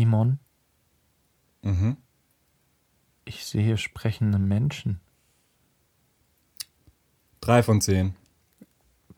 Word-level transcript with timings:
Simon, 0.00 0.38
Mhm. 1.62 1.96
ich 3.24 3.46
sehe 3.46 3.78
sprechende 3.78 4.38
Menschen. 4.38 5.00
Drei 7.40 7.62
von 7.62 7.80
zehn. 7.80 8.14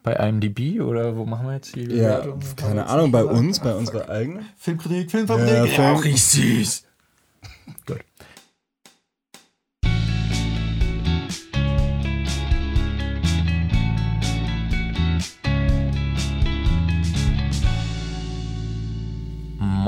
Bei 0.04 0.12
IMDb 0.14 0.80
oder 0.80 1.16
wo 1.16 1.26
machen 1.26 1.48
wir 1.48 1.54
jetzt 1.54 1.74
die 1.74 1.80
Ja, 1.82 2.20
Bewertung? 2.20 2.40
keine 2.54 2.86
Ahnung, 2.86 3.10
bei 3.10 3.24
uns, 3.24 3.58
bei 3.58 3.74
unserer 3.74 4.08
eigenen. 4.08 4.46
Filmkritik, 4.56 5.10
Filmfabrik. 5.10 5.48
Ja, 5.48 5.66
Film- 5.66 5.86
auch 5.96 6.04
richtig 6.04 6.22
süß. 6.24 6.84
Gut. 7.84 8.04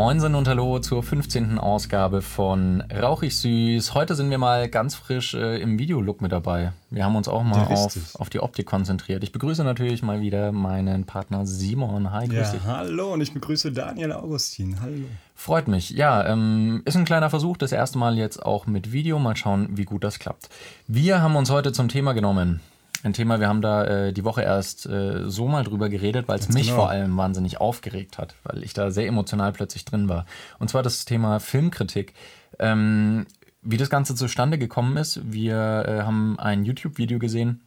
Moinsen 0.00 0.34
und 0.34 0.48
Hallo 0.48 0.78
zur 0.78 1.02
15. 1.02 1.58
Ausgabe 1.58 2.22
von 2.22 2.80
Rauchig 2.90 3.36
Süß. 3.36 3.92
Heute 3.92 4.14
sind 4.14 4.30
wir 4.30 4.38
mal 4.38 4.66
ganz 4.70 4.94
frisch 4.94 5.34
äh, 5.34 5.60
im 5.60 5.78
Videolook 5.78 6.22
mit 6.22 6.32
dabei. 6.32 6.72
Wir 6.88 7.04
haben 7.04 7.16
uns 7.16 7.28
auch 7.28 7.42
mal 7.42 7.66
auf, 7.66 7.94
auf 8.14 8.30
die 8.30 8.40
Optik 8.40 8.64
konzentriert. 8.64 9.22
Ich 9.24 9.30
begrüße 9.30 9.62
natürlich 9.62 10.02
mal 10.02 10.22
wieder 10.22 10.52
meinen 10.52 11.04
Partner 11.04 11.44
Simon. 11.44 12.12
Hi, 12.12 12.26
grüß 12.26 12.34
Ja, 12.34 12.50
dich. 12.52 12.64
hallo 12.64 13.12
und 13.12 13.20
ich 13.20 13.34
begrüße 13.34 13.72
Daniel 13.72 14.12
Augustin. 14.12 14.80
Hallo. 14.80 15.04
Freut 15.34 15.68
mich. 15.68 15.90
Ja, 15.90 16.26
ähm, 16.26 16.80
ist 16.86 16.96
ein 16.96 17.04
kleiner 17.04 17.28
Versuch, 17.28 17.58
das 17.58 17.70
erste 17.70 17.98
Mal 17.98 18.16
jetzt 18.16 18.42
auch 18.42 18.66
mit 18.66 18.92
Video. 18.92 19.18
Mal 19.18 19.36
schauen, 19.36 19.68
wie 19.76 19.84
gut 19.84 20.02
das 20.02 20.18
klappt. 20.18 20.48
Wir 20.88 21.20
haben 21.20 21.36
uns 21.36 21.50
heute 21.50 21.72
zum 21.72 21.88
Thema 21.88 22.14
genommen. 22.14 22.60
Ein 23.02 23.14
Thema, 23.14 23.40
wir 23.40 23.48
haben 23.48 23.62
da 23.62 23.84
äh, 23.84 24.12
die 24.12 24.24
Woche 24.24 24.42
erst 24.42 24.84
äh, 24.86 25.28
so 25.28 25.48
mal 25.48 25.64
drüber 25.64 25.88
geredet, 25.88 26.28
weil 26.28 26.38
es 26.38 26.48
mich 26.50 26.66
genau. 26.66 26.76
vor 26.76 26.90
allem 26.90 27.16
wahnsinnig 27.16 27.58
aufgeregt 27.60 28.18
hat, 28.18 28.34
weil 28.44 28.62
ich 28.62 28.74
da 28.74 28.90
sehr 28.90 29.06
emotional 29.06 29.52
plötzlich 29.52 29.86
drin 29.86 30.08
war. 30.08 30.26
Und 30.58 30.68
zwar 30.68 30.82
das 30.82 31.06
Thema 31.06 31.40
Filmkritik. 31.40 32.12
Ähm, 32.58 33.26
wie 33.62 33.78
das 33.78 33.88
Ganze 33.88 34.14
zustande 34.14 34.58
gekommen 34.58 34.96
ist, 34.98 35.20
wir 35.32 35.84
äh, 35.86 36.02
haben 36.02 36.38
ein 36.38 36.64
YouTube-Video 36.64 37.18
gesehen 37.18 37.62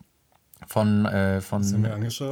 von, 0.68 1.06
äh, 1.06 1.42
von, 1.42 1.64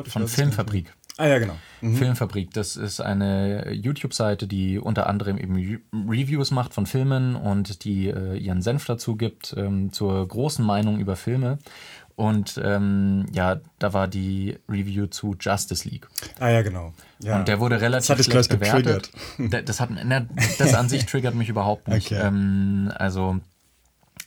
von 0.06 0.28
Filmfabrik. 0.28 0.94
Ah 1.18 1.28
ja, 1.28 1.40
genau. 1.40 1.56
Mhm. 1.82 1.98
Filmfabrik, 1.98 2.54
das 2.54 2.78
ist 2.78 3.02
eine 3.02 3.72
YouTube-Seite, 3.74 4.48
die 4.48 4.80
unter 4.80 5.08
anderem 5.08 5.38
eben 5.38 5.56
Re- 5.56 5.82
Reviews 5.94 6.52
macht 6.52 6.74
von 6.74 6.86
Filmen 6.86 7.36
und 7.36 7.84
die 7.84 8.08
äh, 8.08 8.38
ihren 8.38 8.62
Senf 8.62 8.86
dazu 8.86 9.18
gibt 9.18 9.54
ähm, 9.58 9.92
zur 9.92 10.28
großen 10.28 10.66
Meinung 10.66 11.00
über 11.00 11.16
Filme. 11.16 11.60
Und 12.22 12.62
ähm, 12.64 13.26
ja, 13.34 13.60
da 13.80 13.94
war 13.94 14.08
die 14.08 14.60
Review 14.70 15.08
zu 15.08 15.36
Justice 15.40 15.90
League. 15.90 16.08
Ah 16.40 16.50
ja, 16.50 16.62
genau. 16.62 16.94
Ja. 17.20 17.38
Und 17.40 17.48
der 17.48 17.60
wurde 17.60 17.82
relativ 17.82 18.10
hat 18.10 18.20
dich 18.20 18.28
schlecht 18.28 18.50
bewertet. 18.50 19.10
Da- 19.40 19.62
Das, 19.64 19.80
hat, 19.80 19.90
na, 20.06 20.28
das 20.60 20.76
an 20.76 20.88
sich 20.88 21.08
triggert 21.08 21.34
mich 21.34 21.50
überhaupt 21.50 21.88
nicht. 21.88 22.12
Okay. 22.12 22.22
Ähm, 22.24 22.92
also, 22.96 23.40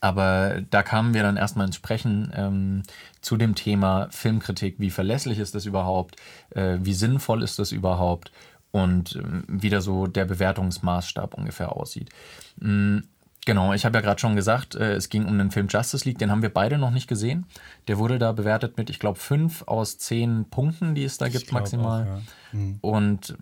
aber 0.01 0.61
da 0.71 0.83
kamen 0.83 1.15
wir 1.15 1.23
dann 1.23 1.37
erstmal 1.37 1.67
ins 1.67 1.77
Sprechen 1.77 2.33
ähm, 2.35 2.83
zu 3.21 3.37
dem 3.37 3.55
Thema 3.55 4.09
Filmkritik. 4.11 4.75
Wie 4.79 4.91
verlässlich 4.91 5.39
ist 5.39 5.55
das 5.55 5.65
überhaupt? 5.65 6.17
Äh, 6.51 6.79
wie 6.81 6.95
sinnvoll 6.95 7.43
ist 7.45 7.59
das 7.61 7.71
überhaupt? 7.71 8.33
Und 8.73 9.15
ähm, 9.15 9.45
wie 9.47 9.71
da 9.71 9.81
so 9.81 10.09
der 10.09 10.25
Bewertungsmaßstab 10.25 11.35
ungefähr 11.35 11.73
aussieht. 11.77 12.11
Mm, 12.59 12.99
Genau, 13.47 13.75
ich 13.75 13.85
habe 13.85 13.99
ja 13.99 14.01
gerade 14.01 14.21
schon 14.21 14.37
gesagt, 14.37 14.75
äh, 14.75 14.95
es 14.95 15.11
ging 15.11 15.27
um 15.27 15.37
den 15.37 15.51
Film 15.51 15.69
Justice 15.69 16.09
League, 16.09 16.19
den 16.19 16.31
haben 16.31 16.43
wir 16.43 16.53
beide 16.53 16.79
noch 16.79 16.91
nicht 16.91 17.09
gesehen. 17.09 17.47
Der 17.89 17.99
wurde 17.99 18.19
da 18.19 18.33
bewertet 18.33 18.79
mit, 18.79 18.89
ich 18.89 18.99
glaube, 18.99 19.19
fünf 19.19 19.63
aus 19.67 19.99
zehn 19.99 20.47
Punkten, 20.49 20.95
die 20.95 21.05
es 21.05 21.19
da 21.19 21.29
gibt 21.29 21.49
glaub 21.49 21.61
maximal. 21.61 22.03
auch, 22.03 22.07
ja. 22.07 22.23
Mhm. 22.53 22.79
Und 22.81 23.37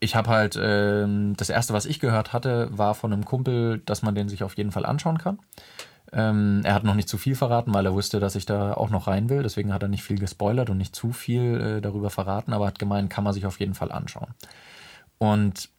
ich 0.00 0.16
habe 0.16 0.30
halt, 0.30 0.58
ähm, 0.60 1.34
das 1.36 1.48
erste, 1.48 1.72
was 1.72 1.86
ich 1.86 2.00
gehört 2.00 2.32
hatte, 2.32 2.68
war 2.76 2.94
von 2.94 3.12
einem 3.12 3.24
Kumpel, 3.24 3.78
dass 3.86 4.02
man 4.02 4.14
den 4.14 4.28
sich 4.28 4.42
auf 4.42 4.56
jeden 4.56 4.72
Fall 4.72 4.84
anschauen 4.84 5.18
kann. 5.18 5.38
Ähm, 6.12 6.60
er 6.64 6.74
hat 6.74 6.84
noch 6.84 6.94
nicht 6.94 7.08
zu 7.08 7.16
viel 7.16 7.36
verraten, 7.36 7.72
weil 7.72 7.86
er 7.86 7.94
wusste, 7.94 8.20
dass 8.20 8.34
ich 8.36 8.46
da 8.46 8.74
auch 8.74 8.90
noch 8.90 9.06
rein 9.06 9.28
will. 9.28 9.42
Deswegen 9.42 9.72
hat 9.72 9.82
er 9.82 9.88
nicht 9.88 10.02
viel 10.02 10.18
gespoilert 10.18 10.70
und 10.70 10.78
nicht 10.78 10.94
zu 10.94 11.12
viel 11.12 11.60
äh, 11.60 11.80
darüber 11.80 12.10
verraten, 12.10 12.52
aber 12.52 12.66
hat 12.66 12.78
gemeint, 12.78 13.10
kann 13.10 13.24
man 13.24 13.32
sich 13.32 13.46
auf 13.46 13.60
jeden 13.60 13.74
Fall 13.74 13.90
anschauen. 13.90 14.34
Und 15.18 15.70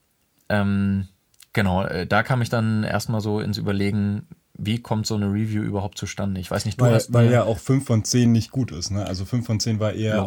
ähm, 0.50 1.08
genau, 1.56 1.84
äh, 1.84 2.06
da 2.06 2.22
kam 2.22 2.44
ich 2.44 2.50
dann 2.50 2.84
erstmal 2.84 3.22
so 3.22 3.40
ins 3.40 3.58
Überlegen, 3.58 4.28
wie 4.58 4.80
kommt 4.80 5.08
so 5.08 5.16
eine 5.16 5.26
Review 5.26 5.64
überhaupt 5.64 5.98
zustande? 5.98 6.40
Ich 6.40 6.50
weiß 6.52 6.66
nicht, 6.66 6.80
du 6.80 6.86
Weil, 6.86 6.94
hast 6.94 7.12
weil 7.12 7.32
ja 7.32 7.44
auch 7.44 7.58
5 7.58 7.86
von 7.86 8.04
10 8.04 8.32
nicht 8.32 8.52
gut 8.52 8.72
ist. 8.72 8.92
Ne? 8.92 9.06
Also 9.06 9.26
5 9.26 9.46
von 9.46 9.60
10 9.60 9.80
war 9.80 9.94
eher 9.94 10.24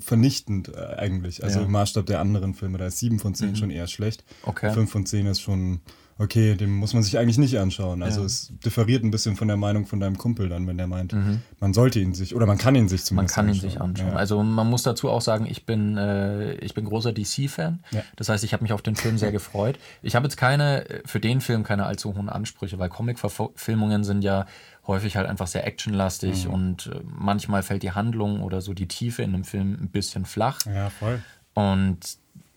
vernichtend 0.00 0.68
äh, 0.74 0.96
eigentlich. 0.96 1.44
Also 1.44 1.58
Ja. 1.58 1.60
Mhm. 1.62 1.66
im 1.66 1.72
Maßstab 1.72 2.06
der 2.06 2.20
anderen 2.20 2.54
Filme. 2.54 2.78
Da 2.78 2.86
ist 2.86 2.98
7 2.98 3.18
von 3.18 3.34
10 3.34 3.56
schon 3.56 3.70
eher 3.70 3.86
schlecht. 3.86 4.24
Okay. 4.42 4.72
5 4.72 4.90
von 4.90 5.06
10 5.06 5.26
ist 5.26 5.40
schon, 5.40 5.80
okay, 6.20 6.54
den 6.54 6.70
muss 6.70 6.92
man 6.94 7.02
sich 7.02 7.18
eigentlich 7.18 7.38
nicht 7.38 7.58
anschauen. 7.58 8.02
Also 8.02 8.20
Ja. 8.20 8.26
es 8.26 8.52
differiert 8.64 9.02
ein 9.02 9.10
bisschen 9.10 9.36
von 9.36 9.48
der 9.48 9.56
Meinung 9.56 9.86
von 9.86 9.98
deinem 10.00 10.18
Kumpel 10.18 10.48
dann, 10.48 10.66
wenn 10.66 10.76
der 10.78 10.86
meint, 10.86 11.14
man 11.60 11.72
sollte 11.74 11.98
ihn 11.98 12.12
sich, 12.14 12.34
oder 12.36 12.46
man 12.46 12.58
kann 12.58 12.74
ihn 12.74 12.88
sich 12.88 13.00
Mhm. 13.10 13.16
Man 13.16 13.26
zumindest 13.28 13.34
kann 13.34 13.48
ihn 13.48 13.54
sich 13.60 13.80
anschauen. 13.80 14.08
Ja. 14.12 14.16
Also 14.16 14.42
man 14.42 14.68
muss 14.68 14.82
dazu 14.82 15.08
auch 15.08 15.22
sagen, 15.22 15.46
ich 15.48 15.64
bin, 15.66 15.96
äh, 15.96 16.52
ich 16.56 16.74
bin 16.74 16.84
großer 16.84 17.12
DC-Fan. 17.12 17.80
Ja. 17.90 18.02
Das 18.16 18.28
heißt, 18.28 18.44
ich 18.44 18.52
habe 18.52 18.62
mich 18.62 18.72
auf 18.72 18.82
den 18.82 18.96
Film 18.96 19.16
sehr 19.18 19.32
gefreut. 19.32 19.78
Ich 20.02 20.14
habe 20.14 20.26
jetzt 20.26 20.36
keine, 20.36 20.84
für 21.06 21.20
den 21.20 21.40
Film 21.40 21.62
keine 21.64 21.86
allzu 21.86 22.14
hohen 22.14 22.28
Ansprüche, 22.28 22.78
weil 22.78 22.90
Comic-Verfilmungen 22.90 24.04
sind 24.04 24.22
ja 24.22 24.46
häufig 24.86 25.16
halt 25.16 25.26
einfach 25.28 25.46
sehr 25.46 25.66
actionlastig 25.66 26.46
Mhm. 26.46 26.52
und 26.54 26.86
äh, 26.86 27.00
manchmal 27.04 27.62
fällt 27.62 27.82
die 27.82 27.92
Handlung 27.92 28.42
oder 28.42 28.60
so 28.60 28.74
die 28.74 28.88
Tiefe 28.88 29.22
in 29.22 29.34
einem 29.34 29.44
Film 29.44 29.78
ein 29.80 29.88
bisschen 29.88 30.24
flach. 30.26 30.58
ja, 30.66 30.90
voll. 30.90 31.22
Und 31.54 31.98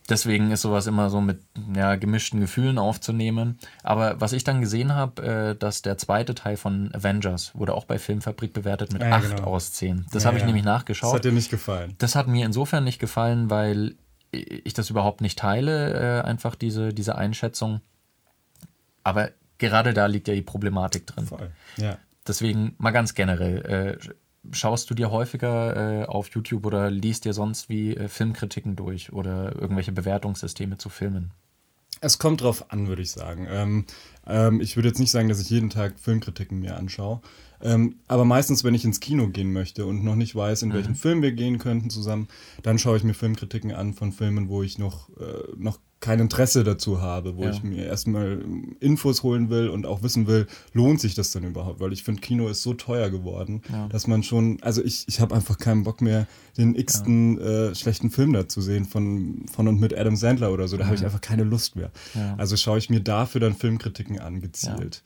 deswegen 0.10 0.52
ist 0.52 0.62
sowas 0.62 0.88
immer 0.88 1.10
so 1.10 1.22
mit 1.22 1.42
ja, 1.76 1.96
gemischten 1.96 2.40
Gefühlen 2.40 2.78
aufzunehmen. 2.78 3.58
Aber 3.84 4.20
was 4.22 4.34
ich 4.34 4.44
dann 4.44 4.62
gesehen 4.62 4.94
habe, 4.96 5.22
äh, 5.24 5.56
dass 5.56 5.82
der 5.82 5.98
zweite 5.98 6.36
Teil 6.36 6.58
von 6.58 6.94
Avengers 6.94 7.52
wurde 7.56 7.74
auch 7.74 7.86
bei 7.86 8.00
Filmfabrik 8.00 8.54
bewertet 8.54 8.94
mit 8.94 9.02
Ja, 9.02 9.12
8 9.12 9.36
genau. 9.38 9.44
aus 9.50 9.72
10. 9.74 10.06
Das 10.12 10.24
Ja, 10.24 10.28
habe 10.28 10.38
ich 10.38 10.42
ja. 10.42 10.48
nämlich 10.48 10.64
Das 10.64 10.74
nachgeschaut. 10.74 11.14
hat 11.16 11.26
dir 11.26 11.32
nicht 11.32 11.50
gefallen. 11.50 11.96
Das 11.98 12.16
hat 12.16 12.28
mir 12.28 12.46
insofern 12.46 12.84
nicht 12.84 13.00
gefallen, 13.00 13.50
weil 13.50 13.96
ich 14.32 14.74
das 14.74 14.90
überhaupt 14.90 15.22
nicht 15.22 15.38
teile, 15.40 16.22
äh, 16.22 16.26
einfach 16.26 16.56
diese, 16.56 16.94
diese 16.94 17.16
Einschätzung. 17.16 17.82
Aber 19.04 19.30
gerade 19.58 19.94
da 19.94 20.06
liegt 20.08 20.28
ja 20.28 20.34
die 20.34 20.42
Problematik 20.42 21.06
drin. 21.08 21.26
Voll. 21.28 21.52
Ja. 21.78 21.98
Deswegen 22.28 22.74
mal 22.78 22.92
ganz 22.92 23.14
generell, 23.16 23.98
äh, 24.02 24.08
schaust 24.52 24.90
du 24.90 24.94
dir 24.94 25.12
häufiger 25.12 26.02
äh, 26.02 26.06
auf 26.06 26.30
YouTube 26.30 26.66
oder 26.66 26.90
liest 26.92 27.26
dir 27.26 27.34
sonst 27.34 27.70
wie 27.70 27.96
äh, 27.96 28.08
Filmkritiken 28.08 28.76
durch 28.76 29.14
oder 29.14 29.56
irgendwelche 29.56 29.92
Bewertungssysteme 29.92 30.78
zu 30.78 30.90
Filmen? 30.90 31.32
Es 32.02 32.18
kommt 32.20 32.42
drauf 32.42 32.66
an, 32.72 32.88
würde 32.88 33.02
ich 33.02 33.12
sagen. 33.12 33.48
Ähm, 33.50 33.86
ähm, 34.28 34.60
ich 34.60 34.76
würde 34.76 34.90
jetzt 34.90 35.00
nicht 35.00 35.12
sagen, 35.12 35.30
dass 35.30 35.40
ich 35.40 35.50
jeden 35.50 35.70
Tag 35.70 35.98
Filmkritiken 36.00 36.60
mir 36.60 36.76
anschaue. 36.76 37.22
Ähm, 37.62 37.96
aber 38.10 38.26
meistens, 38.26 38.66
wenn 38.66 38.74
ich 38.74 38.84
ins 38.84 39.00
Kino 39.00 39.30
gehen 39.30 39.54
möchte 39.54 39.86
und 39.86 40.04
noch 40.04 40.16
nicht 40.16 40.36
weiß, 40.36 40.64
in 40.64 40.70
Mhm. 40.70 40.74
welchen 40.74 40.96
Film 40.96 41.22
wir 41.22 41.32
gehen 41.32 41.60
könnten 41.60 41.90
zusammen, 41.90 42.28
dann 42.62 42.78
schaue 42.78 42.98
ich 42.98 43.04
mir 43.06 43.14
Filmkritiken 43.14 43.72
an 43.72 43.94
von 43.94 44.12
Filmen, 44.12 44.50
wo 44.50 44.64
ich 44.64 44.78
noch, 44.78 45.10
äh, 45.18 45.54
noch 45.56 45.80
kein 46.04 46.20
Interesse 46.20 46.66
dazu 46.66 47.00
habe, 47.02 47.38
wo 47.38 47.44
Ja. 47.44 47.52
ich 47.52 47.64
mir 47.64 47.86
erstmal 47.86 48.44
Infos 48.82 49.24
holen 49.24 49.50
will 49.50 49.70
und 49.70 49.86
auch 49.86 50.04
wissen 50.04 50.28
will, 50.28 50.48
lohnt 50.74 51.00
sich 51.00 51.16
das 51.16 51.32
denn 51.32 51.46
überhaupt? 51.46 51.80
Weil 51.80 51.94
ich 51.94 52.04
finde, 52.04 52.20
Kino 52.20 52.50
ist 52.50 52.62
so 52.62 52.74
teuer 52.74 53.10
geworden, 53.10 53.62
Ja. 53.72 53.88
dass 53.88 54.06
man 54.06 54.22
schon, 54.22 54.58
also 54.62 54.84
ich, 54.84 55.06
ich 55.08 55.22
habe 55.22 55.34
einfach 55.34 55.58
keinen 55.58 55.84
Bock 55.84 56.02
mehr, 56.02 56.28
den 56.58 56.76
x-ten 56.76 57.38
äh, 57.40 57.74
schlechten 57.74 58.10
Film 58.12 58.34
da 58.34 58.50
zu 58.50 58.62
sehen 58.62 58.84
von, 58.86 59.46
von 59.52 59.68
und 59.70 59.80
mit 59.80 59.98
Adam 59.98 60.18
Sandler 60.18 60.52
oder 60.52 60.68
so. 60.68 60.76
Da 60.76 60.86
habe 60.86 60.96
ich 60.96 61.06
einfach 61.06 61.22
keine 61.22 61.44
Lust 61.46 61.78
mehr. 61.78 61.90
Ja. 62.14 62.36
Also 62.38 62.58
schaue 62.58 62.78
ich 62.80 62.90
mir 62.90 63.00
dafür 63.00 63.40
dann 63.40 63.56
Filmkritiken 63.56 64.20
an, 64.20 64.42
gezielt. 64.42 65.02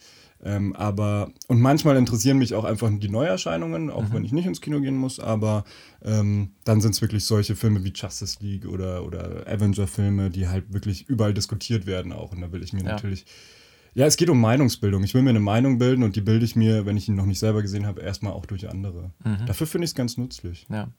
Ähm, 0.48 0.74
aber, 0.76 1.30
und 1.48 1.60
manchmal 1.60 1.98
interessieren 1.98 2.38
mich 2.38 2.54
auch 2.56 2.64
einfach 2.64 2.90
die 2.90 3.10
Neuerscheinungen, 3.10 3.90
auch 3.90 4.04
Mhm. 4.04 4.14
wenn 4.14 4.24
ich 4.26 4.32
nicht 4.32 4.46
ins 4.46 4.62
Kino 4.62 4.80
gehen 4.80 4.96
muss, 4.96 5.20
aber 5.20 5.66
ähm, 6.04 6.52
dann 6.64 6.80
sind 6.80 6.92
es 6.96 7.02
wirklich 7.02 7.26
solche 7.26 7.56
Filme 7.58 7.84
wie 7.84 7.92
Justice 7.94 8.38
League 8.40 8.66
oder, 8.66 9.04
oder 9.04 9.44
Avenger-Filme, 9.46 10.30
die 10.30 10.48
halt 10.48 10.72
wirklich 10.72 11.10
überall 11.10 11.34
diskutiert 11.34 11.86
werden 11.86 12.14
auch. 12.14 12.32
Und 12.32 12.40
da 12.42 12.52
will 12.54 12.64
ich 12.64 12.72
mir 12.72 12.84
Ja. 12.84 12.92
natürlich. 12.94 13.26
Ja, 13.94 14.06
es 14.06 14.16
geht 14.16 14.30
um 14.30 14.40
Meinungsbildung. 14.40 15.04
Ich 15.04 15.14
will 15.16 15.24
mir 15.24 15.32
eine 15.32 15.40
Meinung 15.40 15.80
bilden 15.80 16.04
und 16.04 16.16
die 16.16 16.22
bilde 16.22 16.46
ich 16.46 16.56
mir, 16.56 16.86
wenn 16.86 16.98
ich 16.98 17.10
ihn 17.10 17.16
noch 17.16 17.26
nicht 17.26 17.40
selber 17.40 17.62
gesehen 17.64 17.88
habe, 17.88 18.02
erstmal 18.02 18.32
auch 18.34 18.46
durch 18.46 18.70
andere. 18.70 19.12
Mhm. 19.26 19.48
Dafür 19.48 19.66
finde 19.68 19.86
ich 19.86 19.92
es 19.92 19.96
ganz 19.96 20.18
nützlich. 20.18 20.68
Ja. 20.70 20.90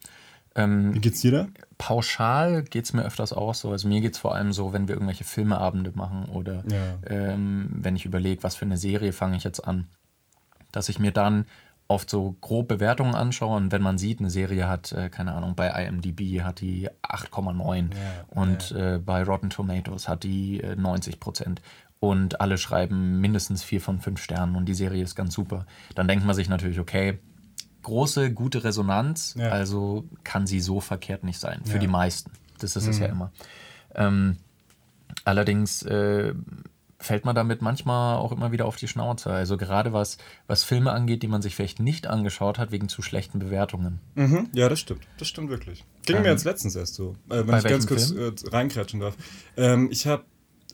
Ähm, 0.54 0.94
Wie 0.94 1.00
geht's 1.00 1.20
dir 1.20 1.32
da? 1.32 1.46
pauschal 1.76 2.62
geht 2.64 2.84
es 2.86 2.92
mir 2.92 3.04
öfters 3.04 3.32
auch 3.32 3.54
so. 3.54 3.70
Also 3.70 3.86
mir 3.88 4.00
geht 4.00 4.14
es 4.14 4.18
vor 4.18 4.34
allem 4.34 4.52
so, 4.52 4.72
wenn 4.72 4.88
wir 4.88 4.94
irgendwelche 4.96 5.24
Filmeabende 5.24 5.92
machen 5.94 6.24
oder 6.26 6.64
Ja. 6.70 6.98
ähm, 7.06 7.68
wenn 7.72 7.94
ich 7.96 8.04
überlege, 8.04 8.42
was 8.42 8.56
für 8.56 8.64
eine 8.64 8.76
Serie 8.76 9.12
fange 9.12 9.36
ich 9.36 9.44
jetzt 9.44 9.60
an, 9.66 9.86
dass 10.72 10.88
ich 10.88 10.98
mir 10.98 11.12
dann 11.12 11.46
oft 11.86 12.10
so 12.10 12.36
grob 12.40 12.68
Bewertungen 12.68 13.14
anschaue 13.14 13.56
und 13.56 13.72
wenn 13.72 13.80
man 13.80 13.96
sieht, 13.96 14.18
eine 14.20 14.28
Serie 14.28 14.68
hat, 14.68 14.92
äh, 14.92 15.08
keine 15.08 15.32
Ahnung, 15.32 15.54
bei 15.54 15.68
IMDb 15.68 16.42
hat 16.42 16.60
die 16.60 16.88
8,9 17.02 17.90
Ja, 17.94 18.24
und 18.28 18.72
Äh, 18.72 18.98
bei 18.98 19.22
Rotten 19.22 19.48
Tomatoes 19.50 20.08
hat 20.08 20.24
die 20.24 20.60
äh, 20.60 20.76
90 20.76 21.20
Prozent 21.20 21.62
und 22.00 22.40
alle 22.40 22.58
schreiben 22.58 23.20
mindestens 23.20 23.62
vier 23.62 23.80
von 23.80 24.00
fünf 24.00 24.20
Sternen 24.20 24.56
und 24.56 24.66
die 24.66 24.74
Serie 24.74 25.02
ist 25.02 25.14
ganz 25.14 25.32
super, 25.32 25.64
dann 25.94 26.08
denkt 26.08 26.26
man 26.26 26.34
sich 26.34 26.48
natürlich, 26.48 26.78
okay, 26.80 27.18
große, 27.82 28.32
gute 28.32 28.64
Resonanz, 28.64 29.34
Ja. 29.38 29.48
also 29.50 30.04
kann 30.24 30.46
sie 30.46 30.60
so 30.60 30.80
verkehrt 30.80 31.24
nicht 31.24 31.38
sein, 31.40 31.60
für 31.64 31.70
Ja. 31.72 31.76
Mhm. 31.76 31.80
die 31.80 31.86
meisten. 31.88 32.32
Das 32.58 32.76
ist 32.76 32.86
es 32.88 32.98
ja 32.98 33.06
immer. 33.06 33.30
Ähm, 33.94 34.36
allerdings 35.24 35.82
äh, 35.82 36.34
fällt 36.98 37.24
man 37.24 37.34
damit 37.36 37.62
manchmal 37.62 38.16
auch 38.16 38.32
immer 38.32 38.50
wieder 38.50 38.66
auf 38.66 38.76
die 38.76 38.88
Schnauze. 38.88 39.30
Also 39.30 39.56
gerade 39.56 39.92
was, 39.92 40.18
was 40.48 40.64
Filme 40.64 40.90
angeht, 40.92 41.22
die 41.22 41.28
man 41.28 41.42
sich 41.42 41.54
vielleicht 41.54 41.78
nicht 41.78 42.08
angeschaut 42.08 42.58
hat, 42.58 42.72
wegen 42.72 42.88
zu 42.88 43.02
schlechten 43.02 43.38
Bewertungen. 43.38 44.00
Mhm. 44.16 44.48
Ja, 44.52 44.68
das 44.68 44.80
stimmt. 44.80 45.06
Das 45.18 45.28
stimmt 45.28 45.48
wirklich. 45.50 45.84
Ging 46.06 46.16
ähm, 46.16 46.22
mir 46.22 46.30
jetzt 46.30 46.44
letztens 46.44 46.74
erst 46.74 46.94
so. 46.94 47.14
Äh, 47.30 47.46
wenn 47.46 47.56
ich 47.58 47.64
ganz 47.64 47.86
kurz 47.86 48.10
äh, 48.10 48.32
reinkratschen 48.50 48.98
darf. 49.00 49.16
Ähm, 49.56 49.88
ich 49.92 50.06
habe 50.08 50.24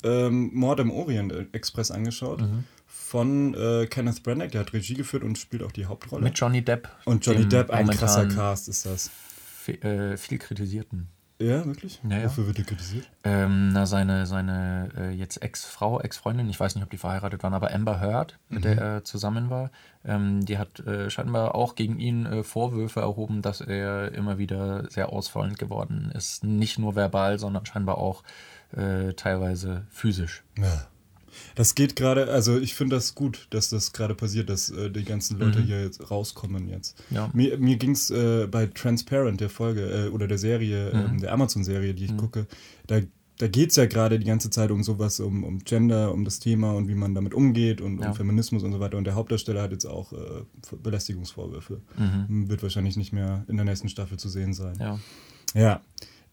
ähm, 0.02 0.50
Mord 0.54 0.80
im 0.80 0.90
Orient 0.90 1.32
Express 1.52 1.90
angeschaut. 1.90 2.40
Mhm. 2.40 2.64
Von 3.14 3.54
äh, 3.54 3.86
Kenneth 3.86 4.24
Branagh, 4.24 4.48
der 4.48 4.62
hat 4.62 4.72
Regie 4.72 4.94
geführt 4.94 5.22
und 5.22 5.38
spielt 5.38 5.62
auch 5.62 5.70
die 5.70 5.86
Hauptrolle. 5.86 6.24
Mit 6.24 6.36
Johnny 6.36 6.64
Depp. 6.64 6.88
Und 7.04 7.24
Johnny 7.24 7.46
Depp, 7.48 7.70
ein 7.70 7.86
krasser 7.86 8.26
Cast 8.26 8.68
ist 8.68 8.86
das. 8.86 9.08
Äh, 9.68 10.16
viel 10.16 10.38
kritisierten. 10.38 11.06
Ja, 11.40 11.64
wirklich? 11.64 12.00
Ja, 12.02 12.18
ja. 12.18 12.24
Wofür 12.24 12.48
wird 12.48 12.58
er 12.58 12.64
kritisiert? 12.64 13.08
Ähm, 13.22 13.72
na, 13.72 13.86
seine, 13.86 14.26
seine 14.26 14.88
äh, 14.96 15.10
jetzt 15.10 15.40
Ex-Frau, 15.40 16.00
Ex-Freundin, 16.00 16.50
ich 16.50 16.58
weiß 16.58 16.74
nicht, 16.74 16.82
ob 16.82 16.90
die 16.90 16.96
verheiratet 16.96 17.44
waren, 17.44 17.54
aber 17.54 17.72
Amber 17.72 18.00
Heard, 18.00 18.40
mit 18.48 18.60
mhm. 18.60 18.62
der 18.62 18.78
er 18.78 19.04
zusammen 19.04 19.48
war, 19.48 19.70
ähm, 20.04 20.44
die 20.44 20.58
hat 20.58 20.80
äh, 20.80 21.08
scheinbar 21.08 21.54
auch 21.54 21.76
gegen 21.76 22.00
ihn 22.00 22.26
äh, 22.26 22.42
Vorwürfe 22.42 22.98
erhoben, 22.98 23.42
dass 23.42 23.60
er 23.60 24.10
immer 24.10 24.38
wieder 24.38 24.90
sehr 24.90 25.10
ausfallend 25.10 25.60
geworden 25.60 26.10
ist. 26.16 26.42
Nicht 26.42 26.80
nur 26.80 26.96
verbal, 26.96 27.38
sondern 27.38 27.64
scheinbar 27.64 27.98
auch 27.98 28.24
äh, 28.76 29.12
teilweise 29.12 29.86
physisch. 29.88 30.42
Ja. 30.58 30.88
Das 31.54 31.74
geht 31.74 31.96
gerade, 31.96 32.28
also 32.30 32.58
ich 32.58 32.74
finde 32.74 32.96
das 32.96 33.14
gut, 33.14 33.46
dass 33.50 33.68
das 33.68 33.92
gerade 33.92 34.14
passiert, 34.14 34.50
dass 34.50 34.70
äh, 34.70 34.90
die 34.90 35.04
ganzen 35.04 35.38
Leute 35.38 35.60
mhm. 35.60 35.64
hier 35.64 35.82
jetzt 35.82 36.10
rauskommen 36.10 36.68
jetzt. 36.68 37.02
Ja. 37.10 37.30
Mir, 37.32 37.58
mir 37.58 37.76
ging 37.76 37.92
es 37.92 38.10
äh, 38.10 38.46
bei 38.50 38.66
Transparent, 38.66 39.40
der 39.40 39.50
Folge 39.50 40.06
äh, 40.06 40.08
oder 40.08 40.26
der 40.26 40.38
Serie, 40.38 40.92
mhm. 40.92 41.00
Ähm, 41.00 41.20
der 41.20 41.32
Amazon-Serie, 41.32 41.94
die 41.94 42.06
ich 42.06 42.12
mhm. 42.12 42.16
gucke, 42.18 42.46
da, 42.86 43.00
da 43.38 43.48
geht 43.48 43.70
es 43.70 43.76
ja 43.76 43.86
gerade 43.86 44.18
die 44.18 44.26
ganze 44.26 44.50
Zeit 44.50 44.70
um 44.70 44.82
sowas, 44.82 45.20
um, 45.20 45.44
um 45.44 45.58
Gender, 45.60 46.12
um 46.12 46.24
das 46.24 46.38
Thema 46.38 46.72
und 46.72 46.88
wie 46.88 46.94
man 46.94 47.14
damit 47.14 47.34
umgeht 47.34 47.80
und 47.80 48.00
ja. 48.00 48.08
um 48.08 48.14
Feminismus 48.14 48.62
und 48.62 48.72
so 48.72 48.80
weiter. 48.80 48.96
Und 48.96 49.04
der 49.04 49.14
Hauptdarsteller 49.14 49.62
hat 49.62 49.72
jetzt 49.72 49.86
auch 49.86 50.12
äh, 50.12 50.42
Belästigungsvorwürfe. 50.82 51.80
Mhm. 51.96 52.48
Wird 52.48 52.62
wahrscheinlich 52.62 52.96
nicht 52.96 53.12
mehr 53.12 53.44
in 53.48 53.56
der 53.56 53.64
nächsten 53.64 53.88
Staffel 53.88 54.18
zu 54.18 54.28
sehen 54.28 54.54
sein. 54.54 54.76
Ja. 54.78 54.98
Ja. 55.54 55.80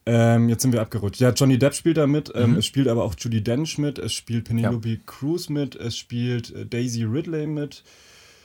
Ähm, 0.05 0.49
jetzt 0.49 0.63
sind 0.63 0.73
wir 0.73 0.81
abgerutscht. 0.81 1.21
Ja, 1.21 1.29
Johnny 1.29 1.59
Depp 1.59 1.75
spielt 1.75 1.97
da 1.97 2.07
mit. 2.07 2.31
Ähm, 2.33 2.51
mhm. 2.51 2.57
Es 2.57 2.65
spielt 2.65 2.87
aber 2.87 3.03
auch 3.03 3.15
Judy 3.17 3.43
Dench 3.43 3.77
mit. 3.77 3.99
Es 3.99 4.13
spielt 4.13 4.45
Penelope 4.45 4.89
ja. 4.89 4.97
Cruz 5.05 5.49
mit. 5.49 5.75
Es 5.75 5.95
spielt 5.97 6.53
äh, 6.55 6.65
Daisy 6.65 7.03
Ridley 7.03 7.45
mit. 7.45 7.83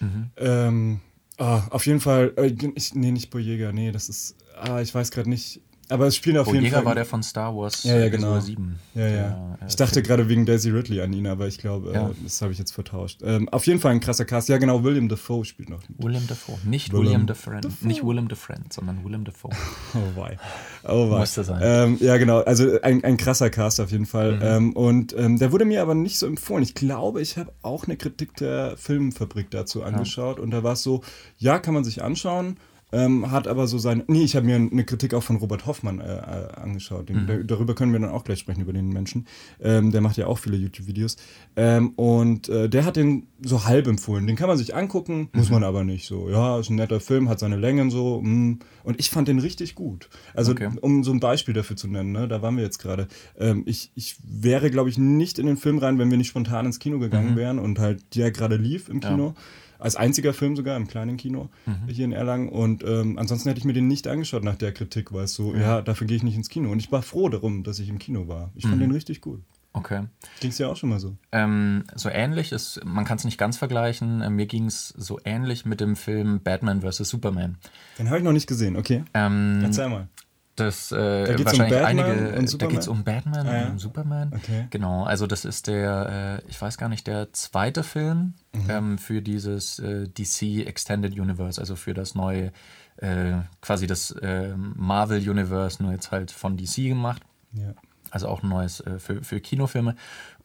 Mhm. 0.00 0.30
Ähm, 0.36 1.00
oh, 1.38 1.60
auf 1.70 1.86
jeden 1.86 2.00
Fall. 2.00 2.34
Äh, 2.36 2.54
ich, 2.74 2.94
nee, 2.94 3.10
nicht 3.10 3.30
Boyega. 3.30 3.72
Nee, 3.72 3.90
das 3.90 4.08
ist. 4.08 4.36
Ah, 4.54 4.80
ich 4.80 4.94
weiß 4.94 5.10
gerade 5.10 5.30
nicht. 5.30 5.60
Aber 5.88 6.06
es 6.06 6.16
spielen 6.16 6.36
auf 6.38 6.52
jeden 6.52 6.66
Fall. 6.70 6.84
war 6.84 6.94
der 6.94 7.04
von 7.04 7.22
Star 7.22 7.56
Wars 7.56 7.84
ja, 7.84 7.96
ja, 7.96 8.08
genau. 8.08 8.40
7. 8.40 8.78
Ja, 8.94 9.08
ja. 9.08 9.58
ich 9.68 9.76
dachte 9.76 10.02
gerade 10.02 10.28
wegen 10.28 10.44
Daisy 10.44 10.70
Ridley 10.70 11.00
an 11.00 11.12
ihn, 11.12 11.26
aber 11.26 11.46
ich 11.46 11.58
glaube, 11.58 11.92
ja. 11.92 12.08
äh, 12.08 12.12
das 12.24 12.42
habe 12.42 12.52
ich 12.52 12.58
jetzt 12.58 12.72
vertauscht. 12.72 13.20
Ähm, 13.22 13.48
auf 13.50 13.66
jeden 13.66 13.78
Fall 13.78 13.92
ein 13.92 14.00
krasser 14.00 14.24
Cast. 14.24 14.48
Ja, 14.48 14.58
genau, 14.58 14.82
William 14.82 15.08
Dafoe 15.08 15.44
spielt 15.44 15.70
noch. 15.70 15.80
William 15.98 16.26
Dafoe. 16.26 16.58
Nicht 16.64 16.92
William, 16.92 17.06
William 17.06 17.26
Dafoe. 17.26 17.60
Nicht 17.82 18.04
William 18.04 18.28
Dafoe, 18.28 18.56
sondern 18.70 19.04
William 19.04 19.24
Dafoe. 19.24 19.50
oh 19.94 20.20
wei. 20.20 20.38
Oh 20.84 21.10
wei. 21.10 21.18
Musste 21.20 21.44
sein. 21.44 21.60
Ähm, 21.62 21.98
ja, 22.00 22.16
genau. 22.16 22.40
Also 22.40 22.80
ein, 22.82 23.04
ein 23.04 23.16
krasser 23.16 23.50
Cast 23.50 23.80
auf 23.80 23.92
jeden 23.92 24.06
Fall. 24.06 24.36
Mhm. 24.36 24.42
Ähm, 24.42 24.72
und 24.72 25.16
ähm, 25.16 25.38
der 25.38 25.52
wurde 25.52 25.64
mir 25.64 25.82
aber 25.82 25.94
nicht 25.94 26.18
so 26.18 26.26
empfohlen. 26.26 26.62
Ich 26.62 26.74
glaube, 26.74 27.20
ich 27.20 27.36
habe 27.36 27.52
auch 27.62 27.86
eine 27.86 27.96
Kritik 27.96 28.34
der 28.36 28.76
Filmfabrik 28.76 29.50
dazu 29.50 29.84
angeschaut. 29.84 30.40
Und 30.40 30.50
da 30.50 30.62
war 30.62 30.72
es 30.72 30.82
so, 30.82 31.02
ja, 31.38 31.58
kann 31.58 31.74
man 31.74 31.84
sich 31.84 32.02
anschauen. 32.02 32.56
Ähm, 32.92 33.32
hat 33.32 33.48
aber 33.48 33.66
so 33.66 33.78
sein. 33.78 34.04
Nee, 34.06 34.22
ich 34.22 34.36
habe 34.36 34.46
mir 34.46 34.54
eine 34.54 34.84
Kritik 34.84 35.12
auch 35.12 35.22
von 35.22 35.36
Robert 35.36 35.66
Hoffmann 35.66 36.00
äh, 36.00 36.04
äh 36.04 36.52
angeschaut. 36.54 37.08
Den, 37.08 37.26
mhm. 37.26 37.46
darüber 37.46 37.74
können 37.74 37.92
wir 37.92 37.98
dann 37.98 38.10
auch 38.10 38.22
gleich 38.22 38.38
sprechen, 38.38 38.60
über 38.60 38.72
den 38.72 38.90
Menschen. 38.90 39.26
Ähm, 39.60 39.90
der 39.90 40.00
macht 40.00 40.16
ja 40.16 40.28
auch 40.28 40.38
viele 40.38 40.56
YouTube-Videos. 40.56 41.16
Ähm, 41.56 41.90
und 41.96 42.48
äh, 42.48 42.68
der 42.68 42.84
hat 42.84 42.94
den 42.94 43.26
so 43.42 43.64
halb 43.64 43.88
empfohlen. 43.88 44.28
Den 44.28 44.36
kann 44.36 44.48
man 44.48 44.56
sich 44.56 44.76
angucken, 44.76 45.28
mhm. 45.32 45.38
muss 45.38 45.50
man 45.50 45.64
aber 45.64 45.82
nicht 45.82 46.06
so. 46.06 46.30
Ja, 46.30 46.60
ist 46.60 46.70
ein 46.70 46.76
netter 46.76 47.00
Film, 47.00 47.28
hat 47.28 47.40
seine 47.40 47.56
Längen 47.56 47.90
so. 47.90 48.20
Mh. 48.22 48.28
Mm. 48.28 48.58
Und 48.84 49.00
ich 49.00 49.10
fand 49.10 49.26
den 49.26 49.40
richtig 49.40 49.74
gut. 49.74 50.08
Also, 50.32 50.52
okay. 50.52 50.70
um 50.80 51.02
so 51.02 51.10
ein 51.10 51.18
Beispiel 51.18 51.54
dafür 51.54 51.76
zu 51.76 51.88
nennen, 51.88 52.12
ne, 52.12 52.28
da 52.28 52.40
waren 52.40 52.56
wir 52.56 52.62
jetzt 52.62 52.78
gerade. 52.78 53.08
Ähm, 53.36 53.64
ich, 53.66 53.90
ich 53.96 54.16
wäre, 54.22 54.70
glaube 54.70 54.90
ich, 54.90 54.96
nicht 54.96 55.40
in 55.40 55.46
den 55.46 55.56
Film 55.56 55.78
rein, 55.78 55.98
wenn 55.98 56.10
wir 56.10 56.18
nicht 56.18 56.28
spontan 56.28 56.66
ins 56.66 56.78
Kino 56.78 57.00
gegangen 57.00 57.32
mhm. 57.32 57.36
wären 57.36 57.58
und 57.58 57.80
halt 57.80 58.14
der 58.14 58.30
gerade 58.30 58.54
lief 58.54 58.88
im 58.88 59.00
Kino. 59.00 59.34
Ja 59.36 59.42
als 59.78 59.96
einziger 59.96 60.32
Film 60.32 60.56
sogar 60.56 60.76
im 60.76 60.86
kleinen 60.86 61.16
Kino 61.16 61.48
mhm. 61.66 61.88
hier 61.88 62.04
in 62.04 62.12
Erlangen. 62.12 62.48
Und 62.48 62.84
ähm, 62.84 63.18
ansonsten 63.18 63.48
hätte 63.48 63.58
ich 63.58 63.64
mir 63.64 63.72
den 63.72 63.88
nicht 63.88 64.08
angeschaut 64.08 64.44
nach 64.44 64.56
der 64.56 64.72
Kritik, 64.72 65.12
weil 65.12 65.24
es 65.24 65.34
so, 65.34 65.54
ja, 65.54 65.60
ja 65.60 65.82
dafür 65.82 66.06
gehe 66.06 66.16
ich 66.16 66.22
nicht 66.22 66.36
ins 66.36 66.48
Kino. 66.48 66.70
Und 66.70 66.78
ich 66.78 66.92
war 66.92 67.02
froh 67.02 67.28
darum, 67.28 67.62
dass 67.62 67.78
ich 67.78 67.88
im 67.88 67.98
Kino 67.98 68.28
war. 68.28 68.50
Ich 68.54 68.64
fand 68.64 68.76
mhm. 68.76 68.80
den 68.80 68.90
richtig 68.92 69.20
gut. 69.20 69.42
Okay. 69.76 70.04
Ging 70.40 70.50
es 70.50 70.56
ja 70.56 70.68
auch 70.68 70.76
schon 70.76 70.88
mal 70.88 71.00
so? 71.00 71.16
Ähm, 71.32 71.84
so 71.94 72.08
ähnlich 72.08 72.50
ist, 72.52 72.80
man 72.86 73.04
kann 73.04 73.18
es 73.18 73.24
nicht 73.24 73.36
ganz 73.36 73.58
vergleichen. 73.58 74.22
Äh, 74.22 74.30
mir 74.30 74.46
ging 74.46 74.64
es 74.64 74.88
so 74.88 75.20
ähnlich 75.22 75.66
mit 75.66 75.80
dem 75.80 75.96
Film 75.96 76.40
Batman 76.42 76.80
vs. 76.80 77.08
Superman. 77.10 77.58
Den 77.98 78.08
habe 78.08 78.18
ich 78.18 78.24
noch 78.24 78.32
nicht 78.32 78.46
gesehen, 78.46 78.76
okay. 78.76 79.04
Ähm, 79.12 79.60
Erzähl 79.62 79.90
mal. 79.90 80.08
Das 80.56 80.90
äh, 80.90 81.36
da 81.36 81.44
wahrscheinlich 81.44 81.78
um 81.78 81.84
einige. 81.84 82.56
Da 82.56 82.66
geht 82.66 82.80
es 82.80 82.88
um 82.88 83.04
Batman 83.04 83.46
ah, 83.46 83.54
ja. 83.54 83.64
und 83.66 83.72
um 83.72 83.78
Superman. 83.78 84.32
Okay. 84.34 84.66
Genau, 84.70 85.04
also 85.04 85.26
das 85.26 85.44
ist 85.44 85.66
der, 85.66 86.40
äh, 86.42 86.50
ich 86.50 86.60
weiß 86.60 86.78
gar 86.78 86.88
nicht, 86.88 87.06
der 87.06 87.32
zweite 87.34 87.82
Film 87.82 88.34
mhm. 88.54 88.70
ähm, 88.70 88.98
für 88.98 89.20
dieses 89.20 89.78
äh, 89.78 90.08
DC 90.08 90.66
Extended 90.66 91.18
Universe, 91.18 91.60
also 91.60 91.76
für 91.76 91.92
das 91.92 92.14
neue, 92.14 92.52
äh, 92.96 93.34
quasi 93.60 93.86
das 93.86 94.12
äh, 94.12 94.54
Marvel 94.56 95.18
Universe, 95.28 95.82
nur 95.82 95.92
jetzt 95.92 96.10
halt 96.10 96.30
von 96.30 96.56
DC 96.56 96.76
gemacht. 96.76 97.22
Ja. 97.52 97.74
Also 98.10 98.28
auch 98.28 98.42
ein 98.42 98.48
neues 98.48 98.80
äh, 98.80 98.98
für, 98.98 99.22
für 99.22 99.40
Kinofilme. 99.40 99.94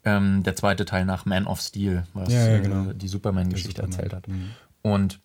Ähm, 0.03 0.43
der 0.43 0.57
zweite 0.57 0.83
Teil 0.83 1.05
nach 1.05 1.25
Man 1.25 1.47
of 1.47 1.61
Steel, 1.61 2.03
was 2.13 2.33
ja, 2.33 2.59
genau. 2.59 2.91
die 2.91 3.07
Superman-Geschichte 3.07 3.81
Superman. 3.81 3.91
erzählt 3.91 4.13
hat. 4.13 4.27
Mhm. 4.27 4.49
Und 4.81 5.19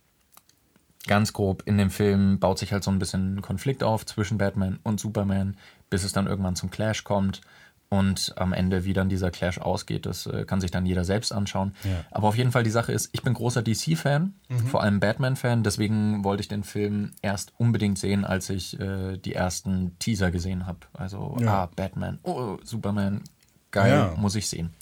ganz 1.07 1.33
grob 1.33 1.63
in 1.67 1.79
dem 1.79 1.91
Film 1.91 2.39
baut 2.39 2.59
sich 2.59 2.73
halt 2.73 2.85
so 2.85 2.91
ein 2.91 2.99
bisschen 2.99 3.37
ein 3.37 3.43
Konflikt 3.43 3.83
auf 3.83 4.05
zwischen 4.07 4.39
Batman 4.39 4.79
und 4.83 5.01
Superman, 5.01 5.57
bis 5.91 6.05
es 6.05 6.13
dann 6.13 6.27
irgendwann 6.27 6.57
zum 6.57 6.71
Clash 6.71 7.05
kommt. 7.05 7.41
Und 7.89 8.33
am 8.37 8.53
Ende, 8.53 8.85
wie 8.85 8.93
dann 8.95 9.09
dieser 9.09 9.31
Clash 9.31 9.59
ausgeht, 9.59 10.07
das 10.07 10.27
äh, 10.27 10.45
kann 10.45 10.61
sich 10.61 10.73
dann 10.73 10.87
jeder 10.87 11.05
selbst 11.05 11.33
anschauen. 11.33 11.73
Ja. 11.85 12.05
Aber 12.11 12.27
auf 12.27 12.37
jeden 12.37 12.51
Fall, 12.51 12.65
die 12.65 12.71
Sache 12.71 12.91
ist, 12.91 13.11
ich 13.13 13.23
bin 13.23 13.33
großer 13.33 13.63
DC-Fan, 13.63 14.35
mhm. 14.49 14.59
vor 14.67 14.83
allem 14.83 14.99
Batman-Fan. 14.99 15.63
Deswegen 15.63 16.25
wollte 16.25 16.41
ich 16.41 16.49
den 16.49 16.65
Film 16.65 17.13
erst 17.23 17.53
unbedingt 17.59 17.99
sehen, 17.99 18.25
als 18.25 18.51
ich 18.51 18.79
äh, 18.81 19.19
die 19.19 19.35
ersten 19.35 19.97
Teaser 20.01 20.33
gesehen 20.33 20.67
habe. 20.67 20.81
Also, 20.95 21.37
ja. 21.41 21.63
ah, 21.63 21.71
Batman, 21.77 22.19
oh, 22.25 22.59
Superman, 22.65 23.23
geil, 23.71 23.93
ja. 23.93 24.15
muss 24.17 24.35
ich 24.35 24.49
sehen. 24.49 24.75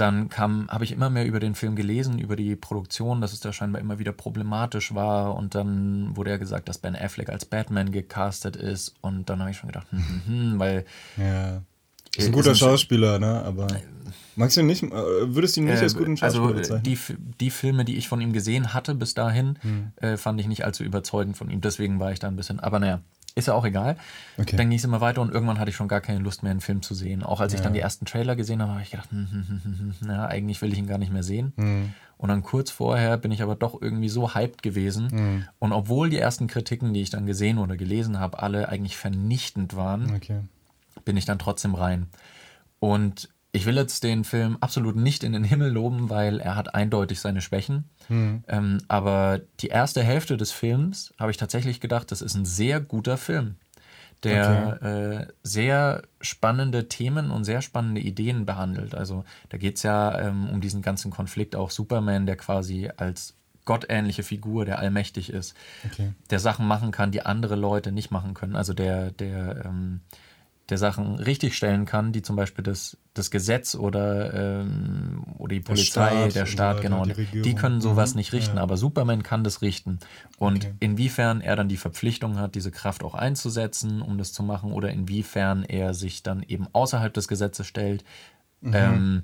Dann 0.00 0.30
habe 0.30 0.84
ich 0.84 0.92
immer 0.92 1.10
mehr 1.10 1.26
über 1.26 1.40
den 1.40 1.54
Film 1.54 1.76
gelesen, 1.76 2.18
über 2.18 2.34
die 2.34 2.56
Produktion, 2.56 3.20
dass 3.20 3.34
es 3.34 3.40
da 3.40 3.52
scheinbar 3.52 3.82
immer 3.82 3.98
wieder 3.98 4.12
problematisch 4.12 4.94
war. 4.94 5.36
Und 5.36 5.54
dann 5.54 6.16
wurde 6.16 6.30
ja 6.30 6.36
gesagt, 6.38 6.70
dass 6.70 6.78
Ben 6.78 6.96
Affleck 6.96 7.28
als 7.28 7.44
Batman 7.44 7.92
gecastet 7.92 8.56
ist. 8.56 8.94
Und 9.02 9.28
dann 9.28 9.40
habe 9.40 9.50
ich 9.50 9.58
schon 9.58 9.68
gedacht, 9.68 9.86
hm, 9.90 9.98
hm, 9.98 10.22
hm, 10.26 10.58
weil. 10.58 10.84
Ja. 11.18 11.62
Ist 12.16 12.26
ein 12.26 12.32
guter 12.32 12.54
Schauspieler, 12.54 13.18
ne? 13.18 13.42
Aber. 13.44 13.66
Magst 14.36 14.56
du 14.56 14.62
ihn 14.62 14.66
nicht, 14.66 14.82
äh, 14.82 14.90
würdest 14.90 15.56
du 15.56 15.60
ihn 15.60 15.66
nicht 15.66 15.80
äh, 15.80 15.82
als 15.82 15.94
guten 15.94 16.16
Schauspieler 16.16 16.44
also, 16.44 16.54
bezeichnen? 16.54 16.82
Die, 16.82 16.98
die 17.38 17.50
Filme, 17.50 17.84
die 17.84 17.96
ich 17.98 18.08
von 18.08 18.22
ihm 18.22 18.32
gesehen 18.32 18.72
hatte 18.72 18.94
bis 18.94 19.12
dahin, 19.12 19.58
hm. 19.60 19.92
äh, 19.96 20.16
fand 20.16 20.40
ich 20.40 20.48
nicht 20.48 20.64
allzu 20.64 20.82
überzeugend 20.82 21.36
von 21.36 21.50
ihm. 21.50 21.60
Deswegen 21.60 22.00
war 22.00 22.10
ich 22.10 22.18
da 22.20 22.28
ein 22.28 22.36
bisschen. 22.36 22.58
Aber 22.58 22.78
naja, 22.78 23.02
ist 23.34 23.48
ja 23.48 23.54
auch 23.54 23.64
egal. 23.64 23.96
Okay. 24.38 24.56
Dann 24.56 24.70
ging 24.70 24.78
es 24.78 24.84
immer 24.84 25.00
weiter 25.00 25.20
und 25.20 25.32
irgendwann 25.32 25.58
hatte 25.58 25.70
ich 25.70 25.76
schon 25.76 25.88
gar 25.88 26.00
keine 26.00 26.20
Lust 26.20 26.42
mehr, 26.42 26.50
einen 26.50 26.60
Film 26.60 26.82
zu 26.82 26.94
sehen. 26.94 27.22
Auch 27.22 27.40
als 27.40 27.54
ich 27.54 27.60
dann 27.60 27.72
die 27.72 27.80
ersten 27.80 28.04
Trailer 28.04 28.36
gesehen 28.36 28.62
habe, 28.62 28.72
habe 28.72 28.82
ich 28.82 28.90
gedacht, 28.90 29.10
hm, 29.10 29.28
hm, 29.30 29.46
hm, 29.48 29.60
hm, 29.64 29.94
hm 30.00 30.10
ja, 30.10 30.26
eigentlich 30.26 30.60
will 30.62 30.72
ich 30.72 30.78
ihn 30.78 30.86
gar 30.86 30.98
nicht 30.98 31.12
mehr 31.12 31.22
sehen. 31.22 31.52
Hm. 31.56 31.94
Und 32.16 32.28
dann 32.28 32.42
kurz 32.42 32.70
vorher 32.70 33.16
bin 33.16 33.32
ich 33.32 33.42
aber 33.42 33.54
doch 33.54 33.80
irgendwie 33.80 34.10
so 34.10 34.34
hyped 34.34 34.62
gewesen. 34.62 35.46
Und 35.58 35.72
obwohl 35.72 36.10
die 36.10 36.18
ersten 36.18 36.48
Kritiken, 36.48 36.92
die 36.92 37.00
ich 37.00 37.10
dann 37.10 37.24
gesehen 37.24 37.56
oder 37.56 37.78
gelesen 37.78 38.20
habe, 38.20 38.42
alle 38.42 38.68
eigentlich 38.68 38.98
vernichtend 38.98 39.74
waren, 39.74 40.14
okay. 40.14 40.40
bin 41.06 41.16
ich 41.16 41.24
dann 41.24 41.38
trotzdem 41.38 41.74
rein. 41.74 42.08
Und 42.78 43.30
ich 43.52 43.66
will 43.66 43.76
jetzt 43.76 44.04
den 44.04 44.24
Film 44.24 44.56
absolut 44.60 44.96
nicht 44.96 45.24
in 45.24 45.32
den 45.32 45.44
Himmel 45.44 45.72
loben, 45.72 46.08
weil 46.08 46.40
er 46.40 46.56
hat 46.56 46.74
eindeutig 46.74 47.20
seine 47.20 47.40
Schwächen. 47.40 47.84
Mhm. 48.08 48.44
Ähm, 48.48 48.78
aber 48.88 49.40
die 49.60 49.68
erste 49.68 50.02
Hälfte 50.02 50.36
des 50.36 50.52
Films 50.52 51.12
habe 51.18 51.30
ich 51.30 51.36
tatsächlich 51.36 51.80
gedacht, 51.80 52.12
das 52.12 52.22
ist 52.22 52.34
ein 52.34 52.44
sehr 52.44 52.80
guter 52.80 53.16
Film, 53.16 53.56
der 54.22 54.78
okay. 54.80 55.16
äh, 55.22 55.26
sehr 55.42 56.02
spannende 56.20 56.88
Themen 56.88 57.30
und 57.30 57.44
sehr 57.44 57.60
spannende 57.60 58.00
Ideen 58.00 58.46
behandelt. 58.46 58.94
Also 58.94 59.24
da 59.48 59.58
geht 59.58 59.76
es 59.76 59.82
ja 59.82 60.18
ähm, 60.20 60.48
um 60.48 60.60
diesen 60.60 60.82
ganzen 60.82 61.10
Konflikt 61.10 61.56
auch 61.56 61.70
Superman, 61.70 62.26
der 62.26 62.36
quasi 62.36 62.90
als 62.96 63.34
gottähnliche 63.64 64.22
Figur, 64.22 64.64
der 64.64 64.78
allmächtig 64.78 65.32
ist, 65.32 65.54
okay. 65.84 66.12
der 66.30 66.38
Sachen 66.38 66.66
machen 66.66 66.92
kann, 66.92 67.10
die 67.12 67.26
andere 67.26 67.56
Leute 67.56 67.92
nicht 67.92 68.10
machen 68.10 68.34
können. 68.34 68.56
Also 68.56 68.74
der, 68.74 69.10
der 69.10 69.64
ähm, 69.64 70.00
der 70.70 70.78
Sachen 70.78 71.16
richtigstellen 71.16 71.84
kann, 71.84 72.12
die 72.12 72.22
zum 72.22 72.36
Beispiel 72.36 72.62
das, 72.62 72.96
das 73.12 73.30
Gesetz 73.30 73.74
oder, 73.74 74.60
ähm, 74.60 75.24
oder 75.38 75.54
die 75.54 75.60
Polizei, 75.60 76.10
der 76.10 76.16
Staat, 76.20 76.34
der 76.34 76.46
Staat 76.46 76.80
genau, 76.80 77.04
die, 77.04 77.42
die, 77.42 77.54
können 77.54 77.80
sowas 77.80 78.14
mhm. 78.14 78.18
nicht 78.18 78.32
richten, 78.32 78.56
ja. 78.56 78.62
aber 78.62 78.76
Superman 78.76 79.22
kann 79.22 79.42
das 79.44 79.62
richten. 79.62 79.98
Und 80.38 80.64
okay. 80.64 80.74
inwiefern 80.80 81.40
er 81.40 81.56
dann 81.56 81.68
die 81.68 81.76
Verpflichtung 81.76 82.38
hat, 82.38 82.54
diese 82.54 82.70
Kraft 82.70 83.02
auch 83.02 83.14
einzusetzen, 83.14 84.00
um 84.00 84.16
das 84.16 84.32
zu 84.32 84.42
machen, 84.42 84.72
oder 84.72 84.90
inwiefern 84.90 85.64
er 85.64 85.92
sich 85.92 86.22
dann 86.22 86.42
eben 86.42 86.68
außerhalb 86.72 87.12
des 87.12 87.26
Gesetzes 87.26 87.66
stellt, 87.66 88.04
mhm. 88.60 88.72
ähm, 88.74 89.22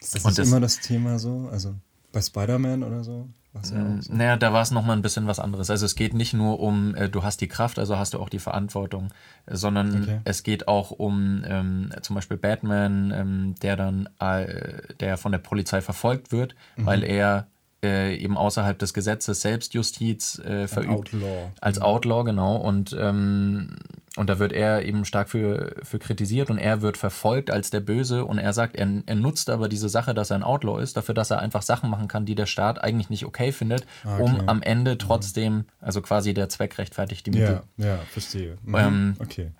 Ist 0.00 0.16
das 0.16 0.24
nicht 0.24 0.38
das, 0.38 0.48
immer 0.48 0.60
das 0.60 0.80
Thema 0.80 1.18
so? 1.18 1.48
Also 1.50 1.74
bei 2.10 2.20
Spider-Man 2.20 2.82
oder 2.82 3.04
so? 3.04 3.28
Ja 3.54 4.00
so. 4.00 4.12
Naja, 4.12 4.36
da 4.36 4.52
war 4.52 4.62
es 4.62 4.70
nochmal 4.70 4.96
ein 4.96 5.02
bisschen 5.02 5.26
was 5.26 5.38
anderes. 5.38 5.68
Also 5.70 5.84
es 5.84 5.94
geht 5.94 6.14
nicht 6.14 6.32
nur 6.32 6.60
um, 6.60 6.94
äh, 6.94 7.08
du 7.08 7.22
hast 7.22 7.40
die 7.40 7.48
Kraft, 7.48 7.78
also 7.78 7.98
hast 7.98 8.14
du 8.14 8.18
auch 8.18 8.28
die 8.28 8.38
Verantwortung, 8.38 9.08
äh, 9.46 9.56
sondern 9.56 10.02
okay. 10.02 10.20
es 10.24 10.42
geht 10.42 10.68
auch 10.68 10.90
um 10.90 11.42
ähm, 11.46 11.90
zum 12.00 12.14
Beispiel 12.14 12.36
Batman, 12.36 13.12
ähm, 13.14 13.54
der 13.62 13.76
dann, 13.76 14.08
äh, 14.18 14.94
der 15.00 15.18
von 15.18 15.32
der 15.32 15.38
Polizei 15.38 15.80
verfolgt 15.80 16.32
wird, 16.32 16.54
mhm. 16.76 16.86
weil 16.86 17.04
er 17.04 17.46
äh, 17.84 18.16
eben 18.16 18.36
außerhalb 18.36 18.78
des 18.78 18.94
Gesetzes 18.94 19.42
Selbstjustiz 19.42 20.40
verübt. 20.66 20.88
Outlaw. 20.88 21.50
Als 21.60 21.78
mhm. 21.78 21.84
Outlaw, 21.84 22.24
genau. 22.24 22.56
Und, 22.56 22.96
ähm, 22.98 23.76
und 24.16 24.28
da 24.28 24.38
wird 24.38 24.52
er 24.52 24.84
eben 24.84 25.04
stark 25.06 25.30
für, 25.30 25.74
für 25.82 25.98
kritisiert 25.98 26.50
und 26.50 26.58
er 26.58 26.82
wird 26.82 26.98
verfolgt 26.98 27.50
als 27.50 27.70
der 27.70 27.80
Böse 27.80 28.26
und 28.26 28.38
er 28.38 28.52
sagt, 28.52 28.76
er, 28.76 28.86
er 29.06 29.14
nutzt 29.14 29.48
aber 29.48 29.68
diese 29.70 29.88
Sache, 29.88 30.12
dass 30.12 30.30
er 30.30 30.36
ein 30.36 30.42
Outlaw 30.42 30.82
ist, 30.82 30.96
dafür, 30.98 31.14
dass 31.14 31.30
er 31.30 31.38
einfach 31.38 31.62
Sachen 31.62 31.88
machen 31.88 32.08
kann, 32.08 32.26
die 32.26 32.34
der 32.34 32.46
Staat 32.46 32.82
eigentlich 32.82 33.08
nicht 33.08 33.24
okay 33.24 33.52
findet, 33.52 33.86
ah, 34.04 34.18
okay. 34.18 34.22
um 34.22 34.48
am 34.48 34.60
Ende 34.62 34.98
trotzdem, 34.98 35.64
also 35.80 36.02
quasi 36.02 36.34
der 36.34 36.50
Zweck 36.50 36.76
rechtfertigt 36.76 37.24
die 37.26 37.30
Mittel. 37.30 37.62
Ja, 37.78 37.86
ja 37.86 37.98
verstehe. 38.10 38.58
Mhm. 38.64 38.74
Ähm, 38.74 39.16
okay. 39.18 39.52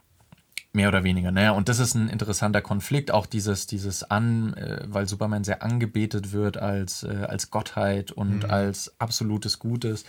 Mehr 0.75 0.89
oder 0.89 1.05
weniger. 1.05 1.31
Naja, 1.31 1.51
und 1.51 1.69
das 1.69 1.79
ist 1.79 1.95
ein 1.95 2.09
interessanter 2.09 2.63
Konflikt, 2.63 3.11
auch 3.11 3.27
dieses, 3.27 3.67
dieses 3.67 4.05
An, 4.05 4.55
äh, 4.55 4.83
weil 4.87 5.07
Superman 5.07 5.45
sehr 5.45 5.63
angebetet 5.63 6.33
wird 6.33 6.57
als, 6.57 7.03
äh, 7.03 7.27
als 7.29 7.51
Gottheit 7.51 8.11
und 8.11 8.45
mhm. 8.45 8.51
als 8.51 8.95
absolutes 8.99 9.59
Gutes. 9.59 10.05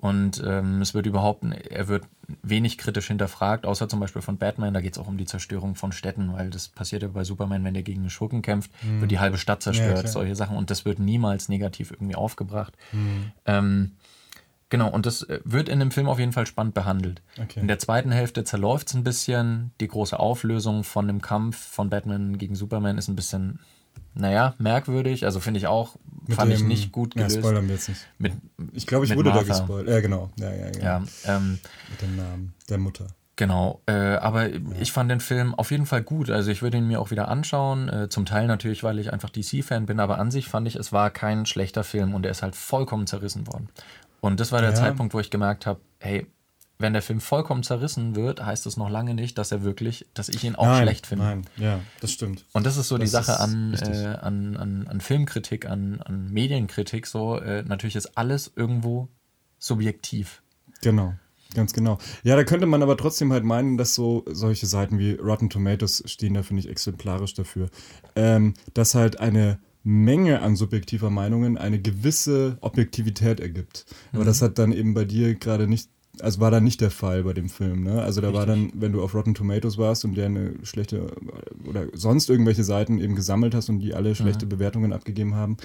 Und 0.00 0.40
ähm, 0.46 0.80
es 0.80 0.94
wird 0.94 1.06
überhaupt, 1.06 1.44
er 1.44 1.88
wird 1.88 2.04
wenig 2.42 2.78
kritisch 2.78 3.08
hinterfragt, 3.08 3.66
außer 3.66 3.88
zum 3.88 3.98
Beispiel 3.98 4.22
von 4.22 4.38
Batman. 4.38 4.72
Da 4.72 4.80
geht 4.80 4.92
es 4.92 4.98
auch 4.98 5.08
um 5.08 5.18
die 5.18 5.24
Zerstörung 5.24 5.74
von 5.74 5.90
Städten, 5.90 6.32
weil 6.32 6.50
das 6.50 6.68
passiert 6.68 7.02
ja 7.02 7.08
bei 7.08 7.24
Superman, 7.24 7.64
wenn 7.64 7.74
der 7.74 7.82
gegen 7.82 8.02
einen 8.02 8.10
Schurken 8.10 8.40
kämpft, 8.40 8.70
mhm. 8.84 9.00
wird 9.00 9.10
die 9.10 9.18
halbe 9.18 9.38
Stadt 9.38 9.60
zerstört, 9.60 10.04
ja, 10.04 10.08
solche 10.08 10.36
Sachen. 10.36 10.56
Und 10.56 10.70
das 10.70 10.84
wird 10.84 11.00
niemals 11.00 11.48
negativ 11.48 11.90
irgendwie 11.90 12.14
aufgebracht. 12.14 12.76
Mhm. 12.92 13.32
Ähm, 13.44 13.92
Genau, 14.70 14.90
und 14.90 15.06
das 15.06 15.22
äh, 15.22 15.40
wird 15.44 15.68
in 15.68 15.78
dem 15.78 15.90
Film 15.90 16.08
auf 16.08 16.18
jeden 16.18 16.32
Fall 16.32 16.46
spannend 16.46 16.74
behandelt. 16.74 17.22
Okay. 17.40 17.60
In 17.60 17.68
der 17.68 17.78
zweiten 17.78 18.10
Hälfte 18.10 18.44
zerläuft 18.44 18.88
es 18.88 18.94
ein 18.94 19.04
bisschen. 19.04 19.72
Die 19.80 19.88
große 19.88 20.18
Auflösung 20.18 20.84
von 20.84 21.06
dem 21.06 21.22
Kampf 21.22 21.56
von 21.56 21.88
Batman 21.88 22.36
gegen 22.36 22.54
Superman 22.54 22.98
ist 22.98 23.08
ein 23.08 23.16
bisschen, 23.16 23.60
naja, 24.14 24.54
merkwürdig. 24.58 25.24
Also 25.24 25.40
finde 25.40 25.58
ich 25.58 25.66
auch, 25.66 25.96
mit 26.26 26.36
fand 26.36 26.50
dem, 26.50 26.56
ich 26.56 26.64
nicht 26.64 26.92
gut 26.92 27.14
gelöst. 27.14 27.36
Ja, 27.36 27.42
spoilern 27.42 27.66
wir 27.68 27.74
jetzt 27.74 27.88
nicht. 27.88 28.06
Mit, 28.18 28.32
ich 28.72 28.86
glaube, 28.86 29.06
ich 29.06 29.14
wurde 29.14 29.30
Martha. 29.30 29.44
da 29.44 29.48
gespoilert. 29.48 29.88
Ja, 29.88 30.00
genau. 30.00 30.30
Ja, 30.38 30.50
ja, 30.50 30.66
ja. 30.66 30.82
ja 30.82 31.02
ähm, 31.36 31.58
mit 31.90 32.02
dem 32.02 32.16
Namen 32.16 32.54
der 32.68 32.78
Mutter. 32.78 33.06
Genau, 33.36 33.80
äh, 33.86 33.92
aber 33.92 34.48
ja. 34.48 34.58
ich 34.80 34.90
fand 34.90 35.10
den 35.12 35.20
Film 35.20 35.54
auf 35.54 35.70
jeden 35.70 35.86
Fall 35.86 36.02
gut. 36.02 36.28
Also 36.28 36.50
ich 36.50 36.60
würde 36.60 36.76
ihn 36.76 36.88
mir 36.88 37.00
auch 37.00 37.12
wieder 37.12 37.28
anschauen. 37.28 37.88
Äh, 37.88 38.08
zum 38.08 38.26
Teil 38.26 38.48
natürlich, 38.48 38.82
weil 38.82 38.98
ich 38.98 39.12
einfach 39.12 39.30
DC-Fan 39.30 39.86
bin, 39.86 40.00
aber 40.00 40.18
an 40.18 40.32
sich 40.32 40.48
fand 40.48 40.66
ich, 40.66 40.74
es 40.74 40.92
war 40.92 41.10
kein 41.10 41.46
schlechter 41.46 41.84
Film 41.84 42.14
und 42.14 42.24
er 42.26 42.32
ist 42.32 42.42
halt 42.42 42.56
vollkommen 42.56 43.06
zerrissen 43.06 43.46
worden. 43.46 43.68
Und 44.20 44.40
das 44.40 44.50
war 44.50 44.60
der 44.60 44.70
ja. 44.70 44.76
Zeitpunkt, 44.76 45.14
wo 45.14 45.20
ich 45.20 45.30
gemerkt 45.30 45.66
habe, 45.66 45.78
hey, 46.00 46.26
wenn 46.78 46.92
der 46.92 47.02
Film 47.02 47.20
vollkommen 47.20 47.62
zerrissen 47.62 48.14
wird, 48.14 48.44
heißt 48.44 48.64
das 48.64 48.76
noch 48.76 48.88
lange 48.88 49.14
nicht, 49.14 49.36
dass 49.36 49.50
er 49.50 49.62
wirklich, 49.62 50.06
dass 50.14 50.28
ich 50.28 50.44
ihn 50.44 50.54
auch 50.54 50.66
nein, 50.66 50.82
schlecht 50.82 51.06
finde. 51.06 51.24
Nein, 51.24 51.46
ja, 51.56 51.80
das 52.00 52.12
stimmt. 52.12 52.44
Und 52.52 52.66
das 52.66 52.76
ist 52.76 52.88
so 52.88 52.96
das 52.96 53.04
die 53.04 53.10
Sache 53.10 53.40
an, 53.40 53.74
äh, 53.74 54.16
an, 54.20 54.56
an, 54.56 54.86
an 54.86 55.00
Filmkritik, 55.00 55.68
an, 55.68 56.00
an 56.00 56.30
Medienkritik. 56.30 57.06
So, 57.06 57.38
äh, 57.38 57.64
natürlich 57.64 57.96
ist 57.96 58.16
alles 58.16 58.52
irgendwo 58.54 59.08
subjektiv. 59.58 60.42
Genau. 60.82 61.14
Ganz 61.54 61.72
genau. 61.72 61.98
Ja, 62.24 62.36
da 62.36 62.44
könnte 62.44 62.66
man 62.66 62.82
aber 62.82 62.96
trotzdem 62.96 63.32
halt 63.32 63.42
meinen, 63.42 63.78
dass 63.78 63.94
so 63.94 64.24
solche 64.28 64.66
Seiten 64.66 64.98
wie 64.98 65.12
Rotten 65.12 65.48
Tomatoes 65.48 66.04
stehen 66.06 66.34
da, 66.34 66.42
finde 66.42 66.60
ich, 66.60 66.68
exemplarisch 66.68 67.32
dafür, 67.34 67.70
ähm, 68.16 68.52
dass 68.74 68.94
halt 68.94 69.18
eine 69.18 69.58
Menge 69.82 70.42
an 70.42 70.56
subjektiver 70.56 71.08
Meinungen 71.08 71.56
eine 71.56 71.80
gewisse 71.80 72.58
Objektivität 72.60 73.40
ergibt. 73.40 73.86
Aber 74.12 74.22
mhm. 74.22 74.26
das 74.26 74.42
hat 74.42 74.58
dann 74.58 74.72
eben 74.72 74.92
bei 74.92 75.06
dir 75.06 75.36
gerade 75.36 75.66
nicht, 75.66 75.88
also 76.22 76.40
war 76.40 76.50
da 76.50 76.60
nicht 76.60 76.80
der 76.80 76.90
Fall 76.90 77.24
bei 77.24 77.32
dem 77.32 77.48
Film. 77.48 77.84
Ne? 77.84 78.02
Also 78.02 78.20
da 78.20 78.28
Richtig. 78.28 78.38
war 78.38 78.46
dann, 78.46 78.72
wenn 78.74 78.92
du 78.92 79.02
auf 79.02 79.14
Rotten 79.14 79.34
Tomatoes 79.34 79.78
warst 79.78 80.04
und 80.04 80.16
der 80.16 80.26
eine 80.26 80.54
schlechte 80.62 81.12
oder 81.66 81.86
sonst 81.92 82.30
irgendwelche 82.30 82.64
Seiten 82.64 82.98
eben 82.98 83.14
gesammelt 83.14 83.54
hast 83.54 83.68
und 83.68 83.80
die 83.80 83.94
alle 83.94 84.14
schlechte 84.14 84.46
mhm. 84.46 84.50
Bewertungen 84.50 84.92
abgegeben 84.92 85.34
haben, 85.34 85.56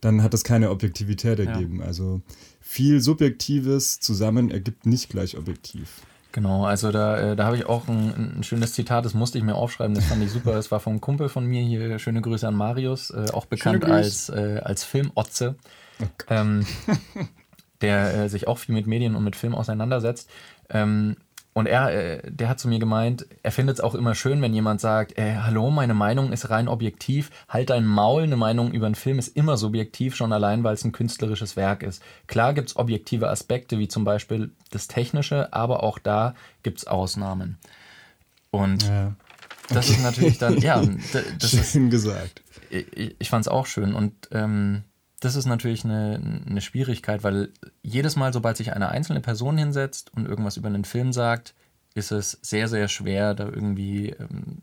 dann 0.00 0.22
hat 0.22 0.34
das 0.34 0.44
keine 0.44 0.70
Objektivität 0.70 1.38
ergeben. 1.38 1.80
Ja. 1.80 1.86
Also 1.86 2.20
viel 2.60 3.00
Subjektives 3.00 4.00
zusammen 4.00 4.50
ergibt 4.50 4.86
nicht 4.86 5.10
gleich 5.10 5.36
objektiv. 5.36 6.02
Genau, 6.32 6.64
also 6.64 6.90
da, 6.90 7.32
äh, 7.32 7.36
da 7.36 7.44
habe 7.44 7.56
ich 7.56 7.66
auch 7.66 7.88
ein, 7.88 8.38
ein, 8.38 8.42
schönes 8.42 8.72
Zitat, 8.72 9.04
das 9.04 9.12
musste 9.12 9.36
ich 9.36 9.44
mir 9.44 9.54
aufschreiben, 9.54 9.94
das 9.94 10.06
fand 10.06 10.22
ich 10.24 10.30
super. 10.30 10.56
Es 10.56 10.70
war 10.70 10.80
vom 10.80 11.00
Kumpel 11.00 11.28
von 11.28 11.46
mir 11.46 11.62
hier, 11.62 11.98
schöne 11.98 12.22
Grüße 12.22 12.48
an 12.48 12.54
Marius, 12.54 13.10
äh, 13.10 13.26
auch 13.32 13.44
bekannt 13.44 13.84
als, 13.84 14.30
äh, 14.30 14.60
als 14.64 14.82
Filmotze, 14.82 15.56
oh 16.00 16.06
ähm, 16.30 16.66
der 17.82 18.14
äh, 18.14 18.28
sich 18.28 18.48
auch 18.48 18.58
viel 18.58 18.74
mit 18.74 18.86
Medien 18.86 19.14
und 19.16 19.24
mit 19.24 19.36
Film 19.36 19.54
auseinandersetzt. 19.54 20.30
Ähm, 20.70 21.16
und 21.54 21.66
er, 21.66 21.92
äh, 21.92 22.30
der 22.30 22.48
hat 22.48 22.60
zu 22.60 22.68
mir 22.68 22.78
gemeint, 22.78 23.26
er 23.42 23.52
findet 23.52 23.76
es 23.76 23.80
auch 23.82 23.94
immer 23.94 24.14
schön, 24.14 24.40
wenn 24.40 24.54
jemand 24.54 24.80
sagt, 24.80 25.18
äh, 25.18 25.36
hallo, 25.36 25.70
meine 25.70 25.92
Meinung 25.92 26.32
ist 26.32 26.48
rein 26.48 26.66
objektiv, 26.66 27.30
halt 27.48 27.70
dein 27.70 27.84
Maul, 27.84 28.22
eine 28.22 28.36
Meinung 28.36 28.72
über 28.72 28.86
einen 28.86 28.94
Film 28.94 29.18
ist 29.18 29.36
immer 29.36 29.58
subjektiv, 29.58 30.16
schon 30.16 30.32
allein, 30.32 30.64
weil 30.64 30.74
es 30.74 30.84
ein 30.84 30.92
künstlerisches 30.92 31.56
Werk 31.56 31.82
ist. 31.82 32.02
Klar 32.26 32.54
gibt 32.54 32.70
es 32.70 32.76
objektive 32.76 33.28
Aspekte, 33.28 33.78
wie 33.78 33.88
zum 33.88 34.04
Beispiel 34.04 34.50
das 34.70 34.88
Technische, 34.88 35.52
aber 35.52 35.82
auch 35.82 35.98
da 35.98 36.34
gibt 36.62 36.78
es 36.78 36.86
Ausnahmen. 36.86 37.58
Und 38.50 38.84
ja. 38.84 39.12
das 39.68 39.90
ist 39.90 40.02
natürlich 40.02 40.38
dann, 40.38 40.56
ja, 40.58 40.82
das 41.38 41.50
schön 41.50 41.86
ist, 41.86 41.90
gesagt. 41.90 42.42
Ich, 42.70 43.16
ich 43.18 43.28
fand 43.28 43.44
es 43.44 43.48
auch 43.48 43.66
schön 43.66 43.94
und 43.94 44.14
ähm, 44.30 44.84
das 45.22 45.36
ist 45.36 45.46
natürlich 45.46 45.84
eine, 45.84 46.42
eine 46.48 46.60
Schwierigkeit, 46.60 47.22
weil 47.22 47.50
jedes 47.80 48.16
Mal, 48.16 48.32
sobald 48.32 48.56
sich 48.56 48.72
eine 48.72 48.88
einzelne 48.88 49.20
Person 49.20 49.56
hinsetzt 49.56 50.12
und 50.16 50.26
irgendwas 50.26 50.56
über 50.56 50.66
einen 50.66 50.84
Film 50.84 51.12
sagt, 51.12 51.54
ist 51.94 52.10
es 52.10 52.40
sehr, 52.42 52.66
sehr 52.66 52.88
schwer, 52.88 53.34
da 53.34 53.44
irgendwie 53.44 54.08
ähm, 54.08 54.62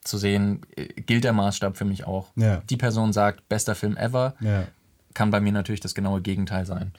zu 0.00 0.16
sehen, 0.16 0.62
äh, 0.76 0.86
gilt 0.86 1.24
der 1.24 1.34
Maßstab 1.34 1.76
für 1.76 1.84
mich 1.84 2.06
auch. 2.06 2.30
Ja. 2.36 2.62
Die 2.70 2.78
Person 2.78 3.12
sagt, 3.12 3.50
bester 3.50 3.74
Film 3.74 3.98
ever, 3.98 4.34
ja. 4.40 4.64
kann 5.12 5.30
bei 5.30 5.40
mir 5.40 5.52
natürlich 5.52 5.80
das 5.80 5.94
genaue 5.94 6.22
Gegenteil 6.22 6.64
sein. 6.64 6.92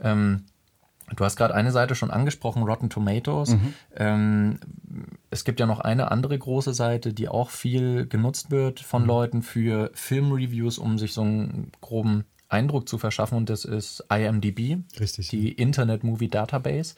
Ähm, 0.00 0.46
du 1.14 1.24
hast 1.24 1.36
gerade 1.36 1.54
eine 1.54 1.70
Seite 1.70 1.94
schon 1.94 2.10
angesprochen, 2.10 2.64
Rotten 2.64 2.90
Tomatoes. 2.90 3.50
Mhm. 3.50 3.74
Ähm, 3.94 4.60
es 5.30 5.44
gibt 5.44 5.60
ja 5.60 5.66
noch 5.66 5.78
eine 5.78 6.10
andere 6.10 6.36
große 6.36 6.74
Seite, 6.74 7.12
die 7.12 7.28
auch 7.28 7.50
viel 7.50 8.08
genutzt 8.08 8.50
wird 8.50 8.80
von 8.80 9.02
mhm. 9.02 9.08
Leuten 9.08 9.42
für 9.42 9.92
Filmreviews, 9.94 10.78
um 10.78 10.98
sich 10.98 11.12
so 11.12 11.20
einen 11.20 11.70
groben 11.80 12.24
Eindruck 12.48 12.88
zu 12.88 12.98
verschaffen 12.98 13.36
und 13.36 13.50
das 13.50 13.64
ist 13.64 14.04
IMDb, 14.10 14.78
Richtig. 15.00 15.28
die 15.28 15.52
Internet 15.52 16.04
Movie 16.04 16.28
Database. 16.28 16.94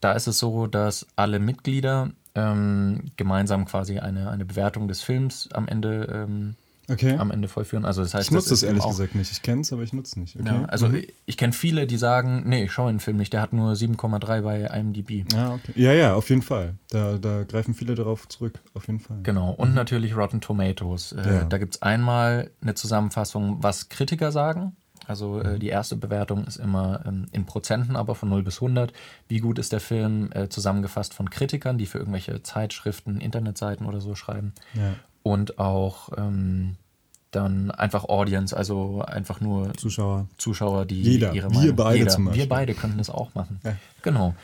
Da 0.00 0.12
ist 0.12 0.26
es 0.26 0.38
so, 0.38 0.66
dass 0.66 1.06
alle 1.16 1.38
Mitglieder 1.38 2.10
ähm, 2.34 3.10
gemeinsam 3.16 3.64
quasi 3.64 3.98
eine, 3.98 4.30
eine 4.30 4.44
Bewertung 4.44 4.88
des 4.88 5.02
Films 5.02 5.48
am 5.52 5.68
Ende 5.68 6.04
ähm, 6.12 6.56
okay. 6.88 7.16
am 7.16 7.30
Ende 7.30 7.48
vollführen. 7.48 7.84
Also 7.84 8.02
das 8.02 8.14
heißt, 8.14 8.28
ich 8.28 8.30
nutze 8.32 8.50
das, 8.50 8.60
das 8.60 8.68
ehrlich 8.68 8.84
gesagt 8.84 9.14
nicht. 9.14 9.32
Ich 9.32 9.42
kenne 9.42 9.60
es, 9.60 9.72
aber 9.72 9.82
ich 9.82 9.92
nutze 9.92 10.12
es 10.12 10.16
nicht. 10.16 10.36
Okay. 10.40 10.48
Ja, 10.48 10.64
also 10.64 10.88
mhm. 10.88 11.02
ich 11.26 11.36
kenne 11.36 11.52
viele, 11.52 11.86
die 11.86 11.96
sagen, 11.96 12.44
nee, 12.46 12.64
ich 12.64 12.72
schaue 12.72 12.90
den 12.90 13.00
Film 13.00 13.16
nicht. 13.16 13.32
Der 13.32 13.42
hat 13.42 13.52
nur 13.52 13.72
7,3 13.72 14.42
bei 14.42 14.60
IMDb. 14.62 15.32
Ja, 15.32 15.54
okay. 15.54 15.72
ja, 15.76 15.92
ja, 15.92 16.14
auf 16.14 16.28
jeden 16.30 16.42
Fall. 16.42 16.74
Da, 16.90 17.18
da 17.18 17.44
greifen 17.44 17.74
viele 17.74 17.94
darauf 17.94 18.28
zurück. 18.28 18.60
Auf 18.74 18.86
jeden 18.86 19.00
Fall. 19.00 19.18
Genau. 19.22 19.50
Und 19.52 19.70
mhm. 19.70 19.74
natürlich 19.74 20.16
Rotten 20.16 20.40
Tomatoes. 20.40 21.12
Äh, 21.12 21.26
ja. 21.26 21.44
Da 21.44 21.58
gibt 21.58 21.76
es 21.76 21.82
einmal 21.82 22.50
eine 22.60 22.74
Zusammenfassung, 22.74 23.62
was 23.62 23.88
Kritiker 23.88 24.32
sagen. 24.32 24.76
Also 25.06 25.40
äh, 25.40 25.54
mhm. 25.54 25.58
die 25.60 25.68
erste 25.68 25.96
Bewertung 25.96 26.44
ist 26.44 26.58
immer 26.58 27.02
ähm, 27.06 27.26
in 27.32 27.46
Prozenten, 27.46 27.96
aber 27.96 28.14
von 28.14 28.28
0 28.28 28.42
bis 28.42 28.56
100. 28.56 28.92
Wie 29.26 29.38
gut 29.38 29.58
ist 29.58 29.72
der 29.72 29.80
Film 29.80 30.30
äh, 30.32 30.48
zusammengefasst 30.48 31.14
von 31.14 31.30
Kritikern, 31.30 31.78
die 31.78 31.86
für 31.86 31.98
irgendwelche 31.98 32.42
Zeitschriften, 32.42 33.20
Internetseiten 33.20 33.86
oder 33.86 34.00
so 34.00 34.14
schreiben. 34.14 34.52
Ja 34.74 34.94
und 35.28 35.58
auch 35.58 36.08
ähm, 36.16 36.76
dann 37.30 37.70
einfach 37.70 38.04
Audience, 38.04 38.56
also 38.56 39.02
einfach 39.02 39.42
nur 39.42 39.74
Zuschauer, 39.74 40.26
Zuschauer, 40.38 40.86
die 40.86 41.02
Jeder. 41.02 41.34
ihre 41.34 41.48
Meinung, 41.48 41.64
wir 41.64 41.76
beide 41.76 41.98
jeder, 41.98 42.10
zum 42.10 42.24
Beispiel. 42.24 42.42
Wir 42.44 42.48
beide 42.48 42.74
könnten 42.74 42.96
das 42.96 43.10
auch 43.10 43.34
machen. 43.34 43.60
Ja. 43.62 43.76
Genau. 44.00 44.34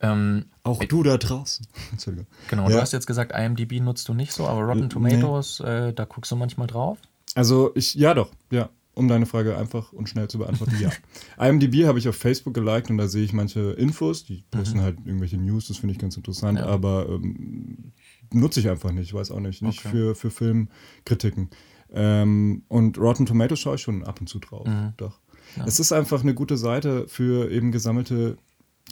Ähm, 0.00 0.44
auch 0.62 0.78
du 0.84 1.02
da 1.02 1.18
draußen. 1.18 1.66
Entschuldigung. 1.90 2.28
Genau, 2.48 2.68
ja. 2.68 2.76
du 2.76 2.80
hast 2.80 2.92
jetzt 2.92 3.08
gesagt, 3.08 3.32
IMDb 3.36 3.80
nutzt 3.80 4.08
du 4.08 4.14
nicht 4.14 4.32
so, 4.32 4.46
aber 4.46 4.62
Rotten 4.62 4.88
Tomatoes, 4.88 5.60
nee. 5.60 5.88
äh, 5.88 5.92
da 5.92 6.04
guckst 6.04 6.30
du 6.30 6.36
manchmal 6.36 6.68
drauf? 6.68 6.98
Also 7.34 7.72
ich, 7.74 7.94
ja 7.94 8.14
doch, 8.14 8.30
ja. 8.50 8.68
Um 8.94 9.06
deine 9.06 9.26
Frage 9.26 9.56
einfach 9.56 9.92
und 9.92 10.08
schnell 10.08 10.28
zu 10.28 10.38
beantworten, 10.38 10.76
ja. 10.80 10.90
IMDb 11.44 11.86
habe 11.86 11.98
ich 11.98 12.08
auf 12.08 12.16
Facebook 12.16 12.54
geliked 12.54 12.90
und 12.90 12.98
da 12.98 13.08
sehe 13.08 13.24
ich 13.24 13.32
manche 13.32 13.72
Infos, 13.72 14.24
die 14.24 14.44
posten 14.50 14.78
mhm. 14.78 14.82
halt 14.82 14.98
irgendwelche 15.04 15.36
News, 15.36 15.68
das 15.68 15.78
finde 15.78 15.92
ich 15.92 15.98
ganz 15.98 16.16
interessant, 16.16 16.58
ja. 16.58 16.66
aber 16.66 17.08
ähm, 17.08 17.92
nutze 18.32 18.60
ich 18.60 18.68
einfach 18.68 18.92
nicht, 18.92 19.12
weiß 19.12 19.30
auch 19.30 19.40
nicht. 19.40 19.62
Nicht 19.62 19.80
okay. 19.80 19.90
für, 19.90 20.14
für 20.14 20.30
Filmkritiken. 20.30 21.50
Ähm, 21.92 22.62
und 22.68 22.98
Rotten 22.98 23.26
Tomatoes 23.26 23.60
schaue 23.60 23.76
ich 23.76 23.82
schon 23.82 24.04
ab 24.04 24.20
und 24.20 24.28
zu 24.28 24.38
drauf. 24.38 24.66
Mhm. 24.66 24.92
Doch. 24.96 25.18
Ja. 25.56 25.64
Es 25.66 25.80
ist 25.80 25.92
einfach 25.92 26.22
eine 26.22 26.34
gute 26.34 26.56
Seite 26.56 27.08
für 27.08 27.50
eben 27.50 27.72
gesammelte 27.72 28.36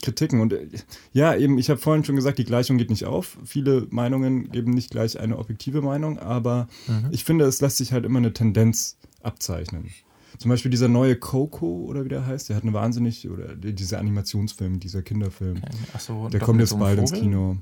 Kritiken. 0.02 0.40
Und 0.40 0.52
äh, 0.52 0.68
ja, 1.12 1.34
eben, 1.34 1.58
ich 1.58 1.70
habe 1.70 1.80
vorhin 1.80 2.04
schon 2.04 2.16
gesagt, 2.16 2.38
die 2.38 2.44
Gleichung 2.44 2.78
geht 2.78 2.90
nicht 2.90 3.04
auf. 3.04 3.38
Viele 3.44 3.86
Meinungen 3.90 4.50
geben 4.50 4.72
nicht 4.72 4.90
gleich 4.90 5.18
eine 5.20 5.38
objektive 5.38 5.82
Meinung, 5.82 6.18
aber 6.18 6.68
mhm. 6.86 7.08
ich 7.10 7.24
finde, 7.24 7.44
es 7.44 7.60
lässt 7.60 7.78
sich 7.78 7.92
halt 7.92 8.04
immer 8.04 8.18
eine 8.18 8.32
Tendenz 8.32 8.96
abzeichnen. 9.22 9.90
Zum 10.38 10.50
Beispiel 10.50 10.70
dieser 10.70 10.88
neue 10.88 11.16
Coco 11.16 11.86
oder 11.86 12.04
wie 12.04 12.10
der 12.10 12.26
heißt, 12.26 12.50
der 12.50 12.56
hat 12.56 12.62
eine 12.62 12.74
wahnsinnig, 12.74 13.28
oder 13.30 13.54
dieser 13.54 13.98
Animationsfilm, 13.98 14.80
dieser 14.80 15.02
Kinderfilm. 15.02 15.58
Okay. 15.58 15.98
So, 15.98 16.28
der 16.28 16.40
kommt 16.40 16.60
jetzt 16.60 16.70
so 16.70 16.76
bald 16.76 16.98
Vogel? 16.98 17.14
ins 17.14 17.22
Kino. 17.22 17.56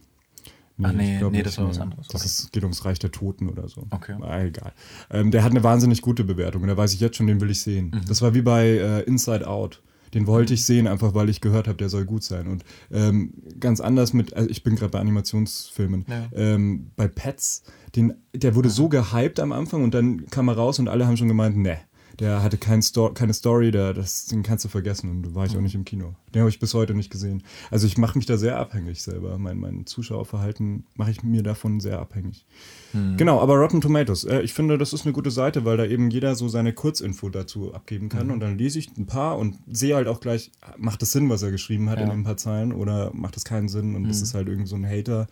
Nee, 0.77 0.87
Ach 0.89 0.93
nee, 0.93 1.31
nee 1.31 1.43
das 1.43 1.59
war 1.59 1.69
was 1.69 1.79
anderes. 1.79 2.09
Das 2.09 2.25
ist, 2.25 2.53
geht 2.53 2.65
ums 2.65 2.85
Reich 2.85 2.99
der 2.99 3.13
Toten 3.13 3.49
oder 3.49 3.69
so. 3.69 3.87
Okay. 3.91 4.17
Ah, 4.21 4.43
egal. 4.43 4.73
Ähm, 5.11 5.31
der 5.31 5.45
hat 5.45 5.53
eine 5.53 5.63
wahnsinnig 5.63 6.03
gute 6.03 6.25
Bewertung 6.25 6.63
und 6.63 6.69
da 6.69 6.77
weiß 6.77 6.93
ich 6.95 7.01
jetzt 7.01 7.17
schon, 7.17 7.29
den 7.29 7.41
will 7.41 7.51
ich 7.51 7.61
sehen. 7.61 7.93
Mhm. 7.95 8.05
Das 8.09 8.23
war 8.23 8.35
wie 8.35 8.43
bei 8.43 8.67
äh, 8.67 9.01
Inside 9.03 9.47
Out. 9.47 9.83
Den 10.15 10.27
wollte 10.27 10.53
mhm. 10.53 10.55
ich 10.55 10.65
sehen, 10.65 10.87
einfach 10.89 11.15
weil 11.15 11.29
ich 11.29 11.41
gehört 11.41 11.69
habe, 11.69 11.77
der 11.77 11.89
soll 11.89 12.05
gut 12.05 12.25
sein. 12.25 12.49
Und 12.49 12.65
ähm, 12.93 13.35
ganz 13.61 13.81
anders 13.81 14.13
mit, 14.13 14.35
also 14.35 14.49
ich 14.51 14.65
bin 14.65 14.75
gerade 14.75 14.91
bei 14.91 15.01
Animationsfilmen, 15.01 16.07
ja. 16.09 16.29
ähm, 16.35 16.91
bei 16.97 17.07
Pets, 17.07 17.63
den, 17.95 18.15
der 18.33 18.57
wurde 18.57 18.71
so 18.71 18.89
gehypt 18.89 19.39
am 19.39 19.53
Anfang 19.53 19.85
und 19.85 19.95
dann 19.95 20.27
kam 20.27 20.49
er 20.49 20.57
raus 20.57 20.81
und 20.81 20.89
alle 20.89 21.07
haben 21.07 21.17
schon 21.17 21.29
gemeint, 21.29 21.57
ne, 21.57 21.79
der 22.21 22.43
hatte 22.43 22.59
kein 22.59 22.83
Sto 22.83 23.13
keine 23.13 23.35
Story, 23.35 23.71
der, 23.71 23.93
das, 23.93 24.27
den 24.27 24.43
kannst 24.43 24.65
du 24.65 24.69
vergessen 24.69 25.11
und 25.11 25.23
da 25.23 25.35
war 25.35 25.47
ich 25.47 25.53
auch 25.53 25.57
mhm. 25.57 25.65
nicht 25.65 25.75
im 25.75 25.85
Kino. 25.85 26.15
Den 26.35 26.41
habe 26.41 26.51
ich 26.51 26.61
bis 26.61 26.75
heute 26.75 26.95
nicht 26.95 27.11
gesehen. 27.11 27.43
Also 27.71 27.87
ich 27.87 27.99
mache 27.99 28.17
mich 28.19 28.27
da 28.27 28.37
sehr 28.37 28.59
abhängig 28.59 29.03
selber. 29.03 29.37
Mein, 29.39 29.59
mein 29.59 29.87
Zuschauerverhalten 29.87 30.85
mache 30.95 31.11
ich 31.11 31.23
mir 31.23 31.43
davon 31.43 31.81
sehr 31.81 31.99
abhängig. 31.99 32.47
Mhm. 32.93 33.17
Genau, 33.17 33.41
aber 33.41 33.57
Rotten 33.57 33.81
Tomatoes, 33.81 34.25
äh, 34.25 34.41
ich 34.43 34.55
finde, 34.55 34.79
das 34.79 34.93
ist 34.93 35.05
eine 35.05 35.13
gute 35.13 35.31
Seite, 35.31 35.65
weil 35.65 35.77
da 35.77 35.85
eben 35.87 36.11
jeder 36.11 36.35
so 36.35 36.49
seine 36.49 36.73
Kurzinfo 36.73 37.29
dazu 37.29 37.75
abgeben 37.75 38.09
kann 38.09 38.27
mhm. 38.27 38.35
und 38.35 38.41
dann 38.41 38.59
lese 38.59 38.79
ich 38.79 38.97
ein 38.97 39.07
paar 39.07 39.39
und 39.39 39.59
sehe 39.71 39.97
halt 39.97 40.07
auch 40.07 40.21
gleich, 40.21 40.53
macht 40.77 41.03
das 41.03 41.13
Sinn, 41.13 41.29
was 41.29 41.43
er 41.43 41.51
geschrieben 41.51 41.91
hat 41.91 41.99
ja. 41.99 42.05
in 42.05 42.11
ein 42.11 42.25
paar 42.25 42.37
Zeilen 42.37 42.73
oder 42.73 43.11
macht 43.13 43.37
das 43.37 43.45
keinen 43.45 43.69
Sinn 43.69 43.95
und 43.95 44.03
mhm. 44.03 44.11
ist 44.11 44.23
es 44.23 44.35
halt 44.35 44.49
irgend 44.49 44.69
so 44.69 44.77
ein 44.77 44.87
Hater 44.87 45.27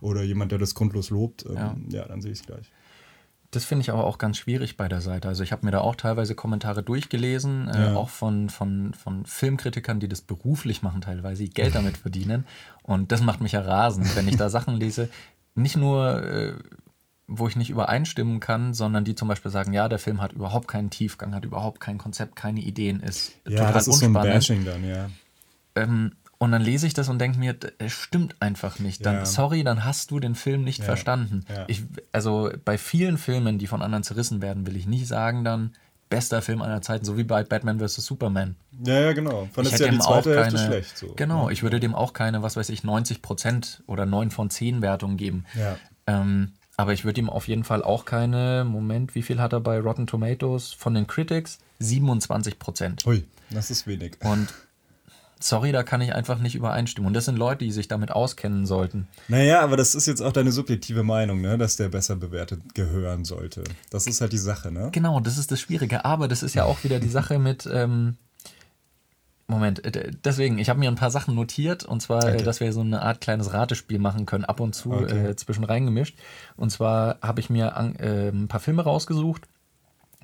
oder 0.00 0.22
jemand, 0.22 0.52
der 0.52 0.58
das 0.58 0.74
grundlos 0.74 1.10
lobt, 1.10 1.44
ähm, 1.48 1.54
ja. 1.56 1.76
ja, 1.90 2.04
dann 2.06 2.20
sehe 2.20 2.32
ich 2.32 2.40
es 2.40 2.46
gleich. 2.46 2.70
Das 3.50 3.64
finde 3.64 3.80
ich 3.80 3.90
aber 3.90 4.04
auch 4.04 4.18
ganz 4.18 4.36
schwierig 4.36 4.76
bei 4.76 4.88
der 4.88 5.00
Seite. 5.00 5.26
Also 5.26 5.42
ich 5.42 5.52
habe 5.52 5.64
mir 5.64 5.72
da 5.72 5.80
auch 5.80 5.96
teilweise 5.96 6.34
Kommentare 6.34 6.82
durchgelesen, 6.82 7.68
äh, 7.68 7.78
ja. 7.78 7.92
äh, 7.92 7.96
auch 7.96 8.10
von, 8.10 8.50
von, 8.50 8.92
von 8.92 9.24
Filmkritikern, 9.24 10.00
die 10.00 10.08
das 10.08 10.20
beruflich 10.20 10.82
machen, 10.82 11.00
teilweise, 11.00 11.44
die 11.44 11.50
Geld 11.50 11.74
damit 11.74 11.96
verdienen. 11.96 12.46
Und 12.82 13.10
das 13.10 13.22
macht 13.22 13.40
mich 13.40 13.52
ja 13.52 13.62
rasend, 13.62 14.14
wenn 14.16 14.28
ich 14.28 14.36
da 14.36 14.50
Sachen 14.50 14.76
lese. 14.76 15.08
Nicht 15.54 15.76
nur, 15.78 16.22
äh, 16.22 16.52
wo 17.26 17.48
ich 17.48 17.56
nicht 17.56 17.70
übereinstimmen 17.70 18.38
kann, 18.40 18.74
sondern 18.74 19.04
die 19.04 19.14
zum 19.14 19.28
Beispiel 19.28 19.50
sagen, 19.50 19.72
ja, 19.72 19.88
der 19.88 19.98
Film 19.98 20.20
hat 20.20 20.32
überhaupt 20.34 20.68
keinen 20.68 20.90
Tiefgang, 20.90 21.34
hat 21.34 21.46
überhaupt 21.46 21.80
kein 21.80 21.96
Konzept, 21.96 22.36
keine 22.36 22.60
Ideen, 22.60 23.00
ist 23.00 23.32
ja, 23.46 23.58
total 23.58 23.72
das 23.72 23.88
ist 23.88 24.02
unspannend. 24.02 24.44
So 24.44 24.52
ein 24.52 24.62
Bashing 24.62 24.64
dann, 24.66 24.84
ja. 24.84 25.10
Ähm, 25.74 26.12
und 26.38 26.52
dann 26.52 26.62
lese 26.62 26.86
ich 26.86 26.94
das 26.94 27.08
und 27.08 27.18
denke 27.18 27.38
mir, 27.38 27.56
es 27.78 27.92
stimmt 27.92 28.36
einfach 28.40 28.78
nicht. 28.78 29.04
Dann, 29.04 29.16
ja. 29.16 29.26
sorry, 29.26 29.64
dann 29.64 29.84
hast 29.84 30.12
du 30.12 30.20
den 30.20 30.36
Film 30.36 30.62
nicht 30.62 30.78
ja. 30.78 30.84
verstanden. 30.84 31.44
Ja. 31.48 31.64
Ich, 31.66 31.82
also 32.12 32.50
bei 32.64 32.78
vielen 32.78 33.18
Filmen, 33.18 33.58
die 33.58 33.66
von 33.66 33.82
anderen 33.82 34.04
zerrissen 34.04 34.40
werden, 34.40 34.66
will 34.66 34.76
ich 34.76 34.86
nicht 34.86 35.08
sagen 35.08 35.42
dann, 35.42 35.72
bester 36.08 36.40
Film 36.40 36.62
aller 36.62 36.80
Zeiten, 36.80 37.04
so 37.04 37.16
wie 37.16 37.24
bei 37.24 37.42
Batman 37.42 37.80
vs. 37.80 37.96
Superman. 37.96 38.54
Ja, 38.84 39.00
ja, 39.00 39.12
genau. 39.12 39.48
Fand 39.52 39.68
ich 39.68 39.78
ja 39.78 39.88
die 39.88 39.98
zweite 39.98 40.30
keine, 40.30 40.42
Hälfte 40.42 40.58
schlecht. 40.58 40.96
So. 40.96 41.12
Genau, 41.16 41.50
ich 41.50 41.62
würde 41.62 41.80
dem 41.80 41.94
auch 41.94 42.12
keine, 42.12 42.42
was 42.42 42.56
weiß 42.56 42.68
ich, 42.70 42.82
90% 42.82 43.80
oder 43.86 44.06
9 44.06 44.30
von 44.30 44.48
10 44.48 44.80
Wertung 44.80 45.16
geben. 45.16 45.44
Ja. 45.54 45.76
Ähm, 46.06 46.52
aber 46.76 46.92
ich 46.92 47.04
würde 47.04 47.20
ihm 47.20 47.28
auf 47.28 47.48
jeden 47.48 47.64
Fall 47.64 47.82
auch 47.82 48.04
keine, 48.04 48.64
Moment, 48.64 49.16
wie 49.16 49.22
viel 49.22 49.40
hat 49.40 49.52
er 49.52 49.60
bei 49.60 49.80
Rotten 49.80 50.06
Tomatoes 50.06 50.72
von 50.72 50.94
den 50.94 51.08
Critics? 51.08 51.58
27 51.80 52.58
Prozent. 52.58 53.06
Ui, 53.06 53.24
das 53.50 53.70
ist 53.70 53.86
wenig. 53.88 54.16
Und 54.20 54.54
sorry, 55.40 55.72
da 55.72 55.82
kann 55.82 56.00
ich 56.00 56.14
einfach 56.14 56.38
nicht 56.38 56.54
übereinstimmen. 56.54 57.06
Und 57.06 57.14
das 57.14 57.24
sind 57.24 57.36
Leute, 57.36 57.64
die 57.64 57.72
sich 57.72 57.88
damit 57.88 58.10
auskennen 58.10 58.66
sollten. 58.66 59.08
Naja, 59.28 59.60
aber 59.60 59.76
das 59.76 59.94
ist 59.94 60.06
jetzt 60.06 60.20
auch 60.20 60.32
deine 60.32 60.52
subjektive 60.52 61.02
Meinung, 61.02 61.40
ne? 61.40 61.58
dass 61.58 61.76
der 61.76 61.88
besser 61.88 62.16
bewertet 62.16 62.74
gehören 62.74 63.24
sollte. 63.24 63.64
Das 63.90 64.06
ist 64.06 64.20
halt 64.20 64.32
die 64.32 64.38
Sache, 64.38 64.70
ne? 64.70 64.90
Genau, 64.92 65.20
das 65.20 65.38
ist 65.38 65.50
das 65.50 65.60
Schwierige. 65.60 66.04
Aber 66.04 66.28
das 66.28 66.42
ist 66.42 66.54
ja 66.54 66.64
auch 66.64 66.84
wieder 66.84 67.00
die 67.00 67.08
Sache 67.08 67.38
mit. 67.38 67.68
Ähm, 67.72 68.16
Moment, 69.50 69.82
äh, 69.84 70.12
deswegen, 70.24 70.58
ich 70.58 70.68
habe 70.68 70.78
mir 70.78 70.90
ein 70.90 70.96
paar 70.96 71.10
Sachen 71.10 71.34
notiert 71.34 71.82
und 71.82 72.02
zwar, 72.02 72.22
okay. 72.22 72.42
dass 72.42 72.60
wir 72.60 72.70
so 72.74 72.80
eine 72.80 73.00
Art 73.00 73.22
kleines 73.22 73.54
Ratespiel 73.54 73.98
machen 73.98 74.26
können, 74.26 74.44
ab 74.44 74.60
und 74.60 74.74
zu 74.74 74.92
okay. 74.92 75.28
äh, 75.28 75.36
zwischen 75.36 75.64
reingemischt. 75.64 76.18
Und 76.56 76.70
zwar 76.70 77.18
habe 77.22 77.40
ich 77.40 77.48
mir 77.48 77.74
an, 77.74 77.96
äh, 77.96 78.28
ein 78.28 78.48
paar 78.48 78.60
Filme 78.60 78.82
rausgesucht 78.82 79.48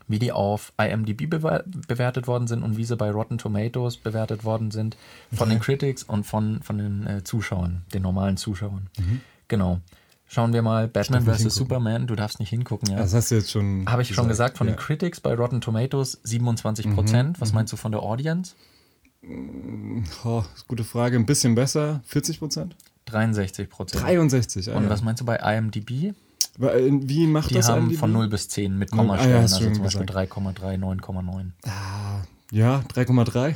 wie 0.09 0.19
die 0.19 0.33
auf 0.33 0.73
IMDb 0.79 1.29
bewertet 1.29 2.27
worden 2.27 2.47
sind 2.47 2.63
und 2.63 2.77
wie 2.77 2.85
sie 2.85 2.97
bei 2.97 3.11
Rotten 3.11 3.39
Tomatoes 3.39 3.97
bewertet 3.97 4.45
worden 4.45 4.71
sind 4.71 4.97
von 5.33 5.49
okay. 5.49 5.57
den 5.57 5.61
Critics 5.61 6.03
und 6.03 6.25
von, 6.25 6.63
von 6.63 6.79
den 6.79 7.07
äh, 7.07 7.25
Zuschauern, 7.25 7.83
den 7.93 8.03
normalen 8.03 8.37
Zuschauern. 8.37 8.89
Mhm. 8.99 9.21
Genau. 9.49 9.81
Schauen 10.27 10.53
wir 10.53 10.63
mal, 10.63 10.89
Batman 10.89 11.25
vs. 11.25 11.55
Superman, 11.55 12.07
du 12.07 12.17
darfst 12.17 12.41
nicht 12.41 12.49
hingucken, 12.49 12.91
ja. 12.91 12.97
Das 12.97 13.15
hast 13.15 13.31
du 13.31 13.37
jetzt 13.37 13.51
schon. 13.51 13.85
Habe 13.87 14.03
ich 14.03 14.09
gesagt, 14.09 14.23
schon 14.23 14.29
gesagt, 14.29 14.59
von 14.59 14.67
ja. 14.67 14.73
den 14.73 14.79
Critics 14.79 15.21
bei 15.21 15.35
Rotten 15.35 15.61
Tomatoes 15.61 16.19
27 16.25 16.91
Prozent. 16.93 17.37
Mhm. 17.37 17.41
Was 17.41 17.51
mhm. 17.51 17.57
meinst 17.57 17.73
du 17.73 17.77
von 17.77 17.93
der 17.93 18.03
Audience? 18.03 18.55
Oh, 20.25 20.43
gute 20.67 20.85
Frage. 20.85 21.17
Ein 21.17 21.27
bisschen 21.27 21.55
besser. 21.55 22.01
40 22.07 22.39
Prozent? 22.39 22.77
63 23.07 23.69
Prozent. 23.69 24.03
63, 24.03 24.71
ah, 24.71 24.77
Und 24.77 24.85
ja. 24.85 24.91
was 24.91 25.03
meinst 25.03 25.21
du 25.21 25.25
bei 25.25 25.37
IMDb? 25.37 26.15
Wie 26.57 27.27
macht 27.27 27.51
die 27.51 27.55
das 27.55 27.69
haben 27.69 27.91
von 27.93 28.13
0 28.13 28.29
bis 28.29 28.49
10 28.49 28.79
mit 28.79 28.91
Kommastellen, 28.91 29.33
ah, 29.33 29.37
ja, 29.37 29.43
also 29.43 29.71
zum 29.71 29.83
Beispiel 29.83 30.07
3,3, 30.07 30.79
9,9. 30.79 31.51
Ah, 31.67 32.23
ja, 32.53 32.85
3,3? 32.95 33.55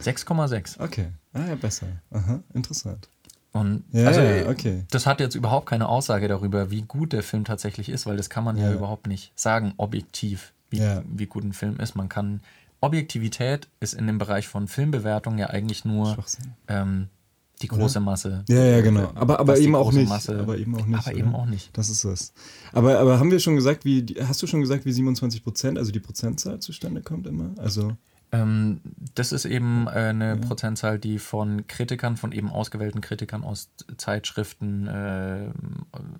6,6. 0.00 0.80
Okay, 0.80 1.08
ah 1.32 1.46
ja, 1.48 1.54
besser. 1.56 1.88
Aha, 2.10 2.40
interessant. 2.54 3.08
Und 3.52 3.84
ja, 3.90 4.06
also, 4.06 4.20
ja, 4.20 4.48
okay. 4.48 4.84
das 4.90 5.06
hat 5.06 5.18
jetzt 5.18 5.34
überhaupt 5.34 5.66
keine 5.66 5.88
Aussage 5.88 6.28
darüber, 6.28 6.70
wie 6.70 6.82
gut 6.82 7.12
der 7.12 7.22
Film 7.22 7.44
tatsächlich 7.44 7.88
ist, 7.88 8.06
weil 8.06 8.16
das 8.16 8.30
kann 8.30 8.44
man 8.44 8.56
ja, 8.56 8.68
ja 8.68 8.74
überhaupt 8.74 9.06
nicht 9.06 9.32
sagen, 9.34 9.72
objektiv, 9.78 10.52
wie, 10.70 10.82
wie 11.08 11.26
gut 11.26 11.42
ein 11.42 11.52
Film 11.52 11.78
ist. 11.78 11.96
Man 11.96 12.08
kann, 12.08 12.40
Objektivität 12.80 13.68
ist 13.80 13.94
in 13.94 14.06
dem 14.06 14.18
Bereich 14.18 14.46
von 14.46 14.68
Filmbewertung 14.68 15.38
ja 15.38 15.46
eigentlich 15.46 15.84
nur 15.84 16.16
ähm, 16.68 17.08
die 17.62 17.68
große 17.68 18.00
Masse. 18.00 18.44
Ja, 18.48 18.64
ja, 18.64 18.80
genau. 18.82 19.10
Aber, 19.14 19.40
aber 19.40 19.58
eben 19.58 19.74
auch 19.74 19.92
nicht. 19.92 20.08
Masse, 20.08 20.38
aber 20.38 20.58
eben 20.58 20.74
auch 20.76 20.86
nicht. 20.86 20.98
Aber 20.98 21.16
eben 21.16 21.34
auch 21.34 21.46
nicht. 21.46 21.76
Das 21.76 21.88
ist 21.88 22.04
es. 22.04 22.32
Aber, 22.72 22.98
aber 22.98 23.18
haben 23.18 23.30
wir 23.30 23.40
schon 23.40 23.54
gesagt, 23.54 23.84
wie, 23.84 24.04
hast 24.20 24.42
du 24.42 24.46
schon 24.46 24.60
gesagt, 24.60 24.84
wie 24.84 24.92
27 24.92 25.42
Prozent, 25.42 25.78
also 25.78 25.90
die 25.90 26.00
Prozentzahl 26.00 26.60
zustande 26.60 27.00
kommt 27.00 27.26
immer? 27.26 27.50
Also. 27.56 27.96
Ähm, 28.32 28.80
das 29.14 29.32
ist 29.32 29.46
eben 29.46 29.86
äh, 29.86 29.90
eine 29.90 30.28
ja. 30.28 30.36
Prozentzahl, 30.36 30.98
die 30.98 31.18
von 31.18 31.66
Kritikern, 31.66 32.16
von 32.16 32.32
eben 32.32 32.50
ausgewählten 32.50 33.00
Kritikern 33.00 33.42
aus 33.42 33.70
Zeitschriften, 33.96 34.86
äh, 34.88 35.46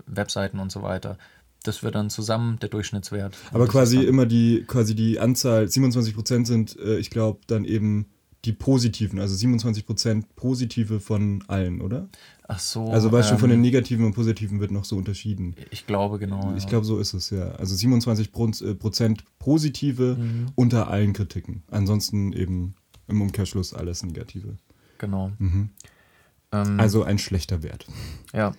Webseiten 0.06 0.58
und 0.58 0.72
so 0.72 0.82
weiter. 0.82 1.18
Das 1.64 1.82
wird 1.82 1.96
dann 1.96 2.10
zusammen 2.10 2.58
der 2.60 2.68
Durchschnittswert. 2.68 3.36
Aber 3.52 3.66
quasi 3.66 4.04
immer 4.04 4.24
die, 4.24 4.64
quasi 4.66 4.94
die 4.94 5.18
Anzahl, 5.18 5.68
27 5.68 6.14
Prozent 6.14 6.46
sind, 6.46 6.78
äh, 6.78 6.96
ich 6.96 7.10
glaube, 7.10 7.40
dann 7.46 7.64
eben 7.64 8.06
die 8.46 8.52
positiven, 8.52 9.18
also 9.18 9.34
27% 9.34 10.24
positive 10.36 11.00
von 11.00 11.42
allen, 11.48 11.80
oder? 11.80 12.08
Ach 12.48 12.58
so. 12.58 12.90
Also 12.90 13.10
weißt 13.10 13.30
ähm, 13.30 13.36
du, 13.36 13.40
von 13.40 13.50
den 13.50 13.58
ähm, 13.58 13.62
negativen 13.62 14.06
und 14.06 14.14
positiven 14.14 14.60
wird 14.60 14.70
noch 14.70 14.84
so 14.84 14.96
unterschieden. 14.96 15.56
Ich 15.70 15.86
glaube 15.86 16.18
genau. 16.18 16.54
Ich 16.56 16.62
ja. 16.64 16.68
glaube, 16.68 16.86
so 16.86 16.98
ist 16.98 17.12
es, 17.12 17.30
ja. 17.30 17.50
Also 17.52 17.74
27% 17.74 19.18
äh, 19.18 19.22
positive 19.38 20.16
mhm. 20.16 20.46
unter 20.54 20.88
allen 20.88 21.12
Kritiken. 21.12 21.64
Ansonsten 21.70 22.32
eben 22.32 22.74
im 23.08 23.20
Umkehrschluss 23.20 23.74
alles 23.74 24.04
negative. 24.04 24.56
Genau. 24.98 25.32
Mhm. 25.38 25.70
Ähm, 26.52 26.80
also 26.80 27.02
ein 27.02 27.18
schlechter 27.18 27.62
Wert. 27.62 27.86
Ja. 28.32 28.52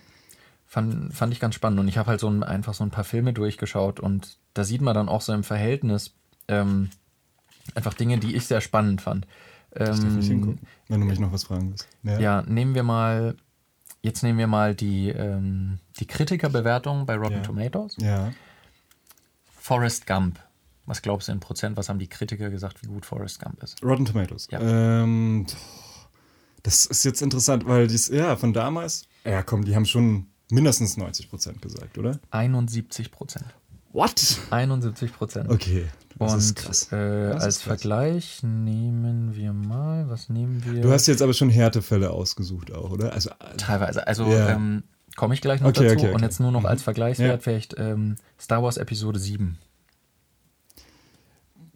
Fand, 0.66 1.14
fand 1.14 1.32
ich 1.32 1.40
ganz 1.40 1.54
spannend. 1.54 1.80
Und 1.80 1.88
ich 1.88 1.96
habe 1.96 2.10
halt 2.10 2.20
so 2.20 2.28
ein, 2.28 2.42
einfach 2.42 2.74
so 2.74 2.84
ein 2.84 2.90
paar 2.90 3.04
Filme 3.04 3.32
durchgeschaut 3.32 4.00
und 4.00 4.38
da 4.52 4.64
sieht 4.64 4.82
man 4.82 4.94
dann 4.94 5.08
auch 5.08 5.22
so 5.22 5.32
im 5.32 5.44
Verhältnis 5.44 6.12
ähm, 6.46 6.90
einfach 7.74 7.94
Dinge, 7.94 8.18
die 8.18 8.36
ich 8.36 8.46
sehr 8.46 8.60
spannend 8.60 9.00
fand. 9.00 9.26
Ähm, 9.78 10.20
hingucken, 10.20 10.60
wenn 10.88 11.00
du 11.00 11.06
mich 11.06 11.18
noch 11.18 11.32
was 11.32 11.44
fragen 11.44 11.70
willst. 11.70 11.88
Ja, 12.02 12.18
ja 12.18 12.42
nehmen 12.42 12.74
wir 12.74 12.82
mal, 12.82 13.36
jetzt 14.02 14.22
nehmen 14.22 14.38
wir 14.38 14.46
mal 14.46 14.74
die, 14.74 15.10
ähm, 15.10 15.78
die 15.98 16.06
Kritikerbewertung 16.06 17.06
bei 17.06 17.16
Rotten 17.16 17.34
ja. 17.34 17.42
Tomatoes. 17.42 17.96
Ja. 17.98 18.32
Forrest 19.46 20.06
Gump. 20.06 20.40
Was 20.86 21.02
glaubst 21.02 21.28
du 21.28 21.32
in 21.32 21.40
Prozent? 21.40 21.76
Was 21.76 21.88
haben 21.88 21.98
die 21.98 22.08
Kritiker 22.08 22.48
gesagt, 22.48 22.82
wie 22.82 22.86
gut 22.86 23.04
Forrest 23.04 23.40
Gump 23.40 23.62
ist? 23.62 23.82
Rotten 23.84 24.06
Tomatoes. 24.06 24.48
Ja. 24.50 24.60
Ähm, 24.60 25.46
das 26.62 26.86
ist 26.86 27.04
jetzt 27.04 27.22
interessant, 27.22 27.66
weil 27.66 27.86
dies, 27.86 28.08
ja, 28.08 28.36
von 28.36 28.52
damals, 28.52 29.06
ja 29.24 29.42
komm, 29.42 29.64
die 29.64 29.76
haben 29.76 29.86
schon 29.86 30.26
mindestens 30.50 30.96
90 30.96 31.30
Prozent 31.30 31.62
gesagt, 31.62 31.98
oder? 31.98 32.18
71 32.30 33.10
Prozent. 33.10 33.46
What? 33.92 34.40
71 34.50 35.12
Prozent. 35.12 35.50
Okay. 35.50 35.86
Das 36.18 36.32
und 36.32 36.38
ist 36.38 36.56
krass. 36.56 36.92
Äh, 36.92 37.30
das 37.30 37.44
als 37.44 37.56
ist 37.56 37.62
krass. 37.62 37.80
Vergleich 37.80 38.42
nehmen 38.42 39.36
wir 39.36 39.52
mal, 39.52 40.08
was 40.08 40.28
nehmen 40.28 40.64
wir? 40.64 40.80
Du 40.80 40.90
hast 40.90 41.06
jetzt 41.06 41.22
aber 41.22 41.32
schon 41.32 41.48
Härtefälle 41.48 42.10
ausgesucht 42.10 42.72
auch, 42.72 42.90
oder? 42.90 43.12
Also, 43.12 43.30
Teilweise. 43.56 44.06
Also 44.06 44.24
ja. 44.26 44.50
ähm, 44.50 44.82
komme 45.16 45.34
ich 45.34 45.40
gleich 45.40 45.60
noch 45.60 45.68
okay, 45.68 45.84
dazu. 45.84 45.94
Okay, 45.94 46.06
okay. 46.06 46.14
Und 46.14 46.22
jetzt 46.22 46.40
nur 46.40 46.50
noch 46.50 46.60
mhm. 46.60 46.66
als 46.66 46.82
Vergleichswert 46.82 47.30
ja. 47.30 47.38
vielleicht 47.38 47.76
ähm, 47.78 48.16
Star 48.38 48.62
Wars 48.62 48.78
Episode 48.78 49.18
7. 49.18 49.58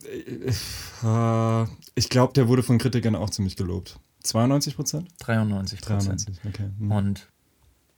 Äh, 0.04 1.66
ich 1.94 2.08
glaube, 2.08 2.32
der 2.32 2.48
wurde 2.48 2.62
von 2.62 2.78
Kritikern 2.78 3.14
auch 3.14 3.30
ziemlich 3.30 3.56
gelobt. 3.56 3.98
92 4.24 4.76
Prozent? 4.76 5.08
93 5.20 5.80
Prozent. 5.80 6.26
okay. 6.46 6.70
Mhm. 6.78 6.92
Und 6.92 7.28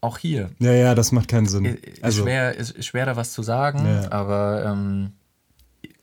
auch 0.04 0.18
hier. 0.18 0.50
Ja, 0.58 0.72
ja, 0.72 0.94
das 0.94 1.10
macht 1.10 1.28
keinen 1.28 1.46
Sinn. 1.46 1.64
Ist, 1.64 2.04
also, 2.04 2.22
schwer, 2.22 2.54
ist 2.54 2.84
schwer 2.84 3.06
da 3.06 3.16
was 3.16 3.32
zu 3.32 3.42
sagen, 3.42 3.84
ja. 3.86 4.12
aber 4.12 4.64
ähm, 4.66 5.12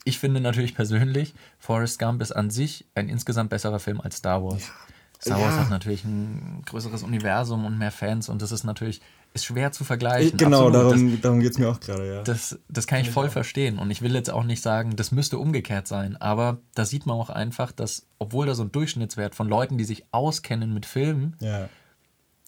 ich 0.03 0.19
finde 0.19 0.41
natürlich 0.41 0.75
persönlich, 0.75 1.33
Forrest 1.59 1.99
Gump 1.99 2.21
ist 2.21 2.31
an 2.31 2.49
sich 2.49 2.85
ein 2.95 3.07
insgesamt 3.09 3.49
besserer 3.49 3.79
Film 3.79 4.01
als 4.01 4.17
Star 4.17 4.43
Wars. 4.43 4.63
Ja. 4.67 4.73
Star 5.21 5.39
Wars 5.39 5.55
ja. 5.55 5.61
hat 5.61 5.69
natürlich 5.69 6.03
ein 6.03 6.63
größeres 6.65 7.03
Universum 7.03 7.65
und 7.65 7.77
mehr 7.77 7.91
Fans 7.91 8.27
und 8.27 8.41
das 8.41 8.51
ist 8.51 8.63
natürlich 8.63 9.01
ist 9.33 9.45
schwer 9.45 9.71
zu 9.71 9.85
vergleichen. 9.85 10.37
Genau, 10.37 10.67
Absolut. 10.67 10.91
darum, 10.91 11.21
darum 11.21 11.39
geht 11.39 11.51
es 11.51 11.57
mir 11.57 11.69
auch 11.69 11.79
gerade, 11.79 12.05
ja. 12.05 12.21
Das, 12.23 12.59
das 12.67 12.85
kann 12.85 12.99
ich 12.99 13.11
voll 13.11 13.25
ja. 13.25 13.31
verstehen 13.31 13.77
und 13.77 13.89
ich 13.91 14.01
will 14.01 14.13
jetzt 14.13 14.29
auch 14.29 14.43
nicht 14.43 14.61
sagen, 14.61 14.95
das 14.95 15.11
müsste 15.11 15.37
umgekehrt 15.37 15.87
sein, 15.87 16.17
aber 16.17 16.57
da 16.73 16.83
sieht 16.83 17.05
man 17.05 17.15
auch 17.15 17.29
einfach, 17.29 17.71
dass, 17.71 18.07
obwohl 18.19 18.47
da 18.47 18.55
so 18.55 18.63
ein 18.63 18.71
Durchschnittswert 18.71 19.35
von 19.35 19.47
Leuten, 19.47 19.77
die 19.77 19.85
sich 19.85 20.03
auskennen 20.11 20.73
mit 20.73 20.85
Filmen, 20.85 21.37
ja 21.39 21.69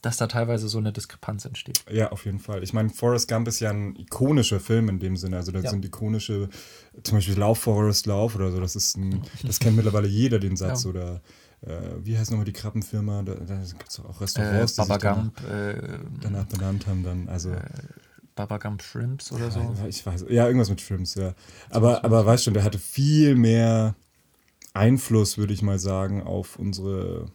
dass 0.04 0.18
da 0.18 0.28
teilweise 0.28 0.68
so 0.68 0.78
eine 0.80 0.92
Diskrepanz 0.92 1.46
entsteht. 1.46 1.86
Ja, 1.90 2.12
auf 2.12 2.26
jeden 2.26 2.40
Fall. 2.40 2.62
Ich 2.62 2.74
meine, 2.74 2.90
Forrest 2.90 3.30
Gump 3.30 3.48
ist 3.48 3.62
ja 3.62 3.70
ein 3.70 3.96
ikonischer 3.96 4.60
Film 4.60 4.90
in 4.90 5.00
dem 5.00 5.16
Sinne. 5.16 5.38
Also 5.38 5.54
da 5.54 5.62
ja. 5.62 5.70
sind 5.70 5.86
ikonische, 5.86 6.50
zum 7.04 7.18
Beispiel 7.18 7.40
Lauf, 7.40 7.60
Forrest, 7.60 8.06
Lauf 8.06 8.36
oder 8.36 8.52
so. 8.52 8.60
Das 8.60 8.76
ist 8.76 8.98
ein, 8.98 9.22
das 9.44 9.60
kennt 9.60 9.78
mittlerweile 9.78 10.10
jeder, 10.10 10.40
den 10.40 10.58
Satz. 10.58 10.84
Ja. 10.84 10.90
Oder 10.90 11.22
äh, 11.62 11.78
wie 12.04 12.18
heißt 12.18 12.32
nochmal 12.32 12.46
die 12.46 12.52
Krabbenfirma? 12.52 13.24
Da, 13.24 13.36
da 13.36 13.56
gibt 13.56 13.90
es 13.90 14.00
auch 14.02 14.20
Restaurants, 14.20 14.78
äh, 14.78 14.82
Baba 14.82 14.98
die 14.98 15.08
Gump, 15.08 15.36
danach, 15.42 15.58
äh, 15.58 16.00
danach, 16.20 16.46
benannt 16.48 16.86
haben. 16.86 17.04
Dann, 17.04 17.30
also, 17.30 17.52
äh, 17.52 17.62
Baba 18.36 18.58
Gump 18.58 18.84
Shrimps 18.84 19.32
oder 19.32 19.52
so? 19.52 19.74
Ich 19.88 20.06
weiß, 20.06 20.26
ja, 20.28 20.46
irgendwas 20.48 20.70
mit 20.70 20.82
Shrimps, 20.82 21.16
ja. 21.16 21.34
Aber, 21.70 22.04
aber 22.04 22.26
weißt 22.26 22.44
schon, 22.44 22.54
der 22.54 22.66
hatte 22.66 22.80
viel 22.80 23.36
mehr 23.36 23.96
Einfluss, 24.74 25.38
würde 25.38 25.54
ich 25.54 25.62
mal 25.62 25.80
sagen, 25.80 26.22
auf 26.22 26.60
unsere 26.60 27.28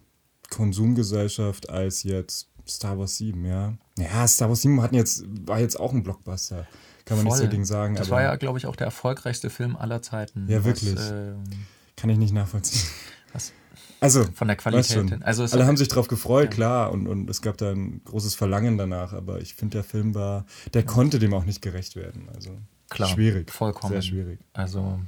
Konsumgesellschaft 0.50 1.70
als 1.70 2.02
jetzt 2.02 2.48
Star 2.68 2.98
Wars 2.98 3.16
7, 3.16 3.44
ja. 3.44 3.74
Ja, 3.98 4.26
Star 4.26 4.48
Wars 4.48 4.62
7 4.62 4.81
hatten 4.83 4.94
jetzt, 4.94 5.24
war 5.46 5.61
jetzt 5.61 5.78
auch 5.78 5.92
ein 5.92 6.02
Blockbuster. 6.02 6.66
Kann 7.04 7.16
man 7.16 7.26
Voll. 7.26 7.38
nicht 7.38 7.44
so 7.44 7.50
Ding 7.50 7.64
sagen. 7.64 7.94
Das 7.94 8.11
war 8.11 8.22
ja, 8.22 8.37
glaube 8.37 8.59
ich, 8.59 8.66
auch 8.66 8.76
der 8.76 8.87
erfolgreichste 8.87 9.48
Film 9.48 9.76
aller 9.76 10.02
Zeiten. 10.02 10.46
Ja, 10.48 10.64
wirklich. 10.64 10.94
Was, 10.94 11.11
äh, 11.11 11.33
Kann 11.96 12.11
ich 12.11 12.18
nicht 12.18 12.35
nachvollziehen. 12.35 12.87
Was? 13.33 13.52
Also, 14.00 14.24
von 14.35 14.46
der 14.46 14.57
Qualität 14.57 15.09
hin. 15.09 15.22
Also 15.22 15.44
alle 15.44 15.66
haben 15.66 15.76
sich 15.76 15.88
drauf 15.88 16.07
gefreut, 16.07 16.50
ja. 16.50 16.50
klar, 16.50 16.92
und, 16.92 17.09
und 17.09 17.28
es 17.28 17.42
gab 17.42 17.57
da 17.57 17.72
ein 17.72 18.02
großes 18.04 18.35
Verlangen 18.35 18.78
danach, 18.78 19.12
aber 19.12 19.40
ich 19.40 19.54
finde, 19.54 19.78
der 19.78 19.85
Film 19.85 20.14
war, 20.14 20.46
der 20.74 20.85
konnte 20.85 21.18
dem 21.18 21.35
auch 21.35 21.44
nicht 21.44 21.62
gerecht 21.62 21.96
werden. 21.96 22.28
Also, 22.33 22.59
klar, 22.90 23.09
schwierig. 23.09 23.50
Vollkommen. 23.50 23.92
Sehr 23.92 24.02
schwierig. 24.02 24.38
Also, 24.52 25.00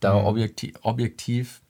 da 0.00 0.16
ja. 0.16 0.24
objektiv, 0.24 0.74
objektiv 0.82 1.62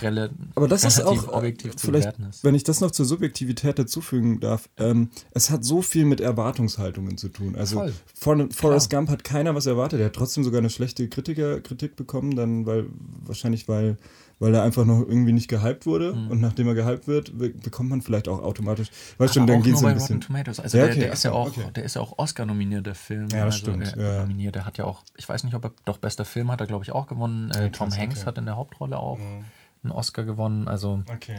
Rel 0.00 0.30
Aber 0.54 0.68
das 0.68 0.84
ist 0.84 1.00
auch 1.02 1.28
objektiv 1.28 1.76
zu 1.76 1.86
vielleicht, 1.86 2.18
ist. 2.28 2.44
wenn 2.44 2.54
ich 2.54 2.64
das 2.64 2.80
noch 2.80 2.90
zur 2.90 3.06
Subjektivität 3.06 3.78
dazufügen 3.78 4.40
darf, 4.40 4.68
ähm, 4.76 5.10
es 5.32 5.50
hat 5.50 5.64
so 5.64 5.82
viel 5.82 6.04
mit 6.04 6.20
Erwartungshaltungen 6.20 7.16
zu 7.18 7.28
tun. 7.28 7.56
Also 7.56 7.88
von 8.14 8.50
Forrest 8.50 8.90
Gump 8.90 9.10
hat 9.10 9.24
keiner 9.24 9.54
was 9.54 9.66
erwartet. 9.66 10.00
Er 10.00 10.06
hat 10.06 10.14
trotzdem 10.14 10.44
sogar 10.44 10.58
eine 10.58 10.70
schlechte 10.70 11.08
Kritikerkritik 11.08 11.96
bekommen, 11.96 12.36
dann 12.36 12.66
weil 12.66 12.86
wahrscheinlich 13.24 13.68
weil 13.68 13.96
weil 14.42 14.56
er 14.56 14.64
einfach 14.64 14.84
noch 14.84 15.00
irgendwie 15.00 15.32
nicht 15.32 15.46
gehypt 15.46 15.86
wurde 15.86 16.14
mhm. 16.14 16.32
und 16.32 16.40
nachdem 16.40 16.66
er 16.66 16.74
gehypt 16.74 17.06
wird, 17.06 17.32
bekommt 17.38 17.90
man 17.90 18.02
vielleicht 18.02 18.26
auch 18.26 18.42
automatisch. 18.42 18.88
Weißt 19.18 19.34
schon, 19.34 19.46
dann 19.46 19.62
geht 19.62 19.76
es 19.76 19.84
ein 19.84 19.94
bisschen. 19.94 20.20
Tomatoes. 20.20 20.58
Also 20.58 20.78
ja, 20.78 20.84
okay, 20.84 20.94
der, 20.94 21.04
der, 21.04 21.12
ist 21.12 21.22
ja 21.22 21.30
auch, 21.30 21.46
okay. 21.46 21.70
der 21.76 21.84
ist 21.84 21.94
ja 21.94 22.02
auch 22.02 22.18
Oscar 22.18 22.44
nominiert, 22.44 22.84
der 22.84 22.96
Film. 22.96 23.28
Ja, 23.30 23.44
das 23.44 23.54
also, 23.54 23.58
stimmt. 23.58 23.94
Der, 23.94 24.04
ja. 24.04 24.20
nominiert. 24.22 24.56
Der 24.56 24.66
hat 24.66 24.78
ja 24.78 24.84
auch, 24.84 25.04
ich 25.16 25.28
weiß 25.28 25.44
nicht, 25.44 25.54
ob 25.54 25.64
er 25.64 25.72
doch 25.84 25.98
bester 25.98 26.24
Film 26.24 26.50
hat, 26.50 26.60
er 26.60 26.66
glaube 26.66 26.84
ich 26.84 26.90
auch 26.90 27.06
gewonnen. 27.06 27.52
Äh, 27.52 27.70
Tom 27.70 27.96
Hanks 27.96 28.26
hat 28.26 28.36
in 28.36 28.46
der 28.46 28.56
Hauptrolle 28.56 28.98
auch. 28.98 29.18
Mhm 29.18 29.44
einen 29.82 29.92
Oscar 29.92 30.24
gewonnen. 30.24 30.68
Also 30.68 31.02
okay. 31.12 31.36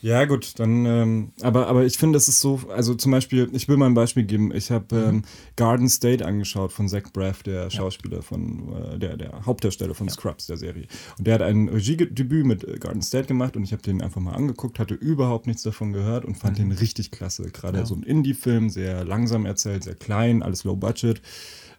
Ja, 0.00 0.24
gut, 0.26 0.58
dann, 0.58 0.86
ähm, 0.86 1.32
aber, 1.42 1.66
aber 1.66 1.84
ich 1.84 1.98
finde, 1.98 2.18
es 2.18 2.28
ist 2.28 2.40
so, 2.40 2.60
also 2.72 2.94
zum 2.94 3.10
Beispiel, 3.10 3.48
ich 3.52 3.68
will 3.68 3.76
mal 3.76 3.86
ein 3.86 3.94
Beispiel 3.94 4.24
geben. 4.24 4.54
Ich 4.54 4.70
habe 4.70 4.94
mhm. 4.94 5.08
ähm, 5.08 5.22
Garden 5.56 5.88
State 5.88 6.24
angeschaut 6.24 6.72
von 6.72 6.88
Zach 6.88 7.12
Braff, 7.12 7.42
der 7.42 7.68
Schauspieler 7.70 8.18
ja. 8.18 8.22
von, 8.22 8.72
äh, 8.72 8.98
der, 8.98 9.16
der 9.16 9.44
Hauptdarsteller 9.44 9.94
von 9.94 10.06
ja. 10.06 10.12
Scrubs, 10.12 10.46
der 10.46 10.56
Serie. 10.56 10.86
Und 11.18 11.26
der 11.26 11.34
hat 11.34 11.42
ein 11.42 11.68
Regiedebüt 11.68 12.46
mit 12.46 12.64
äh, 12.64 12.78
Garden 12.78 13.02
State 13.02 13.26
gemacht 13.26 13.56
und 13.56 13.64
ich 13.64 13.72
habe 13.72 13.82
den 13.82 14.00
einfach 14.00 14.20
mal 14.20 14.34
angeguckt, 14.34 14.78
hatte 14.78 14.94
überhaupt 14.94 15.46
nichts 15.46 15.62
davon 15.62 15.92
gehört 15.92 16.24
und 16.24 16.36
fand 16.36 16.58
mhm. 16.58 16.70
den 16.70 16.78
richtig 16.78 17.10
klasse. 17.10 17.50
Gerade 17.50 17.78
ja. 17.78 17.86
so 17.86 17.94
ein 17.96 18.04
Indie-Film, 18.04 18.70
sehr 18.70 19.04
langsam 19.04 19.46
erzählt, 19.46 19.82
sehr 19.82 19.96
klein, 19.96 20.42
alles 20.42 20.62
low 20.62 20.76
budget. 20.76 21.20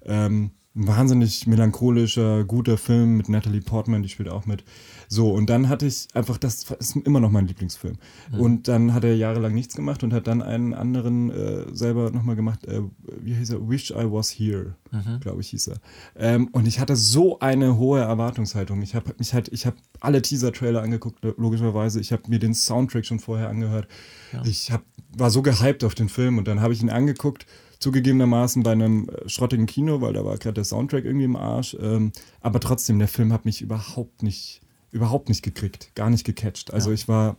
Ähm, 0.06 0.52
ein 0.76 0.88
wahnsinnig 0.88 1.48
melancholischer, 1.48 2.44
guter 2.44 2.78
Film 2.78 3.18
mit 3.18 3.28
Natalie 3.28 3.62
Portman, 3.62 4.04
die 4.04 4.10
spielt 4.10 4.30
auch 4.30 4.46
mit. 4.46 4.64
So, 5.12 5.32
und 5.32 5.50
dann 5.50 5.70
hatte 5.70 5.88
ich 5.88 6.08
einfach, 6.14 6.38
das 6.38 6.66
ist 6.78 6.96
immer 6.96 7.20
noch 7.20 7.32
mein 7.32 7.48
Lieblingsfilm. 7.48 7.98
Mhm. 8.32 8.40
Und 8.40 8.68
dann 8.68 8.94
hat 8.94 9.04
er 9.04 9.16
jahrelang 9.16 9.56
nichts 9.56 9.76
gemacht 9.76 10.04
und 10.04 10.14
hat 10.14 10.28
dann 10.28 10.44
einen 10.44 10.76
anderen 10.76 11.32
äh, 11.32 11.66
selber 11.74 12.12
nochmal 12.12 12.36
gemacht, 12.36 12.66
äh, 12.66 12.82
wie 13.20 13.34
hieß 13.34 13.50
er? 13.50 13.68
Wish 13.68 13.90
I 13.90 14.06
Was 14.06 14.30
Here, 14.30 14.76
mhm. 14.92 15.20
glaube 15.20 15.42
ich, 15.42 15.50
hieß 15.50 15.70
er. 15.70 15.78
Ähm, 16.16 16.50
und 16.52 16.68
ich 16.68 16.80
hatte 16.80 16.96
so 16.96 17.40
eine 17.40 17.78
hohe 17.78 18.00
Erwartungshaltung. 18.00 18.84
Ich 18.84 18.94
habe 18.94 19.16
mich 19.18 19.34
halt, 19.34 19.48
ich 19.52 19.66
habe 19.66 19.78
alle 20.00 20.22
Teaser-Trailer 20.22 20.84
angeguckt, 20.84 21.26
logischerweise. 21.38 22.00
Ich 22.00 22.12
habe 22.12 22.24
mir 22.28 22.38
den 22.38 22.54
Soundtrack 22.54 23.04
schon 23.04 23.20
vorher 23.20 23.50
angehört. 23.50 23.88
Ja. 24.32 24.44
Ich 24.46 24.72
hab, 24.72 24.84
war 25.18 25.32
so 25.32 25.42
gehypt 25.42 25.84
auf 25.84 25.96
den 25.96 26.10
Film 26.10 26.38
und 26.38 26.48
dann 26.48 26.62
habe 26.62 26.74
ich 26.74 26.84
ihn 26.84 26.92
angeguckt 26.92 27.48
zugegebenermaßen 27.80 28.62
bei 28.62 28.74
einem 28.74 29.10
äh, 29.10 29.28
schrottigen 29.28 29.66
Kino, 29.66 30.02
weil 30.02 30.14
da 30.14 30.24
war 30.24 30.38
gerade 30.38 30.54
der 30.54 30.66
Soundtrack 30.66 31.06
irgendwie 31.06 31.26
im 31.26 31.36
Arsch. 31.36 31.76
Ähm, 31.82 32.12
aber 32.42 32.60
trotzdem, 32.60 33.00
der 33.00 33.08
Film 33.08 33.34
hat 33.34 33.46
mich 33.46 33.62
überhaupt 33.62 34.22
nicht 34.22 34.62
überhaupt 34.92 35.30
nicht 35.30 35.44
gekriegt, 35.44 35.96
gar 35.96 36.10
nicht 36.10 36.26
gecatcht. 36.26 36.74
Also 36.74 36.90
ja. 36.90 36.96
ich 36.96 37.08
war 37.08 37.38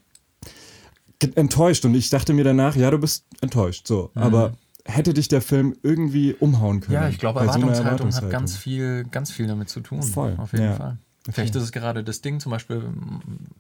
enttäuscht 1.35 1.85
und 1.85 1.95
ich 1.95 2.11
dachte 2.11 2.33
mir 2.33 2.45
danach, 2.45 2.77
ja, 2.77 2.91
du 2.91 2.99
bist 2.99 3.27
enttäuscht, 3.41 3.87
so. 3.87 4.11
Mhm. 4.15 4.23
Aber 4.23 4.53
hätte 4.85 5.15
dich 5.15 5.29
der 5.29 5.43
Film 5.43 5.77
irgendwie 5.83 6.35
umhauen 6.35 6.81
können? 6.81 6.95
Ja, 6.95 7.09
ich 7.09 7.19
glaube, 7.19 7.41
Erwartungshaltung, 7.41 8.11
so 8.11 8.23
hat 8.23 8.31
ganz 8.31 8.57
viel, 8.57 9.05
ganz 9.05 9.31
viel 9.31 9.47
damit 9.47 9.69
zu 9.69 9.81
tun. 9.81 10.03
Voll. 10.03 10.35
Auf 10.39 10.53
jeden 10.53 10.65
ja. 10.65 10.75
Fall. 10.75 10.99
Vielleicht 11.29 11.55
ist 11.55 11.63
es 11.63 11.73
gerade 11.73 12.03
das 12.03 12.23
Ding, 12.23 12.41
zum 12.41 12.51
Beispiel 12.51 12.83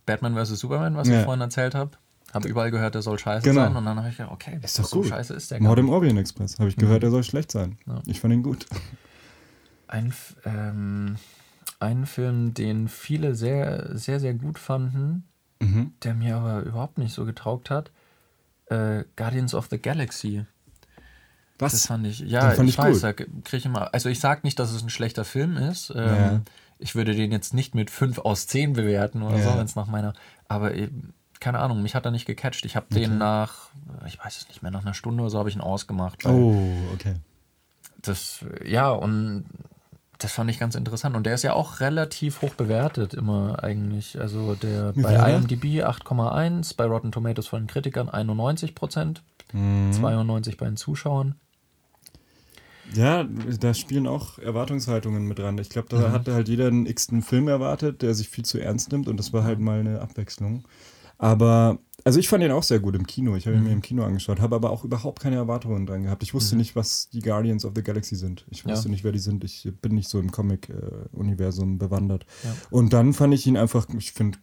Batman 0.06 0.34
vs. 0.34 0.58
Superman, 0.58 0.96
was 0.96 1.08
ja. 1.08 1.18
ich 1.18 1.24
vorhin 1.24 1.42
erzählt 1.42 1.74
habe. 1.74 1.92
Habe 2.32 2.48
überall 2.48 2.70
gehört, 2.70 2.94
der 2.94 3.02
soll 3.02 3.18
scheiße 3.18 3.48
genau. 3.48 3.64
sein. 3.64 3.76
Und 3.76 3.84
dann 3.84 3.98
habe 3.98 4.08
ich 4.08 4.16
gedacht, 4.16 4.32
okay, 4.32 4.58
ist 4.62 4.78
doch 4.78 4.84
so 4.84 4.98
gut. 4.98 5.08
scheiße 5.08 5.34
ist 5.34 5.50
der 5.50 5.60
Mord 5.60 5.78
im 5.78 5.88
Orient 5.88 6.18
Express. 6.18 6.58
Habe 6.58 6.68
ich 6.68 6.76
gehört, 6.76 6.98
mhm. 6.98 7.00
der 7.00 7.10
soll 7.10 7.24
schlecht 7.24 7.50
sein. 7.50 7.76
Ja. 7.86 8.00
Ich 8.06 8.20
fand 8.20 8.32
ihn 8.32 8.42
gut. 8.42 8.66
Ein, 9.88 10.14
ähm, 10.44 11.16
einen 11.80 12.06
Film, 12.06 12.54
den 12.54 12.88
viele 12.88 13.34
sehr, 13.34 13.96
sehr, 13.96 14.20
sehr 14.20 14.34
gut 14.34 14.58
fanden, 14.58 15.24
mhm. 15.60 15.94
der 16.02 16.14
mir 16.14 16.36
aber 16.36 16.62
überhaupt 16.62 16.98
nicht 16.98 17.12
so 17.12 17.24
getaugt 17.24 17.70
hat. 17.70 17.90
Äh, 18.66 19.04
Guardians 19.16 19.54
of 19.54 19.68
the 19.70 19.78
Galaxy. 19.78 20.44
Was? 21.58 21.72
Das 21.72 21.86
fand 21.86 22.06
ich, 22.06 22.20
ja, 22.20 22.50
fand 22.50 22.68
ich, 22.68 22.76
ich 22.76 22.78
weiß, 22.78 23.00
da 23.00 23.12
kriege 23.12 23.56
ich 23.56 23.66
immer, 23.66 23.92
also 23.92 24.08
ich 24.08 24.20
sage 24.20 24.40
nicht, 24.44 24.58
dass 24.58 24.72
es 24.72 24.82
ein 24.82 24.90
schlechter 24.90 25.24
Film 25.24 25.56
ist. 25.56 25.90
Ähm, 25.94 26.06
ja. 26.06 26.40
Ich 26.78 26.94
würde 26.94 27.14
den 27.14 27.32
jetzt 27.32 27.52
nicht 27.52 27.74
mit 27.74 27.90
5 27.90 28.18
aus 28.20 28.46
10 28.46 28.72
bewerten 28.72 29.22
oder 29.22 29.36
ja. 29.36 29.50
so, 29.50 29.58
wenn 29.58 29.66
es 29.66 29.76
nach 29.76 29.86
meiner, 29.86 30.14
aber 30.48 30.74
eben, 30.74 31.12
keine 31.38 31.58
Ahnung, 31.58 31.82
mich 31.82 31.94
hat 31.94 32.04
er 32.04 32.10
nicht 32.10 32.26
gecatcht. 32.26 32.64
Ich 32.64 32.76
habe 32.76 32.86
okay. 32.90 33.00
den 33.00 33.18
nach, 33.18 33.70
ich 34.06 34.18
weiß 34.22 34.38
es 34.38 34.48
nicht 34.48 34.62
mehr, 34.62 34.70
nach 34.70 34.82
einer 34.82 34.94
Stunde 34.94 35.22
oder 35.22 35.30
so 35.30 35.38
habe 35.38 35.48
ich 35.48 35.56
ihn 35.56 35.60
ausgemacht. 35.60 36.24
Oh, 36.26 36.76
okay. 36.94 37.16
Das, 38.00 38.44
ja, 38.64 38.90
und 38.90 39.44
das 40.20 40.32
fand 40.32 40.50
ich 40.50 40.58
ganz 40.58 40.74
interessant. 40.74 41.16
Und 41.16 41.24
der 41.24 41.34
ist 41.34 41.42
ja 41.42 41.54
auch 41.54 41.80
relativ 41.80 42.42
hoch 42.42 42.54
bewertet 42.54 43.14
immer 43.14 43.62
eigentlich. 43.62 44.20
Also 44.20 44.54
der 44.54 44.94
Wie 44.94 45.02
bei 45.02 45.14
IMDb 45.14 45.82
8,1, 45.82 46.76
bei 46.76 46.84
Rotten 46.84 47.10
Tomatoes 47.10 47.48
von 47.48 47.62
den 47.62 47.66
Kritikern 47.66 48.08
91 48.08 48.74
Prozent, 48.74 49.22
mhm. 49.52 49.92
92 49.92 50.56
bei 50.56 50.66
den 50.66 50.76
Zuschauern. 50.76 51.34
Ja, 52.92 53.24
da 53.24 53.72
spielen 53.72 54.06
auch 54.06 54.38
Erwartungshaltungen 54.38 55.26
mit 55.26 55.38
dran. 55.38 55.58
Ich 55.58 55.70
glaube, 55.70 55.88
da 55.88 56.08
mhm. 56.08 56.12
hatte 56.12 56.34
halt 56.34 56.48
jeder 56.48 56.66
einen 56.66 56.86
x-ten 56.86 57.22
Film 57.22 57.48
erwartet, 57.48 58.02
der 58.02 58.14
sich 58.14 58.28
viel 58.28 58.44
zu 58.44 58.58
ernst 58.58 58.90
nimmt 58.92 59.08
und 59.08 59.16
das 59.16 59.32
war 59.32 59.44
halt 59.44 59.60
mal 59.60 59.80
eine 59.80 60.00
Abwechslung. 60.00 60.64
Aber 61.18 61.78
also 62.04 62.18
ich 62.18 62.28
fand 62.28 62.42
ihn 62.42 62.50
auch 62.50 62.62
sehr 62.62 62.80
gut 62.80 62.94
im 62.94 63.06
Kino. 63.06 63.36
Ich 63.36 63.46
habe 63.46 63.56
ihn 63.56 63.62
mhm. 63.62 63.68
mir 63.68 63.72
im 63.74 63.82
Kino 63.82 64.04
angeschaut, 64.04 64.40
habe 64.40 64.56
aber 64.56 64.70
auch 64.70 64.84
überhaupt 64.84 65.20
keine 65.20 65.36
Erwartungen 65.36 65.86
dran 65.86 66.04
gehabt. 66.04 66.22
Ich 66.22 66.34
wusste 66.34 66.54
mhm. 66.54 66.60
nicht, 66.60 66.76
was 66.76 67.08
die 67.10 67.20
Guardians 67.20 67.64
of 67.64 67.72
the 67.74 67.82
Galaxy 67.82 68.16
sind. 68.16 68.44
Ich 68.50 68.64
wusste 68.64 68.88
ja. 68.88 68.90
nicht, 68.90 69.04
wer 69.04 69.12
die 69.12 69.18
sind. 69.18 69.44
Ich 69.44 69.68
bin 69.80 69.94
nicht 69.94 70.08
so 70.08 70.18
im 70.18 70.30
Comic-Universum 70.30 71.78
bewandert. 71.78 72.26
Ja. 72.44 72.54
Und 72.70 72.92
dann 72.92 73.12
fand 73.12 73.34
ich 73.34 73.46
ihn 73.46 73.56
einfach, 73.56 73.86
ich 73.96 74.12
finde 74.12 74.38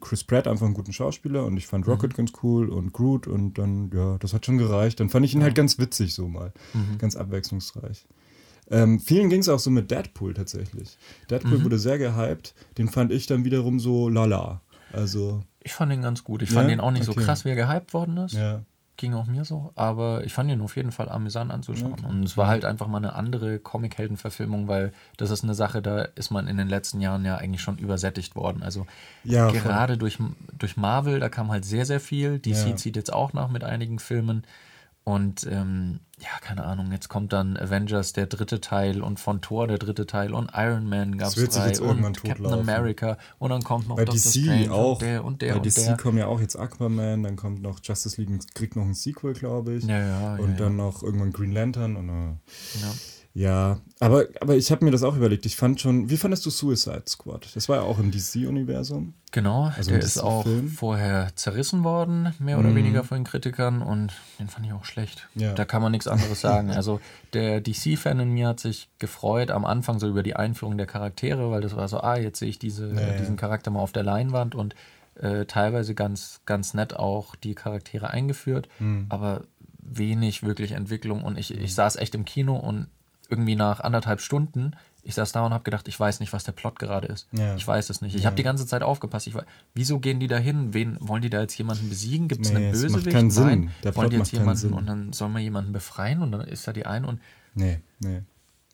Chris 0.00 0.24
Pratt 0.24 0.46
einfach 0.46 0.66
einen 0.66 0.74
guten 0.74 0.92
Schauspieler 0.92 1.44
und 1.44 1.56
ich 1.56 1.66
fand 1.66 1.86
Rocket 1.86 2.12
mhm. 2.12 2.16
ganz 2.16 2.32
cool 2.42 2.68
und 2.68 2.92
Groot 2.92 3.26
und 3.26 3.58
dann, 3.58 3.90
ja, 3.94 4.16
das 4.18 4.32
hat 4.32 4.46
schon 4.46 4.58
gereicht. 4.58 5.00
Dann 5.00 5.08
fand 5.08 5.26
ich 5.26 5.34
ihn 5.34 5.42
halt 5.42 5.54
ganz 5.54 5.78
witzig 5.78 6.14
so 6.14 6.28
mal. 6.28 6.52
Mhm. 6.72 6.98
Ganz 6.98 7.16
abwechslungsreich. 7.16 8.06
Ähm, 8.70 9.00
vielen 9.00 9.28
ging 9.28 9.40
es 9.40 9.48
auch 9.48 9.58
so 9.58 9.70
mit 9.70 9.90
Deadpool 9.90 10.34
tatsächlich. 10.34 10.96
Deadpool 11.28 11.58
mhm. 11.58 11.64
wurde 11.64 11.78
sehr 11.78 11.98
gehypt. 11.98 12.54
Den 12.78 12.88
fand 12.88 13.12
ich 13.12 13.26
dann 13.26 13.44
wiederum 13.44 13.80
so 13.80 14.08
lala. 14.08 14.62
Also 14.92 15.42
ich 15.60 15.72
fand 15.72 15.92
ihn 15.92 16.02
ganz 16.02 16.24
gut. 16.24 16.42
Ich 16.42 16.50
fand 16.50 16.68
ja? 16.68 16.74
ihn 16.74 16.80
auch 16.80 16.90
nicht 16.90 17.08
okay. 17.08 17.20
so 17.20 17.26
krass, 17.26 17.44
wie 17.44 17.50
er 17.50 17.56
gehypt 17.56 17.94
worden 17.94 18.16
ist. 18.18 18.34
Ja. 18.34 18.62
Ging 18.96 19.14
auch 19.14 19.26
mir 19.26 19.44
so. 19.44 19.72
Aber 19.74 20.24
ich 20.24 20.34
fand 20.34 20.50
ihn 20.50 20.60
auf 20.60 20.76
jeden 20.76 20.92
Fall 20.92 21.08
amüsant 21.08 21.50
anzuschauen. 21.50 21.94
Okay. 21.94 22.06
Und 22.06 22.24
es 22.24 22.36
war 22.36 22.46
halt 22.46 22.64
einfach 22.64 22.88
mal 22.88 22.98
eine 22.98 23.14
andere 23.14 23.58
Comic-Helden-Verfilmung, 23.58 24.68
weil 24.68 24.92
das 25.16 25.30
ist 25.30 25.44
eine 25.44 25.54
Sache, 25.54 25.80
da 25.80 26.02
ist 26.02 26.30
man 26.30 26.46
in 26.46 26.58
den 26.58 26.68
letzten 26.68 27.00
Jahren 27.00 27.24
ja 27.24 27.36
eigentlich 27.36 27.62
schon 27.62 27.78
übersättigt 27.78 28.36
worden. 28.36 28.62
Also 28.62 28.86
ja, 29.24 29.50
gerade 29.50 29.96
durch, 29.96 30.18
durch 30.58 30.76
Marvel, 30.76 31.20
da 31.20 31.28
kam 31.28 31.50
halt 31.50 31.64
sehr, 31.64 31.86
sehr 31.86 32.00
viel. 32.00 32.38
DC 32.38 32.78
zieht 32.78 32.96
jetzt 32.96 33.12
auch 33.12 33.32
nach 33.32 33.48
mit 33.48 33.64
einigen 33.64 33.98
Filmen. 33.98 34.44
Und 35.04 35.46
ähm, 35.50 35.98
ja, 36.20 36.28
keine 36.40 36.62
Ahnung, 36.64 36.92
jetzt 36.92 37.08
kommt 37.08 37.32
dann 37.32 37.56
Avengers 37.56 38.12
der 38.12 38.26
dritte 38.26 38.60
Teil 38.60 39.02
und 39.02 39.18
von 39.18 39.40
Thor 39.40 39.66
der 39.66 39.78
dritte 39.78 40.06
Teil 40.06 40.32
und 40.32 40.52
Iron 40.54 40.88
Man 40.88 41.18
gab 41.18 41.36
es 41.36 41.48
drei 41.48 41.76
und 41.80 42.22
Captain 42.22 42.46
America 42.46 43.18
und 43.40 43.50
dann 43.50 43.64
kommt 43.64 43.88
noch 43.88 43.96
Bei 43.96 44.04
Doctor 44.04 44.20
DC 44.20 44.44
Strange 44.44 44.72
auch. 44.72 44.92
und 44.92 45.02
der 45.02 45.24
und 45.24 45.42
der 45.42 45.50
Bei 45.54 45.56
und 45.56 45.66
DC 45.66 45.74
der. 45.74 45.96
kommen 45.96 46.18
ja 46.18 46.26
auch 46.26 46.40
jetzt 46.40 46.54
Aquaman, 46.56 47.24
dann 47.24 47.34
kommt 47.34 47.62
noch 47.62 47.80
Justice 47.82 48.20
League, 48.20 48.54
kriegt 48.54 48.76
noch 48.76 48.84
ein 48.84 48.94
Sequel, 48.94 49.32
glaube 49.32 49.74
ich. 49.74 49.84
Ja, 49.84 49.98
ja, 49.98 50.34
und 50.36 50.52
ja, 50.52 50.56
dann 50.56 50.78
ja. 50.78 50.84
noch 50.84 51.02
irgendwann 51.02 51.32
Green 51.32 51.52
Lantern 51.52 51.96
und 51.96 52.08
äh, 52.08 52.80
Ja. 52.80 52.92
Ja, 53.34 53.78
aber, 54.00 54.26
aber 54.40 54.56
ich 54.56 54.70
habe 54.70 54.84
mir 54.84 54.90
das 54.90 55.02
auch 55.02 55.16
überlegt. 55.16 55.46
Ich 55.46 55.56
fand 55.56 55.80
schon, 55.80 56.10
wie 56.10 56.16
fandest 56.16 56.44
du 56.44 56.50
Suicide 56.50 57.04
Squad? 57.08 57.48
Das 57.54 57.68
war 57.68 57.76
ja 57.76 57.82
auch 57.82 57.98
im 57.98 58.10
DC-Universum. 58.10 59.14
Genau, 59.30 59.72
Also 59.74 59.90
der 59.92 60.00
ist 60.00 60.18
auch 60.18 60.42
Film. 60.42 60.68
vorher 60.68 61.30
zerrissen 61.36 61.84
worden, 61.84 62.34
mehr 62.38 62.58
oder 62.58 62.68
Mhm. 62.68 62.74
weniger 62.76 63.04
von 63.04 63.18
den 63.18 63.24
Kritikern 63.24 63.80
und 63.80 64.12
den 64.38 64.48
fand 64.48 64.66
ich 64.66 64.72
auch 64.74 64.84
schlecht. 64.84 65.28
Ja. 65.34 65.54
Da 65.54 65.64
kann 65.64 65.80
man 65.80 65.92
nichts 65.92 66.06
anderes 66.06 66.40
sagen. 66.40 66.70
Also 66.76 67.00
der 67.32 67.60
DC-Fan 67.62 68.20
in 68.20 68.30
mir 68.32 68.48
hat 68.48 68.60
sich 68.60 68.90
gefreut 68.98 69.50
am 69.50 69.64
Anfang 69.64 69.98
so 69.98 70.08
über 70.08 70.22
die 70.22 70.36
Einführung 70.36 70.76
der 70.76 70.86
Charaktere, 70.86 71.50
weil 71.50 71.62
das 71.62 71.74
war 71.74 71.88
so, 71.88 72.00
ah, 72.00 72.16
jetzt 72.18 72.38
sehe 72.38 72.48
ich 72.50 72.58
diese, 72.58 72.88
Ja, 72.92 73.00
ja. 73.00 73.18
diesen 73.18 73.36
Charakter 73.36 73.70
mal 73.70 73.80
auf 73.80 73.92
der 73.92 74.02
Leinwand 74.02 74.54
und 74.54 74.74
äh, 75.14 75.46
teilweise 75.46 75.94
ganz, 75.94 76.40
ganz 76.44 76.74
nett 76.74 76.96
auch 76.96 77.34
die 77.36 77.54
Charaktere 77.54 78.10
eingeführt, 78.10 78.68
Mhm. 78.78 79.06
aber 79.08 79.44
wenig 79.78 80.42
wirklich 80.42 80.72
Entwicklung 80.72 81.22
und 81.24 81.38
ich, 81.38 81.52
ich 81.54 81.74
saß 81.74 81.96
echt 81.96 82.14
im 82.14 82.24
Kino 82.24 82.56
und 82.56 82.86
irgendwie 83.32 83.56
nach 83.56 83.80
anderthalb 83.80 84.20
Stunden, 84.20 84.72
ich 85.02 85.14
saß 85.16 85.32
da 85.32 85.44
und 85.44 85.52
habe 85.52 85.64
gedacht, 85.64 85.88
ich 85.88 85.98
weiß 85.98 86.20
nicht, 86.20 86.32
was 86.32 86.44
der 86.44 86.52
Plot 86.52 86.78
gerade 86.78 87.08
ist. 87.08 87.26
Ja. 87.32 87.56
Ich 87.56 87.66
weiß 87.66 87.90
es 87.90 88.02
nicht. 88.02 88.14
Ich 88.14 88.24
habe 88.24 88.36
die 88.36 88.44
ganze 88.44 88.66
Zeit 88.68 88.82
aufgepasst. 88.84 89.26
Ich, 89.26 89.34
wei- 89.34 89.42
wieso 89.74 89.98
gehen 89.98 90.20
die 90.20 90.28
da 90.28 90.36
hin? 90.38 90.72
Wen 90.74 90.96
wollen 91.00 91.22
die 91.22 91.30
da 91.30 91.40
jetzt 91.40 91.58
jemanden 91.58 91.88
besiegen? 91.88 92.28
Gibt 92.28 92.44
es 92.46 92.52
Nee, 92.52 92.58
einen 92.58 92.66
es 92.74 92.82
macht 92.82 92.92
Bösewicht? 92.92 93.16
keinen 93.16 93.30
Sinn. 93.32 93.44
Nein. 93.46 93.70
Der 93.82 93.96
wollen 93.96 94.10
Plot 94.10 94.12
die 94.12 94.16
jetzt 94.18 94.32
jemanden 94.32 94.56
Sinn. 94.60 94.72
und 94.74 94.86
dann 94.86 95.12
soll 95.12 95.28
man 95.30 95.42
jemanden 95.42 95.72
befreien 95.72 96.22
und 96.22 96.30
dann 96.30 96.42
ist 96.42 96.68
da 96.68 96.72
die 96.72 96.86
eine 96.86 97.08
und 97.08 97.20
Nee, 97.54 97.80
nee. 97.98 98.22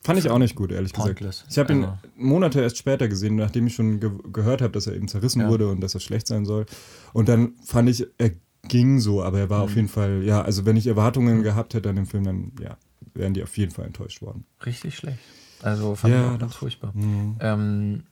Fand 0.05 0.18
ich 0.18 0.29
auch 0.31 0.38
nicht 0.38 0.55
gut, 0.55 0.71
ehrlich 0.71 0.92
Pointless. 0.92 1.38
gesagt. 1.38 1.53
Ich 1.53 1.59
habe 1.59 1.73
ihn 1.73 1.85
Also- 1.85 1.97
Monate 2.16 2.61
erst 2.61 2.77
später 2.79 3.09
gesehen, 3.09 3.35
nachdem 3.37 3.66
ich 3.66 3.75
schon 3.75 3.99
ge 3.99 4.11
gehört 4.33 4.61
habe, 4.62 4.73
dass 4.73 4.87
er 4.87 4.94
eben 4.94 5.09
zerrissen 5.09 5.40
Ja. 5.42 5.49
wurde 5.49 5.68
und 5.71 5.81
dass 5.81 5.94
er 5.94 6.01
schlecht 6.01 6.27
sein 6.29 6.44
soll. 6.44 6.66
Und 7.14 7.29
dann 7.29 7.55
fand 7.64 7.88
ich, 7.88 8.07
er 8.18 8.31
ging 8.68 9.01
so, 9.01 9.23
aber 9.23 9.38
er 9.40 9.51
war 9.51 9.59
Mhm. 9.61 9.64
auf 9.64 9.75
jeden 9.77 9.88
Fall, 9.88 10.23
ja, 10.25 10.42
also 10.42 10.66
wenn 10.66 10.77
ich 10.77 10.87
Erwartungen 10.87 11.42
gehabt 11.42 11.73
hätte 11.75 11.88
an 11.88 11.97
den 11.97 12.07
Film, 12.07 12.25
dann 12.25 12.53
ja, 12.62 12.77
wären 13.18 13.35
die 13.35 13.42
auf 13.42 13.57
jeden 13.59 13.72
Fall 13.72 13.85
enttäuscht 13.87 14.22
worden. 14.22 14.44
richtig 14.64 14.96
schlecht. 14.96 15.18
Also 15.62 15.94
fand 15.96 16.14
Ja, 16.14 16.20
ich 16.20 16.26
auch 16.26 16.38
ganz 16.38 16.40
doch. 16.40 16.48
Mhm. 16.48 16.61
furchtbar. 16.61 16.92
Ähm, 17.40 18.04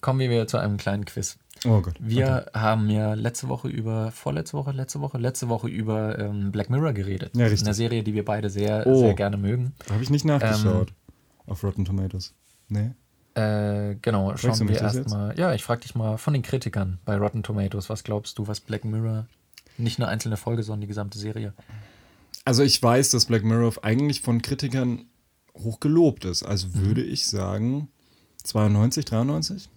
kommen 0.00 0.20
wir 0.20 0.30
wieder 0.30 0.46
zu 0.46 0.58
einem 0.58 0.76
kleinen 0.76 1.04
Quiz. 1.04 1.38
Oh 1.64 1.80
Gott. 1.80 1.94
Wir 2.00 2.46
haben 2.54 2.90
ja 2.90 3.14
letzte 3.14 3.48
Woche 3.48 3.68
über, 3.68 4.10
vorletzte 4.10 4.56
Woche, 4.56 4.72
letzte 4.72 5.00
Woche, 5.00 5.16
letzte 5.18 5.48
Woche 5.48 5.68
über 5.68 6.18
ähm, 6.18 6.50
Black 6.52 6.70
Mirror 6.70 6.92
geredet. 6.92 7.36
Ja, 7.36 7.46
richtig. 7.46 7.66
Eine 7.66 7.74
Serie, 7.74 8.02
die 8.02 8.12
wir 8.14 8.24
beide 8.24 8.50
sehr, 8.50 8.86
Oh. 8.86 8.98
sehr 9.00 9.14
gerne 9.14 9.36
mögen. 9.36 9.72
Habe 9.90 10.02
ich 10.02 10.10
nicht 10.10 10.24
nachgeschaut. 10.24 10.88
Ähm, 10.90 11.14
auf 11.46 11.62
Rotten 11.64 11.84
Tomatoes. 11.84 12.34
Nee. 12.68 12.90
Äh, 13.34 13.94
genau, 14.02 14.28
Fragst 14.36 14.58
schauen 14.58 14.68
wir 14.68 14.80
erstmal. 14.80 15.38
Ja, 15.38 15.54
ich 15.54 15.62
frage 15.62 15.80
dich 15.82 15.94
mal 15.94 16.18
von 16.18 16.34
den 16.34 16.42
Kritikern 16.42 16.98
bei 17.04 17.16
Rotten 17.16 17.42
Tomatoes, 17.42 17.88
was 17.88 18.04
glaubst 18.04 18.38
du, 18.38 18.46
was 18.46 18.60
Black 18.60 18.84
Mirror, 18.84 19.26
nicht 19.78 19.98
nur 19.98 20.08
einzelne 20.08 20.36
Folge, 20.36 20.62
sondern 20.62 20.82
die 20.82 20.86
gesamte 20.88 21.18
Serie? 21.18 21.54
Also 22.44 22.62
ich 22.62 22.82
weiß, 22.82 23.10
dass 23.10 23.26
Black 23.26 23.44
Mirror 23.44 23.72
eigentlich 23.82 24.20
von 24.20 24.42
Kritikern 24.42 25.04
hoch 25.56 25.80
gelobt 25.80 26.24
ist. 26.24 26.42
Also 26.42 26.68
Mhm. 26.68 26.74
würde 26.86 27.02
ich 27.02 27.26
sagen 27.26 27.88
92, 28.42 29.04
93? 29.04 29.68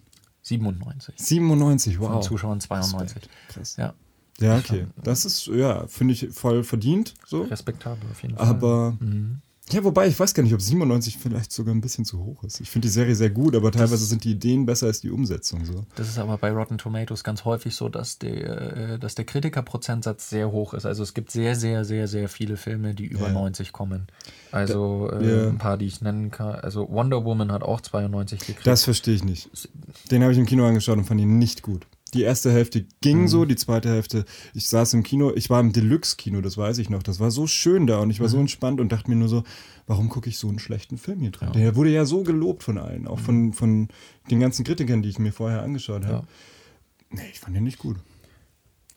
97. 0.42 1.14
97, 1.18 2.00
wow. 2.00 2.12
Von 2.12 2.22
Zuschauern 2.22 2.60
92. 2.60 3.16
Respekt. 3.16 3.28
Krass. 3.48 3.76
Ja, 3.76 3.94
Ja, 4.38 4.58
okay. 4.58 4.86
Das 5.02 5.24
ist, 5.24 5.46
ja, 5.46 5.86
finde 5.86 6.12
ich 6.14 6.28
voll 6.30 6.62
verdient. 6.62 7.14
So. 7.26 7.42
respektabel 7.42 8.08
auf 8.10 8.22
jeden 8.22 8.36
Fall. 8.36 8.46
Aber, 8.46 8.96
Mhm. 9.00 9.40
Ja, 9.72 9.82
wobei, 9.82 10.06
ich 10.06 10.18
weiß 10.18 10.32
gar 10.34 10.42
nicht, 10.44 10.54
ob 10.54 10.60
97 10.62 11.18
vielleicht 11.18 11.50
sogar 11.52 11.74
ein 11.74 11.80
bisschen 11.80 12.04
zu 12.04 12.18
hoch 12.22 12.44
ist. 12.44 12.60
Ich 12.60 12.70
finde 12.70 12.86
die 12.86 12.92
Serie 12.92 13.14
sehr 13.16 13.30
gut, 13.30 13.56
aber 13.56 13.72
teilweise 13.72 14.04
sind 14.06 14.22
die 14.24 14.30
Ideen 14.32 14.64
besser 14.64 14.86
als 14.86 15.00
die 15.00 15.10
Umsetzung. 15.10 15.64
So. 15.64 15.84
Das 15.96 16.08
ist 16.08 16.18
aber 16.18 16.38
bei 16.38 16.52
Rotten 16.52 16.78
Tomatoes 16.78 17.24
ganz 17.24 17.44
häufig 17.44 17.74
so, 17.74 17.88
dass 17.88 18.18
der, 18.18 18.92
äh, 18.94 18.98
dass 18.98 19.14
der 19.16 19.24
Kritikerprozentsatz 19.24 20.30
sehr 20.30 20.52
hoch 20.52 20.72
ist. 20.74 20.86
Also 20.86 21.02
es 21.02 21.14
gibt 21.14 21.30
sehr, 21.32 21.56
sehr, 21.56 21.84
sehr, 21.84 22.06
sehr 22.08 22.28
viele 22.28 22.56
Filme, 22.56 22.94
die 22.94 23.06
über 23.06 23.26
Ja. 23.26 23.32
90 23.32 23.72
kommen. 23.72 24.06
Also 24.52 25.08
Da- 25.10 25.20
äh, 25.20 25.42
ja. 25.44 25.48
ein 25.48 25.58
paar, 25.58 25.76
die 25.78 25.86
ich 25.86 26.00
nennen 26.00 26.30
kann. 26.30 26.54
Also 26.56 26.88
Wonder 26.90 27.24
Woman 27.24 27.50
hat 27.50 27.62
auch 27.62 27.80
92 27.80 28.38
gekriegt. 28.40 28.66
Das 28.66 28.84
verstehe 28.84 29.14
ich 29.14 29.24
nicht. 29.24 29.50
Den 30.10 30.22
habe 30.22 30.32
ich 30.32 30.38
im 30.38 30.46
Kino 30.46 30.64
angeschaut 30.66 30.96
und 30.98 31.04
fand 31.04 31.20
ihn 31.20 31.38
nicht 31.38 31.62
gut. 31.62 31.86
Die 32.16 32.22
erste 32.22 32.50
Hälfte 32.50 32.84
ging 33.00 33.22
Mhm. 33.22 33.28
so, 33.28 33.44
die 33.44 33.56
zweite 33.56 33.88
Hälfte, 33.90 34.24
ich 34.54 34.68
saß 34.68 34.94
im 34.94 35.02
Kino, 35.02 35.32
ich 35.34 35.50
war 35.50 35.60
im 35.60 35.72
Deluxe-Kino, 35.72 36.40
das 36.40 36.56
weiß 36.56 36.78
ich 36.78 36.90
noch. 36.90 37.02
Das 37.02 37.20
war 37.20 37.30
so 37.30 37.46
schön 37.46 37.86
da 37.86 37.98
und 38.00 38.10
ich 38.10 38.18
war 38.20 38.26
Mhm. 38.26 38.32
so 38.32 38.38
entspannt 38.40 38.80
und 38.80 38.90
dachte 38.90 39.10
mir 39.10 39.16
nur 39.16 39.28
so, 39.28 39.44
warum 39.86 40.08
gucke 40.08 40.28
ich 40.28 40.38
so 40.38 40.48
einen 40.48 40.58
schlechten 40.58 40.98
Film 40.98 41.20
hier 41.20 41.30
drin? 41.30 41.52
Der 41.52 41.76
wurde 41.76 41.90
ja 41.90 42.04
so 42.04 42.22
gelobt 42.24 42.62
von 42.64 42.78
allen, 42.78 43.06
auch 43.06 43.20
von, 43.20 43.52
von 43.52 43.88
den 44.30 44.40
ganzen 44.40 44.64
Kritikern, 44.64 45.02
die 45.02 45.10
ich 45.10 45.18
mir 45.18 45.32
vorher 45.32 45.62
angeschaut 45.62 46.04
habe. 46.06 46.22
Mhm. 46.22 47.18
Ja. 47.18 47.22
Nee, 47.22 47.30
ich 47.32 47.38
fand 47.40 47.54
den 47.54 47.64
nicht 47.64 47.78
gut. 47.78 47.96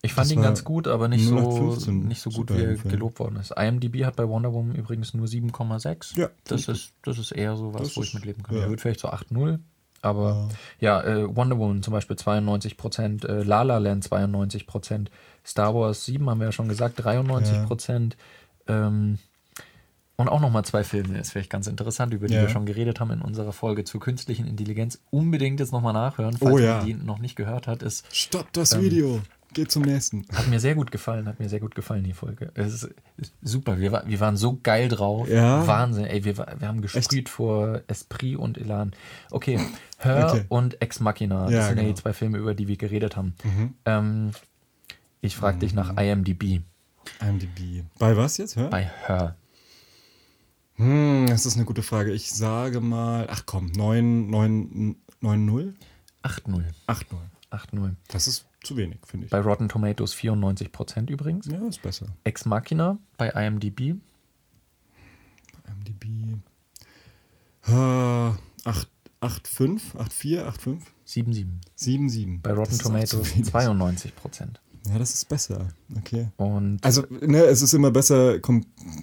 Ich 0.01 0.13
fand 0.13 0.27
Das 0.27 0.31
ihn 0.31 0.41
ganz 0.41 0.63
gut, 0.63 0.87
aber 0.87 1.09
nicht 1.09 1.25
so, 1.27 1.35
0815 1.35 2.07
nicht 2.07 2.21
so 2.21 2.29
gut, 2.29 2.49
wie 2.53 2.61
er 2.61 2.75
gelobt 2.75 3.19
worden 3.19 3.35
ist. 3.35 3.51
IMDb 3.57 4.05
hat 4.05 4.15
bei 4.15 4.27
Wonder 4.29 4.53
Woman 4.53 4.73
übrigens 4.75 5.13
nur 5.13 5.27
7,6. 5.27 6.17
Ja, 6.17 6.29
das 6.45 6.69
ist, 6.69 6.91
das 7.03 7.17
ist 7.19 7.31
eher 7.33 7.57
so 7.57 7.73
was, 7.73 7.81
Das 7.81 7.97
wo 7.97 8.03
ich 8.03 8.13
mitleben 8.13 8.41
kann. 8.43 8.55
ja. 8.55 8.61
Er 8.63 8.69
wird 8.69 8.79
vielleicht 8.79 9.01
so 9.01 9.09
8,0. 9.09 9.59
Aber 10.01 10.49
ja, 10.79 11.01
äh, 11.03 11.35
Wonder 11.35 11.57
Woman 11.57 11.83
zum 11.83 11.93
Beispiel 11.93 12.15
92 12.15 12.77
Prozent, 12.77 13.25
äh, 13.25 13.43
La 13.43 13.63
La 13.63 13.77
Land 13.79 14.03
92 14.05 14.65
Prozent, 14.67 15.11
Star 15.45 15.73
Wars 15.75 16.05
7 16.05 16.29
haben 16.29 16.39
wir 16.39 16.45
ja 16.47 16.51
schon 16.51 16.67
gesagt, 16.69 17.03
93 17.03 17.65
Prozent. 17.65 18.17
Ähm, 18.67 19.19
und 20.15 20.27
auch 20.27 20.41
nochmal 20.41 20.65
zwei 20.65 20.83
Filme, 20.83 21.17
ist 21.17 21.31
vielleicht 21.31 21.49
ganz 21.49 21.67
interessant, 21.67 22.13
über 22.13 22.27
die 22.27 22.33
Ja. 22.33 22.41
wir 22.41 22.49
schon 22.49 22.65
geredet 22.65 22.99
haben 22.99 23.11
in 23.11 23.21
unserer 23.21 23.53
Folge 23.53 23.85
zur 23.85 24.01
künstlichen 24.01 24.47
Intelligenz. 24.47 24.99
Unbedingt 25.11 25.61
jetzt 25.61 25.71
nochmal 25.71 25.93
nachhören, 25.93 26.35
falls 26.37 26.51
Oh 26.55 26.57
ja. 26.59 26.77
man 26.79 26.85
die 26.85 26.93
noch 26.93 27.19
nicht 27.19 27.37
gehört 27.37 27.67
hat. 27.67 27.83
Ist 27.83 28.05
Stopp 28.13 28.51
das 28.51 28.73
Ähm, 28.73 28.81
Video, 28.81 29.21
geht 29.53 29.71
zum 29.71 29.83
nächsten. 29.83 30.25
hat 30.33 30.47
mir 30.47 30.59
sehr 30.59 30.75
gut 30.75 30.91
gefallen, 30.91 31.27
hat 31.27 31.39
mir 31.39 31.49
sehr 31.49 31.59
gut 31.59 31.75
gefallen, 31.75 32.03
die 32.03 32.13
Folge. 32.13 32.51
Es 32.53 32.73
ist, 32.73 32.89
ist 33.17 33.33
super, 33.41 33.79
wir, 33.79 33.91
war, 33.91 34.07
wir 34.07 34.19
waren 34.19 34.37
so 34.37 34.59
geil 34.61 34.87
drauf. 34.89 35.27
Ja. 35.27 35.65
Wahnsinn, 35.67 36.05
ey, 36.05 36.23
wir, 36.23 36.37
wir 36.37 36.67
haben 36.67 36.81
gesprüht 36.81 37.29
vor 37.29 37.81
Esprit 37.87 38.35
und 38.37 38.57
Elan. 38.57 38.93
Okay, 39.31 39.59
Her 39.97 40.29
Okay. 40.31 40.45
und 40.49 40.81
Ex 40.81 40.99
Machina, 40.99 41.45
das 41.45 41.51
Ja, 41.53 41.67
sind 41.67 41.77
ja 41.77 41.83
genau. 41.83 41.95
die 41.95 42.01
zwei 42.01 42.13
Filme, 42.13 42.37
über 42.37 42.53
die 42.53 42.67
wir 42.67 42.77
geredet 42.77 43.15
haben. 43.17 43.33
Ähm, 43.85 44.31
ich 45.21 45.35
frage 45.35 45.57
dich 45.59 45.73
nach 45.73 45.97
IMDb 45.97 46.61
IMDb. 47.21 47.83
Bei 47.97 48.15
was 48.15 48.37
jetzt? 48.37 48.55
Hör? 48.55 48.69
bei 48.69 48.83
Her. 49.05 49.35
Hm, 50.75 51.25
das 51.27 51.45
ist 51.45 51.55
eine 51.55 51.65
gute 51.65 51.83
Frage. 51.83 52.13
Ich 52.13 52.31
sage 52.31 52.79
mal, 52.79 53.27
ach 53.29 53.43
komm, 53.45 53.67
9, 53.67 54.29
9, 54.29 54.95
9, 55.21 55.45
0? 55.45 55.73
8-0. 56.23 56.63
8, 56.87 57.11
0. 57.11 57.19
8-0. 57.51 57.95
Das 58.07 58.27
ist 58.27 58.45
zu 58.63 58.75
wenig, 58.77 58.99
finde 59.05 59.25
ich. 59.25 59.31
Bei 59.31 59.39
Rotten 59.39 59.69
Tomatoes 59.69 60.13
94% 60.15 61.09
übrigens. 61.09 61.45
Ja, 61.47 61.65
ist 61.67 61.81
besser. 61.81 62.07
Ex 62.23 62.45
Machina 62.45 62.97
bei 63.17 63.29
IMDb 63.29 63.95
IMDb. 65.67 66.39
Äh, 67.67 67.71
8, 67.71 68.37
8, 69.21 69.47
5, 69.47 69.95
8, 69.95 70.13
4, 70.13 70.47
8, 70.47 70.61
5, 70.61 70.85
7-7. 71.07 71.45
7, 71.75 72.09
7. 72.09 72.41
Bei 72.41 72.53
Rotten 72.53 72.77
Tomatoes 72.77 73.09
zu 73.09 73.35
wenig. 73.35 73.47
92%. 73.49 74.11
Ja, 74.87 74.97
das 74.97 75.13
ist 75.13 75.27
besser. 75.27 75.67
Okay. 75.97 76.29
Und 76.37 76.83
Also, 76.83 77.03
ne, 77.09 77.43
es 77.43 77.61
ist 77.61 77.73
immer 77.73 77.91
besser 77.91 78.39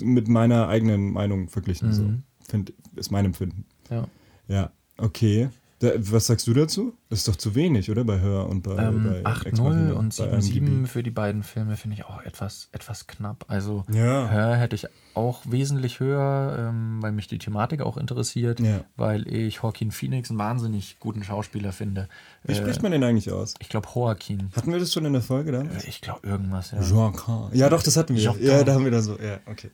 mit 0.01 0.27
meiner 0.29 0.69
eigenen 0.69 1.12
Meinung 1.12 1.49
verglichen. 1.49 1.92
So. 1.92 2.03
Mhm. 2.03 2.23
Find, 2.49 2.73
ist 2.95 3.11
mein 3.11 3.25
Empfinden. 3.27 3.64
ja. 3.90 4.07
Ja, 4.49 4.71
okay. 4.97 5.49
Da, 5.79 5.91
was 5.99 6.27
sagst 6.27 6.47
du 6.47 6.55
dazu? 6.55 6.95
Das 7.11 7.19
ist 7.19 7.29
doch 7.29 7.37
zu 7.37 7.55
wenig, 7.55 7.91
oder? 7.91 8.03
Bei 8.03 8.19
Hör 8.19 8.49
und 8.49 8.62
bei, 8.62 8.77
Ähm, 8.83 9.05
bei 9.23 9.31
8-0 9.31 9.93
und 9.93 10.17
bei 10.17 10.25
7-7 10.39 10.57
IMDb. 10.57 10.89
für 10.89 11.03
die 11.03 11.11
beiden 11.11 11.43
Filme 11.43 11.77
finde 11.77 11.97
ich 11.97 12.07
auch 12.07 12.23
etwas, 12.23 12.69
etwas 12.73 13.07
knapp. 13.07 13.45
Also 13.49 13.85
Ja. 13.93 14.27
Her 14.27 14.57
hätte 14.57 14.75
ich 14.75 14.87
auch 15.12 15.43
wesentlich 15.45 16.01
höher, 16.01 16.71
ähm, 16.71 17.03
weil 17.03 17.12
mich 17.12 17.27
die 17.29 17.37
Thematik 17.39 17.83
auch 17.83 17.99
interessiert, 17.99 18.59
Ja. 18.61 18.85
weil 18.97 19.29
ich 19.29 19.57
Joaquin 19.57 19.91
Phoenix 19.91 20.31
einen 20.31 20.39
wahnsinnig 20.39 20.97
guten 20.99 21.23
Schauspieler 21.23 21.73
finde. 21.73 22.09
Wie 22.45 22.53
Äh, 22.53 22.57
spricht 22.57 22.83
man 22.83 22.93
den 22.93 23.05
eigentlich 23.05 23.31
aus? 23.31 23.53
ich 23.59 23.69
glaube 23.69 23.87
Joaquin. 23.95 24.51
Hatten 24.57 24.73
wir 24.73 24.79
das 24.79 24.93
schon 24.95 25.05
in 25.05 25.12
der 25.12 25.21
Folge 25.23 25.53
damals? 25.53 25.85
Ich 25.85 26.01
glaube 26.01 26.27
irgendwas, 26.27 26.71
ja. 26.71 26.81
Joaquin. 26.81 27.51
Ja, 27.53 27.69
doch, 27.69 27.83
das 27.83 27.99
hatten 27.99 28.15
wir. 28.17 28.23
Joaquin. 28.23 28.47
Ja, 28.47 28.65
da 28.65 28.73
haben 28.73 28.85
wir 28.85 28.91
dann 28.93 29.03
so. 29.03 29.19
Ja, 29.19 29.41
okay. 29.45 29.71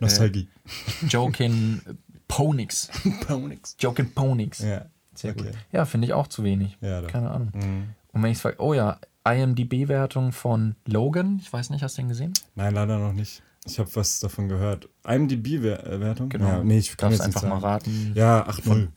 Nostalgie. 0.00 0.48
Joaquin 1.08 1.80
Ponix. 2.26 2.88
Ponix. 3.28 3.76
Joaquin 3.78 4.12
Ponix. 4.12 4.58
Ja. 4.60 4.86
Sehr 5.20 5.32
okay. 5.32 5.44
gut. 5.44 5.52
Ja, 5.72 5.84
finde 5.84 6.06
ich 6.06 6.12
auch 6.12 6.26
zu 6.26 6.44
wenig. 6.44 6.78
Ja. 6.80 7.02
Keine 7.02 7.30
Ahnung. 7.30 7.52
Mhm. 7.54 7.84
Und 8.12 8.22
wenn 8.22 8.32
ich 8.32 8.38
frage, 8.38 8.56
oh 8.58 8.74
ja, 8.74 8.98
IMDB-Wertung 9.24 10.32
von 10.32 10.76
Logan, 10.86 11.38
ich 11.42 11.52
weiß 11.52 11.70
nicht, 11.70 11.82
hast 11.82 11.98
du 11.98 12.02
den 12.02 12.08
gesehen? 12.08 12.32
Nein, 12.54 12.74
leider 12.74 12.98
noch 12.98 13.12
nicht. 13.12 13.42
Ich 13.66 13.78
habe 13.78 13.90
was 13.94 14.20
davon 14.20 14.48
gehört. 14.48 14.88
IMDb-Wertung? 15.06 16.30
Genau. 16.30 16.46
Ja, 16.46 16.64
nee, 16.64 16.78
ich 16.78 16.96
kann 16.96 17.10
nicht 17.12 17.20
einfach 17.20 17.42
mal 17.42 17.60
sagen. 17.60 17.64
raten. 17.64 18.12
Ja, 18.14 18.48
8-0. 18.48 18.88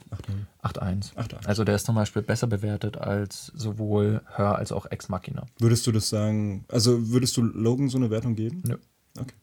8-0. 0.64 0.74
8-1. 0.80 1.14
8-1. 1.16 1.46
Also 1.46 1.66
der 1.66 1.76
ist 1.76 1.86
zum 1.86 1.96
Beispiel 1.96 2.22
besser 2.22 2.48
bewertet 2.48 2.98
als 2.98 3.48
sowohl 3.48 4.22
Her 4.38 4.56
als 4.56 4.72
auch 4.72 4.86
Ex 4.90 5.10
Machina. 5.10 5.46
Würdest 5.60 5.86
du 5.86 5.92
das 5.92 6.08
sagen, 6.08 6.64
also 6.70 7.10
würdest 7.10 7.36
du 7.36 7.42
Logan 7.42 7.90
so 7.90 7.98
eine 7.98 8.10
Wertung 8.10 8.36
geben? 8.36 8.64
Nö. 8.66 8.78
Okay. 9.20 9.36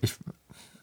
Ich, 0.00 0.14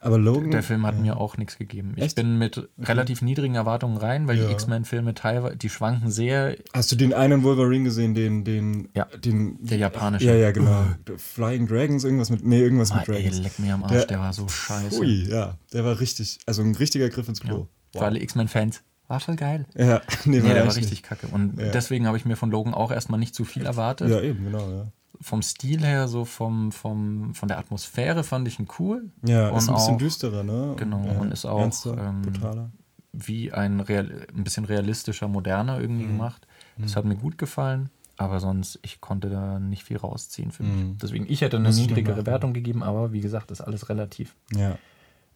Aber 0.02 0.16
Logan. 0.18 0.50
der 0.50 0.62
Film 0.62 0.86
hat 0.86 0.94
ja. 0.94 1.00
mir 1.02 1.16
auch 1.18 1.36
nichts 1.36 1.58
gegeben. 1.58 1.92
Ich 1.96 2.02
Echt? 2.02 2.16
bin 2.16 2.38
mit 2.38 2.68
relativ 2.78 3.20
niedrigen 3.20 3.54
Erwartungen 3.54 3.98
rein, 3.98 4.26
weil 4.26 4.38
Ja. 4.38 4.46
die 4.46 4.52
X-Men-Filme 4.54 5.12
teilweise, 5.14 5.56
die 5.58 5.68
schwanken 5.68 6.10
sehr. 6.10 6.56
Hast 6.72 6.90
du 6.90 6.96
den 6.96 7.12
einen 7.12 7.42
Wolverine 7.42 7.84
gesehen, 7.84 8.14
den, 8.14 8.42
den, 8.44 8.88
Ja. 8.94 9.04
den, 9.22 9.58
Der 9.62 9.76
japanische. 9.76 10.24
Ja, 10.24 10.34
ja, 10.34 10.52
genau. 10.52 10.84
Flying 11.18 11.66
Dragons, 11.66 12.04
irgendwas 12.04 12.30
mit, 12.30 12.44
nee, 12.44 12.60
irgendwas 12.60 12.90
Ah, 12.92 13.00
mit 13.00 13.08
ey, 13.10 13.14
Dragons. 13.22 13.40
leck 13.42 13.58
mir 13.58 13.74
am 13.74 13.82
Arsch, 13.84 13.92
Der- 13.92 14.06
der, 14.06 14.18
war 14.20 14.32
so 14.32 14.48
scheiße. 14.48 14.98
Ui, 15.00 15.28
ja, 15.28 15.58
der 15.72 15.84
war 15.84 16.00
richtig, 16.00 16.38
also 16.46 16.62
ein 16.62 16.74
richtiger 16.74 17.08
Griff 17.10 17.28
ins 17.28 17.40
Klo. 17.40 17.68
Für 17.92 18.04
alle 18.06 18.22
X-Men-Fans. 18.22 18.82
War 19.08 19.18
schon 19.20 19.34
geil. 19.36 19.66
Ja, 19.76 20.00
nee, 20.24 20.38
Nee, 20.40 20.54
der 20.54 20.66
war 20.66 20.76
richtig 20.76 21.02
kacke. 21.02 21.26
Und 21.26 21.56
deswegen 21.58 22.06
habe 22.06 22.16
ich 22.16 22.24
mir 22.24 22.36
von 22.36 22.50
Logan 22.50 22.72
auch 22.74 22.92
erstmal 22.92 23.18
nicht 23.18 23.34
zu 23.34 23.44
viel 23.44 23.66
erwartet. 23.66 24.06
nicht. 24.08 24.16
Ja, 24.16 24.22
eben, 24.22 24.44
genau, 24.44 24.70
ja. 24.70 24.92
Vom 25.22 25.42
Stil 25.42 25.84
her, 25.84 26.08
so 26.08 26.24
vom, 26.24 26.72
vom, 26.72 27.34
von 27.34 27.48
der 27.48 27.58
Atmosphäre 27.58 28.24
fand 28.24 28.48
ich 28.48 28.58
ihn 28.58 28.68
cool. 28.78 29.10
Ja, 29.22 29.50
und 29.50 29.58
ist 29.58 29.68
ein 29.68 29.74
bisschen 29.74 29.94
auch 29.94 29.98
düsterer, 29.98 30.42
ne? 30.42 30.74
Genau, 30.78 31.04
ja, 31.04 31.18
und 31.20 31.30
ist 31.32 31.44
auch, 31.44 31.60
ernster, 31.60 31.96
ähm, 31.98 32.22
brutaler. 32.22 32.70
wie 33.12 33.52
ein, 33.52 33.80
real, 33.80 34.26
ein 34.34 34.44
bisschen 34.44 34.64
realistischer, 34.64 35.28
moderner 35.28 35.78
irgendwie 35.80 36.04
Mhm. 36.04 36.16
gemacht. 36.16 36.46
Das 36.78 36.96
hat 36.96 37.04
mir 37.04 37.16
gut 37.16 37.36
gefallen. 37.36 37.90
Aber 38.16 38.40
sonst, 38.40 38.78
ich 38.82 39.00
konnte 39.02 39.28
da 39.30 39.58
nicht 39.58 39.84
viel 39.84 39.96
rausziehen 39.98 40.50
für 40.52 40.62
mich. 40.62 40.84
Mhm. 40.84 40.98
Deswegen, 40.98 41.26
ich 41.28 41.40
hätte 41.42 41.56
eine 41.58 41.70
niedrigere. 41.70 42.24
Wertung 42.26 42.52
gegeben, 42.54 42.82
aber 42.82 43.12
wie 43.12 43.20
gesagt, 43.20 43.50
ist 43.50 43.60
alles 43.60 43.88
relativ. 43.90 44.34
Ja. 44.54 44.76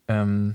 Ähm, 0.09 0.55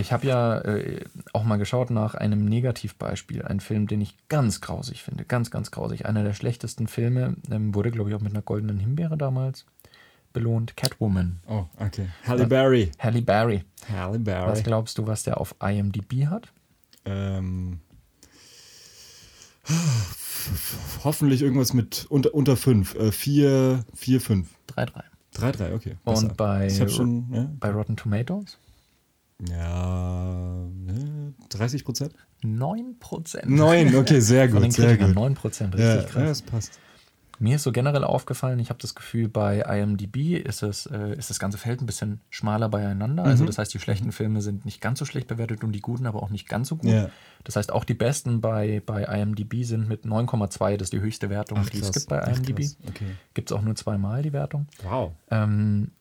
ich 0.00 0.12
habe 0.12 0.26
ja 0.26 0.58
äh, 0.60 1.04
auch 1.32 1.44
mal 1.44 1.56
geschaut 1.56 1.90
nach 1.90 2.14
einem 2.14 2.44
Negativbeispiel. 2.44 3.42
Ein 3.42 3.60
Film, 3.60 3.86
den 3.86 4.00
ich 4.00 4.16
ganz 4.28 4.60
grausig 4.60 5.02
finde. 5.02 5.24
Ganz, 5.24 5.50
ganz 5.50 5.70
grausig. 5.70 6.06
Einer 6.06 6.24
der 6.24 6.32
schlechtesten 6.34 6.86
Filme. 6.88 7.36
Ähm, 7.50 7.74
wurde, 7.74 7.90
glaube 7.90 8.10
ich, 8.10 8.16
auch 8.16 8.20
mit 8.20 8.32
einer 8.32 8.42
goldenen 8.42 8.78
Himbeere 8.78 9.16
damals 9.16 9.66
belohnt. 10.32 10.76
Catwoman. 10.76 11.40
Oh, 11.46 11.64
okay. 11.78 12.08
Halle 12.26 12.46
Berry. 12.46 12.90
Halle 12.98 13.22
Berry. 13.22 13.64
Halle 13.92 14.18
Was 14.18 14.24
Berry. 14.24 14.62
glaubst 14.62 14.98
du, 14.98 15.06
was 15.06 15.22
der 15.24 15.40
auf 15.40 15.54
IMDb 15.62 16.26
hat? 16.26 16.52
Ähm, 17.04 17.80
hoffentlich 21.04 21.42
irgendwas 21.42 21.72
mit 21.72 22.06
unter, 22.08 22.34
unter 22.34 22.56
5. 22.56 22.94
Äh, 22.94 23.12
4, 23.12 23.84
4, 23.94 24.20
5. 24.20 24.48
3-3. 24.76 25.02
3, 25.32 25.52
3, 25.52 25.74
okay. 25.74 25.96
Und 26.04 26.36
bei- 26.36 26.68
schon, 26.88 27.32
ja. 27.32 27.48
Bei 27.60 27.70
Rotten 27.70 27.96
Tomatoes? 27.96 28.58
Ja, 29.48 30.66
ne, 30.84 31.34
30 31.48 31.84
Prozent? 31.84 32.14
9%. 32.42 33.46
9, 33.46 33.94
okay, 33.96 34.20
sehr 34.20 34.48
Von 34.50 34.62
den 34.62 34.70
gut, 34.70 34.72
sehr 34.76 34.96
Kritikern. 34.96 35.14
gut. 35.14 35.38
9%, 35.38 35.44
richtig 35.74 35.78
Ja, 35.78 35.96
ja, 35.96 36.02
krass. 36.02 36.24
das 36.24 36.42
passt. 36.42 36.78
Mir 37.42 37.56
ist 37.56 37.62
so 37.62 37.72
generell 37.72 38.04
aufgefallen, 38.04 38.58
ich 38.58 38.68
habe 38.68 38.80
das 38.82 38.94
Gefühl, 38.94 39.28
bei 39.30 39.60
IMDb 39.60 40.36
ist, 40.46 40.62
es, 40.62 40.84
äh, 40.84 41.14
ist 41.16 41.30
das 41.30 41.38
ganze 41.38 41.56
Feld 41.56 41.80
ein 41.80 41.86
bisschen 41.86 42.20
schmaler 42.28 42.68
beieinander. 42.68 43.24
Also 43.24 43.44
Mhm. 43.44 43.46
das 43.46 43.56
heißt, 43.56 43.72
die 43.72 43.78
schlechten 43.78 44.12
Filme 44.12 44.42
sind 44.42 44.66
nicht 44.66 44.82
ganz 44.82 44.98
so 44.98 45.06
schlecht 45.06 45.26
bewertet 45.26 45.64
und 45.64 45.72
die 45.72 45.80
guten 45.80 46.04
aber 46.04 46.22
auch 46.22 46.28
nicht 46.28 46.50
ganz 46.50 46.68
so 46.68 46.76
gut. 46.76 46.90
Ja. 46.90 47.08
Das 47.44 47.56
heißt, 47.56 47.72
auch 47.72 47.84
die 47.84 47.94
besten 47.94 48.42
bei, 48.42 48.82
bei 48.84 49.04
IMDb 49.04 49.64
sind 49.64 49.88
mit 49.88 50.04
9,2, 50.04 50.76
das 50.76 50.86
ist 50.88 50.92
die 50.92 51.00
höchste 51.00 51.30
Wertung, 51.30 51.64
die 51.72 51.78
es 51.78 51.92
gibt 51.92 52.08
bei 52.10 52.20
Ach, 52.22 52.28
IMDb. 52.28 52.58
Okay. 52.86 53.06
Gibt 53.32 53.50
es 53.50 53.56
auch 53.56 53.62
nur 53.62 53.74
zweimal 53.74 54.20
die 54.22 54.34
Wertung. 54.34 54.66
Wow. 54.82 55.12
Ähm, 55.30 55.92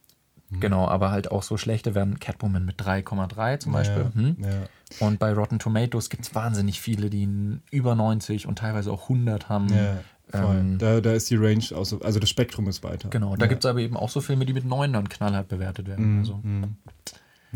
Mhm. 0.50 0.60
Genau, 0.60 0.88
aber 0.88 1.12
halt 1.12 1.32
auch 1.32 1.44
so 1.44 1.58
schlechte 1.58 1.94
werden 1.96 2.20
Catwoman 2.20 2.66
mit 2.66 2.82
3,3 2.82 3.60
zum 3.60 3.72
Beispiel. 3.74 4.04
Ja, 4.04 4.14
Hm? 4.22 4.38
ja. 4.42 5.06
Und 5.08 5.20
bei 5.20 5.32
Rotten 5.34 5.60
Tomatoes 5.60 6.10
gibt 6.10 6.26
es 6.26 6.34
wahnsinnig 6.36 6.82
viele, 6.82 7.10
die 7.10 7.30
über 7.72 7.96
90 7.96 8.48
und 8.48 8.58
teilweise 8.60 8.92
auch 8.92 9.04
100 9.04 9.50
haben. 9.50 9.68
Ja. 9.70 10.00
Ähm, 10.32 10.78
da, 10.78 11.02
da 11.02 11.14
ist 11.14 11.30
die 11.32 11.36
Range, 11.38 11.64
auch 11.76 11.86
so, 11.86 12.00
also 12.02 12.20
das 12.20 12.30
Spektrum 12.30 12.68
ist 12.68 12.84
weiter. 12.84 13.10
Genau, 13.10 13.36
da 13.36 13.46
ja. 13.46 13.50
gibt 13.50 13.64
es 13.64 13.70
aber 13.70 13.80
eben 13.80 13.98
auch 13.98 14.10
so 14.10 14.22
Filme, 14.22 14.46
die 14.46 14.54
mit 14.54 14.64
9 14.66 14.94
dann 14.94 15.10
knallhart 15.10 15.48
bewertet 15.48 15.88
werden. 15.88 16.14
Mhm, 16.14 16.20
Also, 16.20 16.40
mhm. 16.44 16.76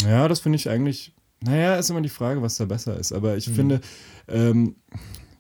Ja, 0.02 0.28
das 0.28 0.40
finde 0.40 0.56
ich 0.56 0.70
eigentlich, 0.70 1.14
naja, 1.40 1.76
ist 1.76 1.90
immer 1.92 2.02
die 2.02 2.10
Frage, 2.10 2.42
was 2.42 2.58
da 2.58 2.66
besser 2.66 2.98
ist. 2.98 3.12
Aber 3.12 3.32
Mhm. 3.34 3.38
ich 3.38 3.50
finde, 3.50 3.82
ähm, 4.28 4.76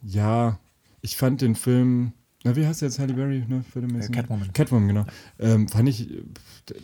ja, 0.03 0.59
ich 1.01 1.17
fand 1.17 1.41
den 1.41 1.55
Film, 1.55 2.13
na, 2.43 2.55
wie 2.55 2.65
heißt 2.65 2.81
der 2.81 2.89
jetzt 2.89 2.99
Halle 2.99 3.13
Berry, 3.13 3.43
ne, 3.47 3.63
für 3.71 3.81
den 3.81 3.99
Äh, 3.99 4.07
Catwoman. 4.09 4.51
Catwoman, 4.53 4.87
genau. 4.87 5.05
Ähm, 5.39 5.67
fand 5.67 5.87
ich, 5.89 6.09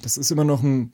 das 0.01 0.17
ist 0.17 0.31
immer 0.31 0.43
noch 0.45 0.63
ein 0.63 0.93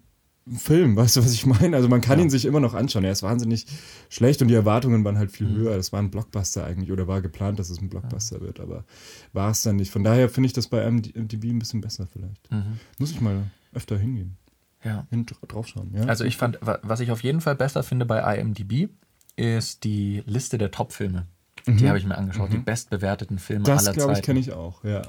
Film, 0.58 0.96
weißt 0.96 1.16
du, 1.16 1.22
was 1.26 1.34
ich 1.34 1.46
meine? 1.48 1.76
Also 1.76 1.90
man 1.90 2.02
kann 2.02 2.20
Ja. 2.20 2.26
ihn 2.26 2.30
sich 2.30 2.46
immer 2.46 2.60
noch 2.60 2.76
anschauen. 2.76 3.04
Er 3.04 3.12
ist 3.12 3.24
wahnsinnig 3.24 3.66
schlecht 4.10 4.44
und 4.44 4.48
die 4.48 4.54
Erwartungen 4.54 5.04
waren 5.04 5.18
halt 5.18 5.32
viel 5.32 5.48
Mhm. 5.48 5.56
höher. 5.56 5.76
Das 5.78 5.92
war 5.92 6.00
ein 6.00 6.12
Blockbuster 6.12 6.64
eigentlich 6.64 6.92
oder 6.92 7.08
war 7.08 7.22
geplant, 7.24 7.58
dass 7.58 7.72
es 7.72 7.82
ein 7.82 7.90
Blockbuster 7.90 8.42
wird, 8.42 8.60
aber 8.60 8.86
war 9.34 9.50
es 9.50 9.64
dann 9.64 9.78
nicht. 9.78 9.92
Von 9.92 10.04
daher 10.04 10.30
finde 10.30 10.46
ich 10.48 10.54
das 10.54 10.68
bei 10.68 10.82
MDB 10.86 11.50
ein 11.50 11.58
bisschen 11.58 11.82
besser 11.82 12.06
vielleicht. 12.06 12.52
mhm. 12.52 12.78
Muss 13.00 13.10
ich 13.10 13.22
mal 13.22 13.50
öfter 13.74 13.98
hingehen, 13.98 14.38
ja. 14.84 15.08
hin 15.10 15.26
draufschauen. 15.48 15.92
Ja? 15.96 16.04
Also 16.04 16.24
ich 16.26 16.38
fand, 16.38 16.60
wa- 16.62 16.78
was 16.84 17.00
ich 17.00 17.10
auf 17.10 17.24
jeden 17.24 17.42
Fall 17.42 17.56
besser 17.56 17.82
finde 17.82 18.06
bei 18.06 18.38
IMDb, 18.38 18.90
ist 19.36 19.84
die 19.84 20.22
Liste 20.28 20.60
der 20.60 20.70
Top-Filme. 20.70 21.26
Die 21.68 21.88
habe 21.88 21.98
ich 21.98 22.06
mir 22.06 22.16
angeschaut, 22.18 22.52
die 22.54 22.58
bestbewerteten 22.58 23.40
Filme 23.40 23.62
Mhm. 23.62 23.66
das 23.66 23.86
aller 23.88 23.94
glaube 23.96 24.12
ich 24.12 24.18
Zeiten. 24.18 24.26
kenne 24.28 24.40
ich 24.40 24.54
auch, 24.54 24.84
ja. 24.84 25.02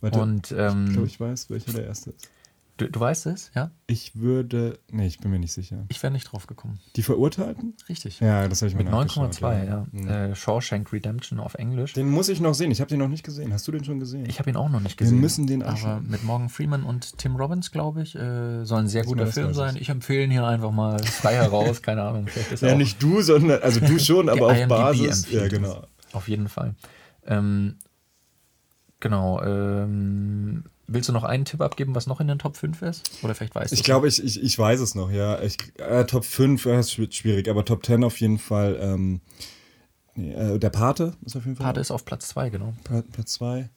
Warte, 0.00 0.20
Und 0.20 0.50
ich 0.50 0.58
ähm, 0.58 0.92
glaube, 0.92 1.06
ich 1.06 1.20
weiß, 1.20 1.50
welcher 1.50 1.72
der 1.72 1.86
erste 1.86 2.10
ist. 2.10 2.28
Du, 2.76 2.90
du 2.90 3.00
weißt 3.00 3.26
es, 3.26 3.50
ja? 3.54 3.70
Ich 3.86 4.16
würde, 4.16 4.78
nee, 4.90 5.06
ich 5.06 5.18
bin 5.20 5.30
mir 5.30 5.38
nicht 5.38 5.52
sicher. 5.52 5.84
Ich 5.88 6.02
wäre 6.02 6.12
nicht 6.12 6.24
drauf 6.32 6.46
gekommen. 6.46 6.80
Die 6.96 7.02
Verurteilten? 7.02 7.74
Richtig. 7.88 8.20
Ja, 8.20 8.48
das 8.48 8.62
habe 8.62 8.68
ich 8.70 8.74
mir 8.76 8.84
Mit 8.84 8.92
nachgeschaut, 8.92 9.32
9,2, 9.34 9.64
ja. 9.66 9.86
Mhm. 9.92 10.08
Äh, 10.08 10.34
Shawshank 10.34 10.92
Redemption 10.92 11.38
auf 11.40 11.54
Englisch. 11.54 11.92
Den 11.92 12.08
muss 12.10 12.28
ich 12.28 12.40
noch 12.40 12.54
sehen. 12.54 12.70
Ich 12.70 12.80
habe 12.80 12.88
den 12.88 12.98
noch 12.98 13.08
nicht 13.08 13.22
gesehen. 13.24 13.52
Hast 13.52 13.66
du 13.68 13.72
den 13.72 13.84
schon 13.84 14.00
gesehen? 14.00 14.26
Ich 14.26 14.38
habe 14.38 14.50
ihn 14.50 14.56
auch 14.56 14.68
noch 14.68 14.80
nicht 14.80 14.98
Wir 14.98 15.04
gesehen. 15.06 15.20
müssen 15.20 15.46
den 15.46 15.62
Aber 15.62 15.72
anschauen. 15.72 16.08
mit 16.08 16.24
Morgan 16.24 16.48
Freeman 16.48 16.82
und 16.84 17.18
Tim 17.18 17.36
Robbins, 17.36 17.70
glaube 17.70 18.02
ich, 18.02 18.14
äh, 18.14 18.64
soll 18.64 18.80
ein 18.80 18.88
sehr 18.88 19.02
Ich 19.02 19.08
guter 19.08 19.26
Film 19.26 19.54
sein. 19.54 19.76
ich. 19.76 19.88
Empfehle 19.88 20.24
ihn 20.24 20.30
hier 20.30 20.46
einfach 20.46 20.70
mal 20.72 20.98
frei 21.02 21.34
heraus. 21.34 21.82
Keine 21.82 22.02
Ahnung, 22.02 22.26
vielleicht 22.26 22.52
ist 22.52 22.62
ja, 22.62 22.74
nicht 22.74 23.02
du, 23.02 23.22
sondern, 23.22 23.62
also 23.62 23.80
du 23.80 23.98
schon, 23.98 24.28
aber 24.30 24.46
auf 24.46 24.56
IMDb 24.56 24.68
Basis. 24.68 25.30
Ja, 25.30 25.46
genau. 25.48 25.82
es. 26.08 26.14
Auf 26.14 26.28
jeden 26.28 26.48
Fall. 26.48 26.74
Ähm, 27.26 27.76
genau. 29.00 29.42
Ähm, 29.42 30.64
willst 30.86 31.08
du 31.08 31.12
noch 31.12 31.24
einen 31.24 31.44
Tipp 31.44 31.60
abgeben, 31.60 31.94
was 31.94 32.06
noch 32.06 32.20
in 32.20 32.28
den 32.28 32.38
Top 32.38 32.56
5 32.56 32.82
ist? 32.82 33.10
Oder 33.22 33.34
vielleicht 33.34 33.54
weißt 33.54 33.72
du 33.72 33.74
Ich 33.74 33.80
es 33.80 33.84
glaube, 33.84 34.08
ich, 34.08 34.22
ich, 34.22 34.42
ich 34.42 34.58
weiß 34.58 34.80
es 34.80 34.94
noch, 34.94 35.10
ja. 35.10 35.40
Ich, 35.42 35.56
äh, 35.78 36.04
Top 36.04 36.24
5 36.24 36.64
ja, 36.66 36.78
ist 36.80 36.90
schwi- 36.90 37.12
schwierig, 37.12 37.48
aber 37.48 37.64
Top 37.64 37.84
10 37.84 38.04
auf 38.04 38.20
jeden 38.20 38.38
Fall. 38.38 38.78
Ähm, 38.80 39.20
nee, 40.14 40.32
äh, 40.32 40.58
der 40.58 40.70
Pate 40.70 41.14
ist 41.24 41.36
auf 41.36 41.44
jeden 41.44 41.56
Fall. 41.56 41.66
Pate 41.66 41.80
ist 41.80 41.90
auf 41.90 42.04
Platz 42.04 42.28
2, 42.28 42.50
genau. 42.50 42.74
Platz 43.12 43.32
2. 43.34 43.68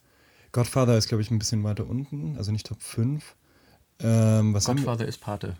Godfather 0.52 0.98
ist, 0.98 1.08
glaube 1.08 1.22
ich, 1.22 1.30
ein 1.32 1.40
bisschen 1.40 1.64
weiter 1.64 1.88
unten, 1.88 2.36
also 2.38 2.52
nicht 2.52 2.66
Top 2.68 2.82
5. 2.82 3.36
Ähm, 4.00 4.54
was? 4.54 4.66
Godfather 4.66 5.06
ist 5.08 5.20
Pate. 5.20 5.56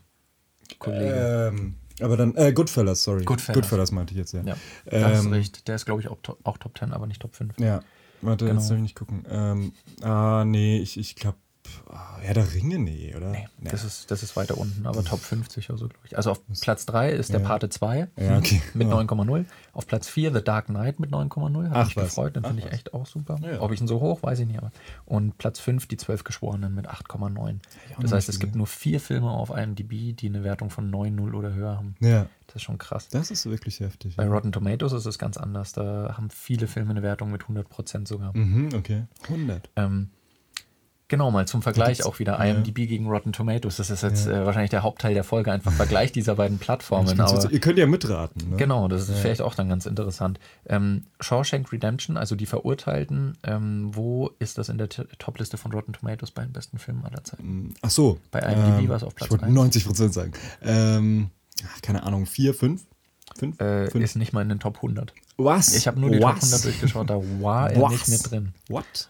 Kollege. 0.80 1.52
Ähm, 1.54 1.76
aber 2.00 2.18
dann, 2.18 2.36
äh, 2.36 2.54
Goodfellas, 2.54 3.04
sorry. 3.04 3.24
Goodfellas. 3.26 3.56
Goodfellas 3.62 3.92
meinte 3.92 4.14
ich 4.14 4.20
jetzt, 4.20 4.34
ja. 4.34 4.44
ja, 4.44 4.56
da 4.86 5.10
hast 5.10 5.26
ähm, 5.26 5.34
recht. 5.34 5.68
Der 5.68 5.76
ist, 5.76 5.86
glaube 5.86 6.02
ich, 6.02 6.08
auch, 6.08 6.18
auch 6.44 6.58
Top 6.58 6.78
10, 6.78 6.94
aber 6.94 7.08
nicht 7.08 7.22
Top 7.22 7.36
5. 7.36 7.58
Ja, 7.60 7.80
warte, 8.22 8.46
Genau. 8.46 8.58
jetzt 8.60 8.68
soll 8.68 8.78
ich 8.78 8.84
nicht 8.84 8.96
gucken. 8.96 9.24
Ähm, 9.30 9.72
ah, 10.02 10.44
nee, 10.46 10.78
ich, 10.80 10.98
ich 10.98 11.16
glaube, 11.16 11.38
ja, 12.26 12.34
der 12.34 12.54
Ringe, 12.54 12.80
nee, 12.80 13.14
oder? 13.16 13.32
Nee, 13.32 13.48
das, 13.62 13.84
ist, 13.84 14.12
das 14.12 14.24
ist 14.24 14.36
weiter 14.36 14.58
unten, 14.58 14.86
aber 14.86 15.04
Top 15.04 15.20
50 15.20 15.70
oder 15.70 15.78
so, 15.80 15.88
glaube 15.88 16.06
ich. 16.06 16.18
Also 16.18 16.32
auf 16.32 16.42
Platz 16.62 16.86
3 16.86 17.12
ist 17.12 17.32
der 17.32 17.42
Ja. 17.42 17.48
Pate 17.48 17.70
2 17.70 18.08
Ja, 18.18 18.38
okay. 18.38 18.62
mit 18.74 18.88
Ja. 18.88 18.96
9,0. 18.96 19.46
Auf 19.74 19.88
Platz 19.88 20.08
4 20.10 20.34
The 20.34 20.44
Dark 20.44 20.66
Knight 20.68 21.00
mit 21.00 21.12
9,0. 21.12 21.70
Hat 21.70 21.86
mich 21.88 21.96
was. 21.98 22.06
gefreut, 22.06 22.36
den 22.36 22.44
finde 22.44 22.64
ich 22.66 22.72
echt 22.74 22.94
auch 22.94 23.06
super. 23.06 23.38
Ja. 23.42 23.62
Ob 23.62 23.72
ich 23.72 23.80
ihn 23.82 23.88
so 23.88 24.00
hoch, 24.02 24.24
weiß 24.24 24.40
ich 24.40 24.48
nicht. 24.48 24.58
Aber. 24.58 24.72
Und 25.06 25.38
Platz 25.38 25.60
5 25.60 25.86
Die 25.88 25.98
Zwölf 25.98 26.24
Geschworenen 26.24 26.74
mit 26.76 26.90
8,9. 26.90 27.60
auch 27.96 28.02
Das 28.02 28.12
heißt, 28.12 28.30
es 28.30 28.40
gibt 28.40 28.56
nur 28.56 28.68
vier 28.68 29.00
Filme 29.00 29.30
auf 29.30 29.50
IMDb, 29.56 30.16
die 30.18 30.28
eine 30.28 30.44
Wertung 30.44 30.70
von 30.70 30.92
9,0 30.92 31.34
oder 31.34 31.54
höher 31.54 31.78
haben. 31.78 31.96
Ja, 32.00 32.26
Das 32.48 32.58
ist 32.58 32.64
schon 32.64 32.78
krass. 32.78 33.08
das 33.10 33.32
ist 33.32 33.46
wirklich 33.46 33.80
heftig. 33.80 34.16
Bei 34.18 34.28
Rotten 34.28 34.52
Tomatoes 34.52 34.94
ist 34.94 35.06
es 35.06 35.18
ganz 35.20 35.38
anders. 35.38 35.72
Da 35.74 36.16
haben 36.18 36.30
viele 36.30 36.68
Filme 36.68 36.92
eine 36.92 37.04
Wertung 37.04 37.32
mit 37.32 37.44
100% 37.44 38.08
sogar. 38.08 38.36
Mhm, 38.36 38.70
okay. 38.76 39.04
100. 39.24 39.70
Ähm, 39.76 40.10
genau, 41.08 41.32
mal 41.32 41.48
zum 41.48 41.62
Vergleich 41.62 42.04
auch 42.06 42.20
wieder 42.20 42.34
ja. 42.40 42.46
IMDb 42.46 42.88
gegen 42.88 43.08
Rotten 43.08 43.34
Tomatoes. 43.34 43.78
Das 43.78 43.90
ist 43.90 44.04
jetzt 44.04 44.26
Ja. 44.28 44.42
äh, 44.42 44.46
wahrscheinlich 44.46 44.70
der 44.72 44.84
Hauptteil 44.84 45.14
der 45.14 45.24
Folge, 45.24 45.52
einfach 45.52 45.72
Vergleich 45.74 46.12
dieser 46.12 46.36
beiden 46.36 46.58
Plattformen. 46.60 47.20
Aber 47.20 47.52
ihr 47.52 47.60
könnt 47.60 47.78
ja 47.80 47.88
mitraten. 47.88 48.50
Ne? 48.52 48.58
genau, 48.58 48.88
das 48.88 49.04
ist 49.04 49.10
Ja. 49.10 49.16
vielleicht 49.16 49.42
auch 49.42 49.56
dann 49.56 49.70
ganz 49.70 49.86
interessant. 49.86 50.40
Ähm, 50.68 51.06
Shawshank 51.20 51.72
Redemption, 51.72 52.18
also 52.18 52.36
die 52.36 52.46
Verurteilten, 52.46 53.38
ähm, 53.44 53.90
wo 53.94 54.32
ist 54.40 54.58
das 54.58 54.70
in 54.70 54.78
der 54.78 54.90
Topliste 54.90 55.58
von 55.58 55.72
Rotten 55.72 55.94
Tomatoes 55.94 56.32
bei 56.32 56.44
den 56.44 56.54
besten 56.54 56.78
Filmen 56.80 57.06
aller 57.06 57.24
Zeiten? 57.24 57.74
Ach 57.82 57.90
so. 57.90 58.20
Bei 58.32 58.40
IMDb 58.40 58.90
war's 58.90 59.04
auf 59.04 59.16
Platz 59.16 59.28
Ich 59.28 59.32
wollte 59.32 59.46
eins. 59.46 59.54
90 59.56 59.86
Prozent 59.86 60.14
sagen. 60.14 60.32
Ähm, 60.62 61.30
keine 61.82 62.04
Ahnung, 62.04 62.26
4, 62.26 62.54
5? 62.54 62.86
5? 63.38 63.60
Äh, 63.60 63.90
Fünf. 63.92 64.04
ist 64.04 64.16
nicht 64.16 64.34
mal 64.34 64.42
in 64.42 64.50
den 64.50 64.60
Top 64.60 64.78
100. 64.78 65.14
Was? 65.38 65.76
Ich 65.76 65.88
habe 65.88 66.00
nur 66.00 66.10
die 66.10 66.20
Top 66.20 66.36
Was? 66.38 66.44
100 66.44 66.66
durchgeschaut, 66.66 67.10
da 67.10 67.16
war 67.42 67.72
er 67.72 67.90
nicht 67.90 68.08
mit 68.08 68.32
drin. 68.32 68.54
What? 68.70 69.10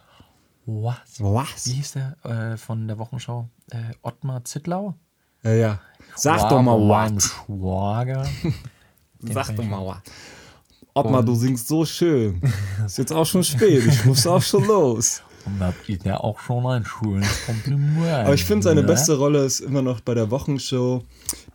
Was? 0.70 0.98
Was? 1.20 1.66
Wie 1.66 1.76
hieß 1.76 1.94
der 1.94 2.18
äh, 2.26 2.58
von 2.58 2.90
der 2.90 3.00
Wochenschau? 3.00 3.48
Äh, 3.72 3.94
Ottmar 4.02 4.44
Zittlau? 4.44 4.96
Ja, 5.42 5.54
ja. 5.54 5.80
Sag 6.14 6.42
Wow, 6.42 6.50
doch 6.50 6.62
mal 6.62 6.90
was. 6.90 7.24
Schwager. 7.24 8.28
Sag 9.22 9.56
doch 9.56 9.64
mal 9.64 9.88
was. 9.88 10.02
Ottmar, 10.94 11.24
du 11.24 11.36
singst 11.36 11.70
so 11.70 11.86
schön. 11.86 12.42
Ist 12.86 12.98
jetzt 12.98 13.14
auch 13.14 13.26
schon 13.26 13.46
spät. 13.46 13.86
Ich 13.86 14.04
muss 14.04 14.28
auch 14.28 14.42
schon 14.42 14.66
los. 14.66 15.24
Und 15.46 15.60
das 15.60 15.74
ist 15.88 16.04
ja 16.04 16.18
auch 16.18 16.38
schon 16.38 16.66
ein 16.66 16.84
schönes 16.86 17.46
Kompliment. 17.46 18.26
Aber 18.26 18.34
ich 18.34 18.44
finde, 18.44 18.64
seine 18.64 18.82
ne? 18.82 18.88
beste 18.88 19.18
Rolle 19.18 19.46
ist 19.46 19.62
immer 19.62 19.82
noch 19.82 20.02
bei 20.02 20.14
der 20.16 20.30
Wochenshow. 20.30 21.02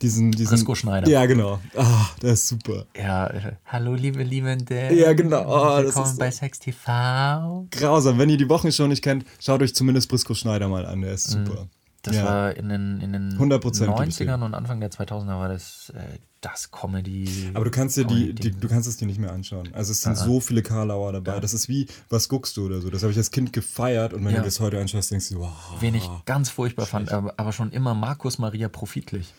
Diesen, 0.01 0.31
diesen, 0.31 0.49
Brisco 0.49 0.75
Schneider. 0.75 1.07
Ja, 1.09 1.25
genau. 1.25 1.59
Ah, 1.75 2.07
der 2.21 2.33
ist 2.33 2.47
super. 2.47 2.85
Ja, 2.95 3.27
äh, 3.27 3.53
hallo 3.65 3.93
liebe 3.95 4.23
Liebende. 4.23 4.93
Ja, 4.93 5.13
genau. 5.13 5.43
Oh, 5.47 5.77
Willkommen 5.83 6.05
ist 6.05 6.19
bei 6.19 6.31
Sex 6.31 6.59
TV. 6.59 7.67
Grausam. 7.71 8.17
Wenn 8.17 8.29
ihr 8.29 8.37
die 8.37 8.49
Wochenshow 8.49 8.87
nicht 8.87 9.03
kennt, 9.03 9.25
schaut 9.39 9.61
euch 9.61 9.73
zumindest 9.73 10.09
Brisco 10.09 10.33
Schneider 10.33 10.67
mal 10.67 10.85
an. 10.85 11.01
Der 11.01 11.13
ist 11.13 11.29
super. 11.29 11.63
Mhm. 11.63 11.69
Das 12.03 12.17
ja. 12.17 12.25
war 12.25 12.57
in 12.57 12.67
den, 12.67 12.99
in 12.99 13.13
den 13.13 13.37
100% 13.39 13.61
gebe 13.95 14.09
ich 14.09 14.17
dir. 14.17 14.27
90ern 14.27 14.43
und 14.43 14.53
Anfang 14.53 14.81
der 14.81 14.91
2000er 14.91 15.39
war 15.39 15.47
das, 15.47 15.93
äh, 15.95 16.01
das 16.41 16.69
Comedy. 16.69 17.49
Aber 17.53 17.63
du 17.63 17.71
kannst 17.71 17.95
dir 17.95 18.03
die, 18.03 18.33
die, 18.35 18.51
du 18.51 18.67
kannst 18.67 18.89
es 18.89 18.97
dir 18.97 19.05
nicht 19.05 19.19
mehr 19.19 19.31
anschauen. 19.31 19.69
Also 19.71 19.93
es 19.93 20.01
sind 20.01 20.11
Ah, 20.11 20.15
so 20.15 20.41
viele 20.41 20.61
Karlauer 20.63 21.13
dabei. 21.13 21.39
Das 21.39 21.53
ist 21.53 21.69
wie, 21.69 21.87
was 22.09 22.27
guckst 22.27 22.57
du 22.57 22.65
oder 22.65 22.81
so. 22.81 22.89
Das 22.89 23.03
habe 23.03 23.13
ich 23.13 23.17
als 23.17 23.31
Kind 23.31 23.53
gefeiert 23.53 24.13
und 24.13 24.25
wenn 24.25 24.33
Ja. 24.33 24.39
du 24.39 24.45
das 24.45 24.59
heute 24.59 24.81
anschaust, 24.81 25.11
denkst 25.11 25.29
du, 25.29 25.39
wow. 25.39 25.53
Wen 25.79 25.95
ich 25.95 26.09
ganz 26.25 26.49
furchtbar 26.49 26.85
fand, 26.87 27.09
aber, 27.13 27.35
aber 27.37 27.53
schon 27.53 27.71
immer 27.71 27.93
Markus 27.93 28.37
Maria 28.37 28.67
Profitlich. 28.67 29.33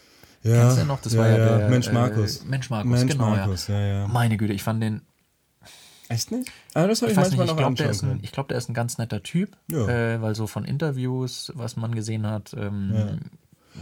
Ja, 0.45 0.63
Kennst 0.63 0.79
du 0.79 0.85
noch? 0.85 1.01
Das 1.01 1.17
war 1.17 1.27
ja 1.29 1.37
der, 1.59 1.69
Mensch 1.71 1.89
äh, 1.89 1.93
Markus. 1.93 2.45
Mensch 2.45 2.71
Markus, 2.71 2.91
Mensch 2.91 3.13
genau, 3.13 3.31
ja. 3.31 3.37
Markus, 3.39 3.67
ja, 3.69 3.81
ja. 3.81 4.07
Meine 4.07 4.37
Güte, 4.37 4.53
ich 4.53 4.63
fand 4.63 4.83
den, 4.83 5.01
Echt 6.11 6.31
nicht? 6.31 6.51
Ah, 6.75 6.87
das 6.87 7.01
habe 7.01 7.11
ich 7.11 7.17
ich, 7.17 7.23
weiß 7.23 7.31
nicht, 7.31 7.39
manchmal 7.39 7.47
ich 7.47 7.51
noch 7.53 7.57
glaube, 7.57 7.75
der, 7.77 7.87
anschauen 7.89 7.91
ist 7.91 8.03
ein- 8.19 8.21
ich 8.23 8.31
glaub, 8.33 8.49
der 8.49 8.59
ist 8.59 8.69
ein 8.69 8.75
ganz 8.75 8.99
netter 8.99 9.23
Typ, 9.23 9.57
Ja. 9.69 9.89
äh, 9.89 10.21
weil 10.21 10.35
so 10.35 10.47
von 10.47 10.67
Interviews, 10.67 11.51
was 11.55 11.77
man 11.77 11.95
gesehen 11.95 12.27
hat, 12.27 12.55
ähm, 12.59 13.21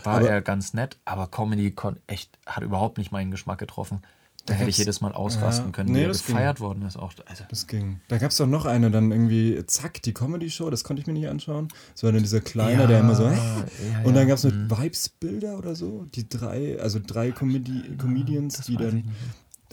war 0.05 0.19
Aber- 0.19 0.31
er 0.31 0.41
ganz 0.41 0.73
nett, 0.73 0.99
aber 1.05 1.27
Comedy 1.27 1.75
echt, 2.07 2.39
hat 2.47 2.63
überhaupt 2.63 2.97
nicht 2.99 3.11
meinen 3.11 3.33
Geschmack 3.33 3.59
getroffen. 3.59 4.03
Da 4.47 4.55
hätte 4.55 4.71
ich 4.71 4.79
jedes 4.79 5.01
Mal 5.01 5.13
ausrasten 5.13 5.67
ja, 5.67 5.71
können, 5.73 5.93
nee, 5.93 6.03
wie 6.03 6.07
das 6.09 6.27
ging. 6.27 6.35
gefeiert 6.35 6.59
worden 6.59 6.83
ist. 6.83 6.97
Auch, 6.97 7.13
also, 7.27 7.45
Das 7.49 7.69
ging. 7.69 8.01
Da 8.09 8.19
gab 8.19 8.33
es 8.33 8.37
doch 8.39 8.47
noch 8.49 8.65
eine, 8.67 8.91
dann 8.91 9.13
irgendwie, 9.13 9.63
zack, 9.67 10.03
die 10.03 10.13
Comedy-Show, 10.13 10.69
das 10.69 10.83
konnte 10.83 11.01
ich 11.01 11.07
mir 11.07 11.13
nicht 11.13 11.29
anschauen. 11.29 11.69
Das 11.95 12.03
war 12.03 12.11
dann 12.11 12.23
dieser 12.25 12.41
Kleine, 12.41 12.83
Ja, 12.83 12.87
der 12.89 13.01
immer 13.01 13.15
so, 13.15 13.31
hä? 13.31 13.37
ja, 13.37 14.03
Und 14.03 14.15
dann 14.15 14.27
gab 14.27 14.39
es 14.39 14.45
mit 14.45 14.55
Vibes-Bilder 14.69 15.57
oder 15.59 15.77
so, 15.77 16.07
die 16.15 16.29
drei, 16.29 16.81
also 16.81 16.99
drei 17.05 17.31
Comedi 17.31 17.97
Comedians, 17.97 18.63
die 18.63 18.77
dann, 18.77 19.05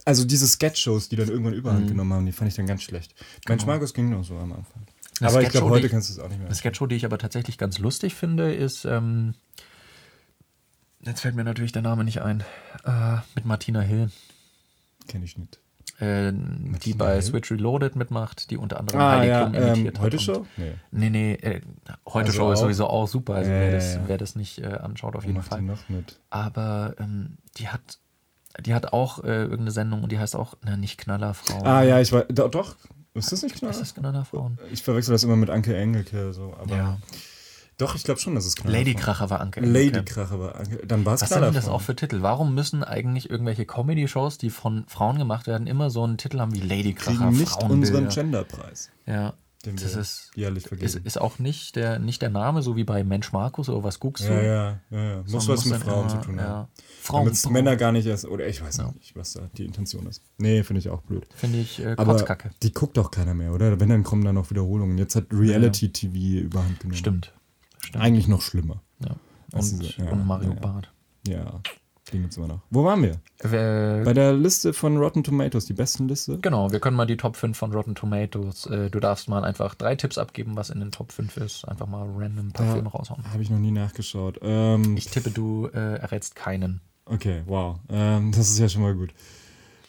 also 0.06 0.24
diese 0.24 0.48
Sketch-Shows, 0.48 1.10
die 1.10 1.16
dann 1.16 1.30
irgendwann 1.30 1.54
überhand 1.54 1.88
genommen 1.88 2.14
haben, 2.14 2.26
die 2.28 2.32
fand 2.32 2.50
ich 2.52 2.56
dann 2.56 2.68
ganz 2.68 2.84
schlecht. 2.84 3.16
Mensch, 3.48 3.62
Genau. 3.64 3.74
Markus 3.74 3.94
ging 3.96 4.12
noch 4.12 4.24
so 4.24 4.36
am 4.38 4.52
Anfang. 4.54 4.84
Eine 5.20 5.30
aber 5.32 5.42
ich 5.42 5.50
glaube, 5.50 5.70
heute 5.72 5.88
ich- 5.88 5.92
kannst 5.92 6.10
du 6.10 6.14
es 6.14 6.20
auch 6.20 6.30
nicht 6.30 6.38
mehr. 6.38 6.46
Eine 6.46 6.56
Sketchshow, 6.56 6.86
die 6.86 6.96
ich 6.96 7.06
aber 7.06 7.18
tatsächlich 7.18 7.58
ganz 7.58 7.80
lustig 7.80 8.14
finde, 8.14 8.54
ist, 8.54 8.86
ähm, 8.86 9.34
jetzt 11.04 11.22
fällt 11.22 11.36
mir 11.36 11.44
natürlich 11.44 11.72
der 11.72 11.82
Name 11.82 12.04
nicht 12.04 12.22
ein, 12.22 12.44
äh, 12.86 13.18
mit 13.36 13.46
Martina 13.46 13.82
Hill. 13.82 14.12
Kenne 15.10 15.26
ich 15.26 15.38
nicht. 15.38 15.60
äh, 16.00 16.32
die 16.34 16.94
bei? 16.94 17.20
Switch 17.22 17.52
Reloaded 17.52 17.98
mitmacht, 17.98 18.50
die 18.52 18.58
unter 18.58 18.80
anderem 18.80 19.02
Ah, 19.02 19.18
Heidi 19.18 19.28
ja, 19.28 19.42
Klum 19.50 19.56
ähm, 19.56 19.68
imitiert 19.74 19.98
hat. 19.98 20.04
heute 20.06 20.18
und- 20.18 20.24
Show? 20.24 20.46
Nee. 20.56 20.72
Nee, 20.92 21.10
nee, 21.10 21.34
äh, 21.34 21.62
heute 22.08 22.28
Also 22.28 22.38
Show 22.38 22.52
ist 22.54 22.60
sowieso 22.60 22.88
auch 22.88 23.08
super, 23.08 23.36
also 23.36 23.50
wer, 23.52 23.72
das, 23.72 24.00
wer 24.08 24.18
das 24.18 24.36
nicht 24.38 24.60
äh, 24.60 24.68
anschaut, 24.68 25.16
auf 25.18 25.26
jeden 25.26 25.38
macht 25.38 25.50
Fall. 25.50 25.60
die 25.60 25.66
noch 25.66 25.90
mit? 25.90 26.20
Aber 26.30 26.96
ähm, 27.00 27.38
die 27.58 27.68
hat 27.68 28.00
die 28.62 28.74
hat 28.74 28.94
auch 28.94 29.24
äh, 29.24 29.28
irgendeine 29.44 29.72
Sendung 29.72 30.04
und 30.04 30.12
die 30.12 30.20
heißt 30.20 30.36
auch, 30.36 30.56
na, 30.64 30.76
nicht 30.78 30.98
Knallerfrauen. 30.98 31.66
Ah 31.68 31.84
ja, 31.84 32.00
ich 32.00 32.12
weiß, 32.12 32.26
doch. 32.30 32.76
Ist 33.14 33.32
das 33.32 33.44
nicht 33.44 33.56
klar? 33.56 33.72
Ist 33.72 33.82
das 33.82 33.94
Knallerfrauen? 33.96 34.58
Ich 34.72 34.82
verwechsel 34.84 35.12
das 35.12 35.24
immer 35.24 35.36
mit 35.36 35.50
Anke 35.50 35.76
Engelke, 35.76 36.32
so, 36.34 36.54
aber 36.60 36.76
Ja. 36.76 36.98
Doch, 37.80 37.96
ich 37.96 38.04
glaube 38.04 38.20
schon, 38.20 38.36
dass 38.36 38.46
es 38.46 38.56
klar 38.56 38.72
Lady 38.72 38.94
Kracher 38.94 39.30
war 39.32 39.40
Anke. 39.42 39.62
Lady 39.62 39.88
Engelke. 39.88 40.14
Krache 40.14 40.40
war 40.40 40.56
Anke. 40.56 40.86
Dann 40.86 41.04
war 41.06 41.16
es 41.16 41.22
Was 41.24 41.30
sind 41.30 41.42
denn 41.42 41.54
das 41.56 41.68
auch 41.68 41.82
für 41.82 41.96
Titel? 41.96 42.22
Warum 42.22 42.54
müssen 42.54 42.84
eigentlich 42.84 43.30
irgendwelche 43.30 43.66
Comedy-Shows, 43.66 44.38
die 44.38 44.52
von 44.52 44.86
Frauen 44.88 45.18
gemacht 45.18 45.48
werden, 45.48 45.66
immer 45.66 45.90
so 45.90 46.04
einen 46.04 46.18
Titel 46.18 46.40
haben 46.40 46.54
wie 46.54 46.60
Lady 46.60 46.94
Kracher, 46.94 47.18
kriegen 47.18 47.30
nicht 47.38 47.50
Frauenbilder? 47.50 47.98
unseren 47.98 48.10
Genderpreis, 48.10 48.92
Ja, 49.08 49.34
den 49.66 49.76
das 49.76 49.96
ist, 49.96 50.32
jährlich 50.36 50.64
ist, 50.66 50.70
vergeben. 50.70 51.02
ist 51.06 51.20
auch 51.20 51.38
nicht 51.40 51.76
der, 51.76 52.00
nicht 52.00 52.22
der 52.22 52.30
Name, 52.30 52.62
so 52.62 52.78
wie 52.78 52.86
bei 52.86 53.04
Mensch 53.04 53.34
Markus 53.34 53.68
oder 53.68 53.84
was 53.84 54.00
guckst 54.00 54.24
du? 54.28 54.32
ja, 54.32 54.42
ja, 54.42 54.80
ja, 54.90 55.04
ja. 55.16 55.24
Muss 55.30 55.48
was 55.50 55.66
mit 55.66 55.82
Frauen 55.82 56.08
immer, 56.10 56.22
zu 56.22 56.26
tun 56.28 56.38
ja. 56.38 56.44
haben. 56.44 56.68
Frauen, 57.02 57.26
Damit 57.26 57.50
Männer 57.52 57.76
gar 57.76 57.92
nicht 57.92 58.06
erst, 58.06 58.26
oder 58.26 58.48
ich 58.48 58.62
weiß 58.62 58.78
Ja. 58.78 58.92
nicht, 58.94 59.16
was 59.18 59.34
da 59.34 59.50
die 59.58 59.66
Intention 59.66 60.06
ist. 60.08 60.22
Nee, 60.38 60.64
finde 60.64 60.80
ich 60.80 60.90
auch 60.90 61.02
blöd. 61.02 61.28
Finde 61.36 61.58
ich 61.60 61.80
äh, 61.84 61.96
Aber 61.98 62.14
Kotzkacke. 62.14 62.52
die 62.64 62.72
guckt 62.74 62.96
doch 62.98 63.12
keiner 63.12 63.34
mehr, 63.34 63.52
oder? 63.54 63.80
Wenn, 63.82 63.90
dann 63.90 64.04
kommen 64.04 64.24
da 64.24 64.32
noch 64.32 64.50
Wiederholungen. 64.50 64.98
Jetzt 64.98 65.16
hat 65.18 65.26
Reality-TV 65.32 66.46
überhand 66.46 66.80
genommen. 66.80 66.98
Stimmt. 66.98 67.34
Stimmt. 67.82 68.04
Eigentlich 68.04 68.28
noch 68.28 68.42
schlimmer. 68.42 68.82
Ja. 69.04 69.16
Und, 69.54 69.60
ist 69.60 69.98
ja, 69.98 70.10
und 70.12 70.26
Mario 70.28 70.52
ja. 70.54 70.60
Barth. 70.60 70.92
Ja, 71.28 71.60
den 72.14 72.22
gibt's 72.22 72.38
immer 72.38 72.48
noch. 72.48 72.60
Wo 72.70 72.84
waren 72.86 73.02
wir? 73.04 73.20
Äh, 73.44 74.04
Bei 74.04 74.14
der 74.14 74.34
Liste 74.34 74.74
von 74.74 74.98
Rotten 74.98 75.24
Tomatoes, 75.24 75.66
die 75.66 75.74
besten 75.74 76.08
Liste. 76.08 76.40
genau, 76.40 76.72
wir 76.72 76.80
können 76.80 76.96
mal 76.98 77.06
die 77.06 77.18
Top 77.18 77.36
5 77.36 77.58
von 77.58 77.72
Rotten 77.72 77.96
Tomatoes. 77.96 78.66
Äh, 78.68 78.90
du 78.90 79.00
darfst 79.00 79.28
mal 79.30 79.44
einfach 79.44 79.76
drei 79.76 79.96
Tipps 79.96 80.18
abgeben, 80.18 80.56
was 80.56 80.70
in 80.70 80.80
den 80.80 80.92
Top 80.92 81.12
5 81.12 81.38
ist. 81.38 81.66
Einfach 81.68 81.88
mal 81.88 82.04
random 82.16 82.48
ein 82.48 82.52
paar 82.52 82.66
Da 82.68 82.74
Filme 82.74 82.90
raushauen. 82.90 83.24
Habe 83.32 83.44
ich 83.44 83.50
noch 83.50 83.60
nie 83.60 83.72
nachgeschaut. 83.72 84.40
Ähm, 84.42 84.98
Ich 84.98 85.08
tippe, 85.08 85.30
du 85.32 85.68
äh, 85.74 85.98
errätst 86.00 86.36
keinen. 86.36 86.82
okay, 87.06 87.44
wow. 87.46 87.80
Ähm, 87.90 88.32
das 88.32 88.50
ist 88.50 88.60
ja 88.60 88.70
schon 88.70 88.82
mal 88.82 88.96
gut. 88.96 89.12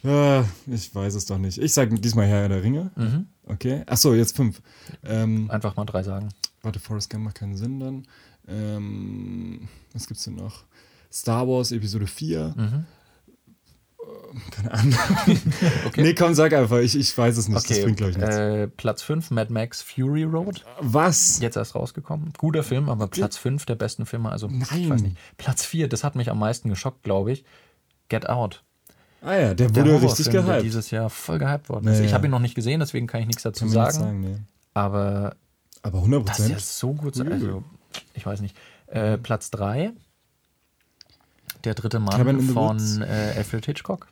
Äh, 0.05 0.41
ich 0.67 0.95
weiß 0.95 1.15
es 1.15 1.27
doch 1.27 1.39
nicht. 1.39 1.59
Ich 1.59 1.73
sage 1.75 1.95
diesmal 2.01 2.27
Herr 2.27 2.49
der 2.49 2.63
Ringe. 2.63 2.91
Mhm. 2.97 3.27
Okay. 3.47 3.83
Achso, 3.87 4.15
jetzt 4.15 4.35
fünf. 4.37 4.63
Ähm, 5.05 5.51
Einfach 5.51 5.77
mal 5.77 5.85
drei 5.85 6.03
sagen. 6.03 6.29
Warte, 6.63 6.79
Forrest 6.81 7.11
Gump 7.11 7.25
macht 7.25 7.37
keinen 7.37 7.57
Sinn 7.57 7.81
dann. 7.81 8.07
Ähm, 8.49 9.69
was 9.93 10.07
gibt's 10.07 10.25
denn 10.25 10.35
noch? 10.37 10.65
Star 11.13 11.47
Wars 11.49 11.73
Episode 11.73 12.07
4. 12.07 12.55
Mhm. 12.57 12.85
Keine 14.53 14.73
Ahnung. 14.73 14.95
Okay. 15.87 16.03
Nee, 16.03 16.15
komm, 16.15 16.35
sag 16.35 16.53
einfach. 16.53 16.79
Ich, 16.79 16.97
ich 16.97 17.17
weiß 17.17 17.37
es 17.37 17.49
nicht. 17.49 17.57
das 17.57 17.65
Okay, 17.71 17.83
bringt, 17.85 17.97
glaube 17.97 18.13
ich, 18.13 18.17
nichts. 18.19 18.37
äh, 18.37 18.69
Platz 18.69 19.03
5, 19.03 19.31
Mad 19.33 19.53
Max 19.53 19.83
Fury 19.83 20.23
Road. 20.23 20.65
Was? 20.81 21.41
Jetzt 21.41 21.57
erst 21.57 21.75
rausgekommen. 21.75 22.33
Guter 22.39 22.63
Film, 22.63 22.89
aber 22.89 23.09
Platz 23.09 23.37
5 23.37 23.67
der 23.67 23.75
besten 23.75 24.07
Filme. 24.07 24.31
Also, 24.31 24.47
ich 24.49 24.71
Nein. 24.71 24.89
weiß 24.91 25.03
nicht. 25.03 25.17
Platz 25.37 25.65
4, 25.67 25.89
das 25.89 26.05
hat 26.05 26.15
mich 26.15 26.31
am 26.31 26.39
meisten 26.39 26.69
geschockt, 26.69 27.03
glaube 27.03 27.33
ich. 27.33 27.45
Get 28.09 28.29
Out. 28.29 28.63
Ah 29.23 29.35
ja, 29.35 29.55
der 29.55 29.69
Der 29.71 29.85
wurde 29.85 30.03
richtig 30.03 30.29
der 30.29 30.43
gehypt. 30.43 30.63
dieses 30.65 30.91
Jahr 30.91 31.11
voll 31.11 31.39
gehypt 31.39 31.69
worden 31.69 31.89
ist. 31.89 31.99
Ja, 31.99 32.05
Ich 32.07 32.15
habe 32.15 32.27
ihn 32.27 32.31
noch 32.31 32.39
nicht 32.39 32.55
gesehen, 32.55 32.81
deswegen 32.81 33.07
kann 33.07 33.21
ich 33.21 33.27
nichts 33.27 33.43
dazu 33.43 33.65
Kann 33.65 33.73
sagen. 33.73 33.93
sagen, 33.95 34.21
nee. 34.21 34.37
Aber 34.75 35.35
Aber 35.83 36.01
100% 36.01 36.25
das 36.25 36.39
ist 36.41 36.49
ja 36.49 36.55
Prozent? 36.55 36.61
so 36.63 36.93
gut. 36.95 37.21
Also, 37.31 37.65
ich 38.15 38.27
weiß 38.27 38.41
nicht. 38.41 38.57
Äh, 38.87 39.19
Platz 39.19 39.51
3. 39.51 39.93
Der 41.65 41.75
dritte 41.75 41.99
Mann 42.01 42.41
von 42.41 43.03
äh, 43.03 43.35
Alfred 43.37 43.67
Hitchcock. 43.67 44.09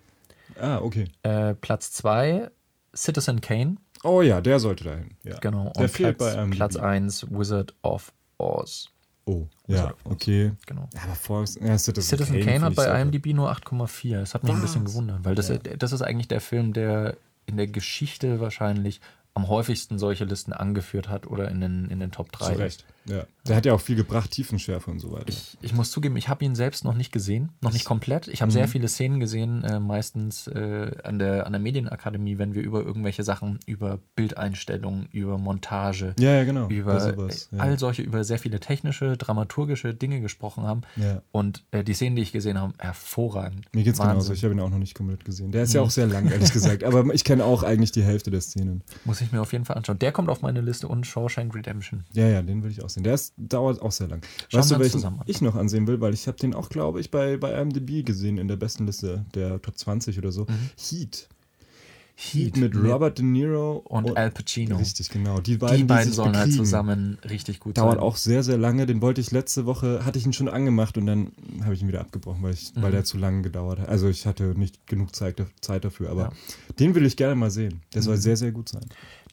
Ah, 0.61 0.79
okay. 0.79 1.09
Äh, 1.23 1.55
Platz 1.55 1.93
2. 1.93 2.51
Citizen 2.95 3.41
Kane. 3.41 3.77
Oh 4.03 4.23
ja, 4.23 4.41
der 4.41 4.61
sollte 4.61 4.85
dahin. 4.85 5.11
Ja. 5.25 5.39
Genau. 5.39 5.73
Der 5.77 5.83
Und 5.83 5.89
fehlt 5.91 6.19
Platz, 6.19 6.35
bei 6.35 6.43
IMDb. 6.43 6.57
Platz 6.57 6.77
1, 6.77 7.27
Wizard 7.31 7.75
of 7.83 8.13
Oz. 8.39 8.89
Oh, 9.25 9.47
Wizard 9.67 9.91
ja, 9.91 9.95
Oz. 10.05 10.13
okay. 10.13 10.53
Genau. 10.67 10.89
Ja, 10.95 11.03
aber 11.05 11.15
Forrest, 11.15 11.61
ja, 11.61 11.77
Citizen, 11.79 12.09
Citizen 12.19 12.41
Kane, 12.41 12.45
Kane 12.45 12.61
hat 12.67 12.75
bei 12.75 12.87
gut. 12.87 12.95
IMDb 13.15 13.35
nur 13.35 13.51
8,4. 13.53 14.21
Das 14.21 14.35
hat 14.35 14.45
mich 14.45 14.53
ein 14.53 14.61
bisschen 14.61 14.85
Was? 14.85 14.93
gewundert, 14.93 15.25
weil 15.25 15.35
das, 15.35 15.49
Ja. 15.49 15.59
das 15.59 15.93
ist 15.93 16.03
eigentlich 16.03 16.29
der 16.29 16.41
Film, 16.41 16.73
der 16.73 17.17
in 17.47 17.57
der 17.57 17.67
Geschichte 17.67 18.41
wahrscheinlich 18.41 19.01
am 19.35 19.49
häufigsten 19.49 19.99
solche 19.99 20.25
Listen 20.25 20.53
angeführt 20.53 21.09
hat 21.09 21.27
oder 21.27 21.49
in 21.49 21.61
den, 21.61 21.91
in 21.91 22.01
den 22.01 22.11
Top 22.11 22.33
3. 22.33 22.53
Zu 22.53 22.59
Recht. 22.59 22.85
Ja. 23.09 23.25
Der 23.47 23.57
hat 23.57 23.65
ja 23.65 23.73
auch 23.73 23.81
viel 23.81 23.97
gebracht, 23.97 24.31
Tiefenschärfe 24.31 24.91
und 24.91 24.99
so 24.99 25.11
weiter. 25.11 25.29
Ich, 25.29 25.57
ich 25.63 25.73
muss 25.73 25.91
zugeben, 25.91 26.17
ich 26.19 26.29
habe 26.29 26.45
ihn 26.45 26.55
selbst 26.55 26.85
noch 26.85 26.95
nicht 26.95 27.13
gesehen, 27.13 27.51
noch 27.63 27.73
nicht 27.73 27.87
komplett. 27.87 28.29
Ich 28.29 28.43
habe 28.43 28.51
Mhm. 28.51 28.55
sehr 28.55 28.69
viele 28.69 28.89
Szenen 28.89 29.21
gesehen, 29.21 29.65
äh, 29.65 29.81
meistens 29.81 30.47
äh, 30.49 30.91
an, 31.03 31.19
der, 31.19 31.47
an 31.47 31.53
der 31.53 31.61
Medienakademie, 31.61 32.37
wenn 32.37 32.55
wir 32.55 32.63
über 32.63 32.83
irgendwelche 32.83 33.23
Sachen, 33.23 33.59
über 33.67 33.99
Bildeinstellungen, 34.17 35.09
über 35.13 35.39
Montage, 35.39 36.15
ja, 36.19 36.35
ja, 36.35 36.45
genau. 36.45 36.69
über 36.69 37.01
sowas, 37.01 37.49
äh, 37.53 37.57
ja. 37.57 37.63
all 37.63 37.79
solche, 37.79 38.03
über 38.03 38.23
sehr 38.25 38.39
viele 38.39 38.61
technische, 38.61 39.17
dramaturgische 39.17 39.95
Dinge 39.95 40.21
gesprochen 40.21 40.65
haben. 40.65 40.83
Ja. 40.97 41.23
Und 41.33 41.65
äh, 41.71 41.83
die 41.85 41.95
Szenen, 41.95 42.17
die 42.17 42.23
ich 42.23 42.33
gesehen 42.33 42.59
habe, 42.61 42.75
hervorragend. 42.79 43.67
Mir 43.75 43.85
geht's 43.85 43.99
Wahnsinn. 43.99 44.13
genauso. 44.15 44.33
Ich 44.35 44.45
habe 44.45 44.55
ihn 44.55 44.61
auch 44.61 44.71
noch 44.71 44.79
nicht 44.79 44.95
komplett 44.95 45.25
gesehen. 45.25 45.53
Der 45.53 45.63
ist 45.63 45.73
ja 45.73 45.81
auch 45.81 45.91
sehr 45.91 46.07
lang, 46.07 46.31
ehrlich 46.31 46.53
gesagt. 46.53 46.85
Aber 46.85 47.05
ich 47.15 47.25
kenne 47.25 47.45
auch 47.45 47.63
eigentlich 47.63 47.93
die 47.93 48.03
Hälfte 48.03 48.31
der 48.31 48.41
Szenen. 48.41 48.83
Muss 49.05 49.21
ich 49.21 49.33
mir 49.33 49.41
auf 49.41 49.53
jeden 49.53 49.65
Fall 49.65 49.77
anschauen. 49.77 49.99
Der 49.99 50.13
kommt 50.13 50.29
auf 50.29 50.43
meine 50.43 50.61
Liste 50.61 50.87
und 50.89 51.07
Shawshank 51.07 51.55
Redemption. 51.55 52.05
Ja, 52.13 52.29
ja, 52.29 52.43
den 52.43 52.63
will 52.63 52.71
ich 52.71 52.83
auch 52.85 52.91
sehen. 52.91 52.98
Der 53.03 53.15
ist, 53.15 53.35
dauert 53.37 53.81
auch 53.83 53.93
sehr 53.93 54.09
lang. 54.09 54.23
Schauen 54.49 54.61
weißt 54.61 54.71
du, 54.73 54.79
welchen 54.81 55.21
ich 55.27 55.41
noch 55.41 55.55
ansehen 55.55 55.87
will? 55.87 56.01
Weil 56.01 56.15
ich 56.15 56.27
habe 56.27 56.39
den 56.39 56.55
auch, 56.55 56.69
glaube 56.69 57.01
ich, 57.01 57.11
bei, 57.11 57.37
bei 57.37 57.53
IMDb 57.61 58.05
gesehen 58.05 58.39
in 58.39 58.49
der 58.49 58.57
besten 58.57 58.87
Liste 58.87 59.25
der 59.35 59.61
Top 59.63 59.77
20 59.79 60.19
oder 60.19 60.33
so. 60.33 60.43
Mhm. 60.43 60.71
Heat. 60.77 61.29
Heat 62.21 62.57
mit 62.57 62.75
Robert 62.75 63.19
De 63.19 63.25
Niro 63.25 63.77
und 63.77 64.17
Al 64.17 64.33
Pacino. 64.33 64.77
Richtig, 64.77 65.09
genau. 65.09 65.39
Die 65.41 65.57
beiden, 65.57 65.77
Die 65.77 65.85
beiden 65.85 66.07
sich 66.09 66.17
sollen 66.17 66.37
halt 66.37 66.53
zusammen 66.53 67.17
richtig 67.31 67.61
gut 67.61 67.79
Dauert 67.79 67.95
sein. 67.95 68.01
auch 68.03 68.17
sehr, 68.17 68.43
sehr 68.43 68.59
lange. 68.59 68.87
Den 68.87 69.01
wollte 69.01 69.21
ich 69.21 69.31
letzte 69.31 69.67
Woche, 69.67 70.05
hatte 70.05 70.19
ich 70.19 70.27
ihn 70.27 70.33
schon 70.33 70.49
angemacht 70.49 70.99
und 70.99 71.07
dann 71.07 71.31
habe 71.63 71.75
ich 71.75 71.81
ihn 71.83 71.87
wieder 71.87 72.01
abgebrochen, 72.01 72.43
weil, 72.43 72.55
ich, 72.55 72.75
Mhm. 72.75 72.83
weil 72.83 72.91
der 72.91 73.05
zu 73.05 73.19
lange 73.19 73.43
gedauert 73.43 73.79
hat. 73.79 73.89
Also 73.89 74.09
ich 74.09 74.27
hatte 74.27 74.59
nicht 74.59 74.89
genug 74.89 75.15
Zeit, 75.15 75.41
Zeit 75.61 75.85
dafür, 75.85 76.11
aber 76.11 76.23
Ja. 76.23 76.33
den 76.81 76.97
will 76.97 77.07
ich 77.07 77.17
gerne 77.17 77.37
mal 77.37 77.53
sehen. 77.53 77.83
Der 77.95 78.01
Mhm. 78.03 78.07
soll 78.07 78.17
sehr, 78.17 78.37
sehr 78.37 78.51
gut 78.51 78.69
sein. 78.69 78.85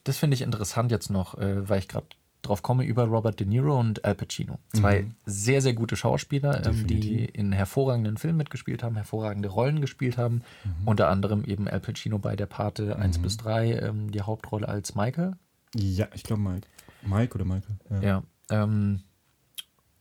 Das 0.03 0.17
finde 0.17 0.35
ich 0.35 0.41
interessant 0.43 0.91
jetzt 0.91 1.09
noch, 1.09 1.39
äh, 1.39 1.67
weil 1.67 1.79
ich 1.79 1.87
gerade 1.87 2.05
drauf 2.47 2.61
komme 2.61 2.85
über 2.85 3.05
Robert 3.05 3.39
De 3.39 3.47
Niro 3.47 3.79
und 3.79 4.05
Al 4.05 4.15
Pacino. 4.15 4.59
Zwei 4.73 5.07
sehr, 5.25 5.61
sehr 5.61 5.73
gute 5.73 5.95
Schauspieler, 5.95 6.65
ähm, 6.65 6.87
die 6.87 7.05
Mhm. 7.05 7.29
In 7.33 7.51
hervorragenden 7.51 8.17
Filmen 8.17 8.37
mitgespielt 8.37 8.83
haben, 8.83 8.95
hervorragende 8.95 9.49
Rollen 9.49 9.81
gespielt 9.81 10.17
haben. 10.17 10.41
Mhm. 10.63 10.87
Unter 10.87 11.09
anderem 11.09 11.43
eben 11.43 11.67
Al 11.67 11.79
Pacino 11.79 12.19
bei 12.19 12.35
der 12.35 12.45
Pate 12.45 12.97
1 12.97 13.19
bis 13.19 13.37
3, 13.37 13.79
ähm, 13.79 14.11
die 14.11 14.21
Hauptrolle 14.21 14.67
als 14.67 14.95
Michael. 14.95 15.33
Ja, 15.75 16.07
ich 16.13 16.23
glaube 16.23 16.41
Mike. 16.41 16.67
Mike 17.03 17.35
oder 17.35 17.45
Michael? 17.45 17.77
Ja. 17.89 18.01
ja 18.01 18.23
ähm, 18.49 19.01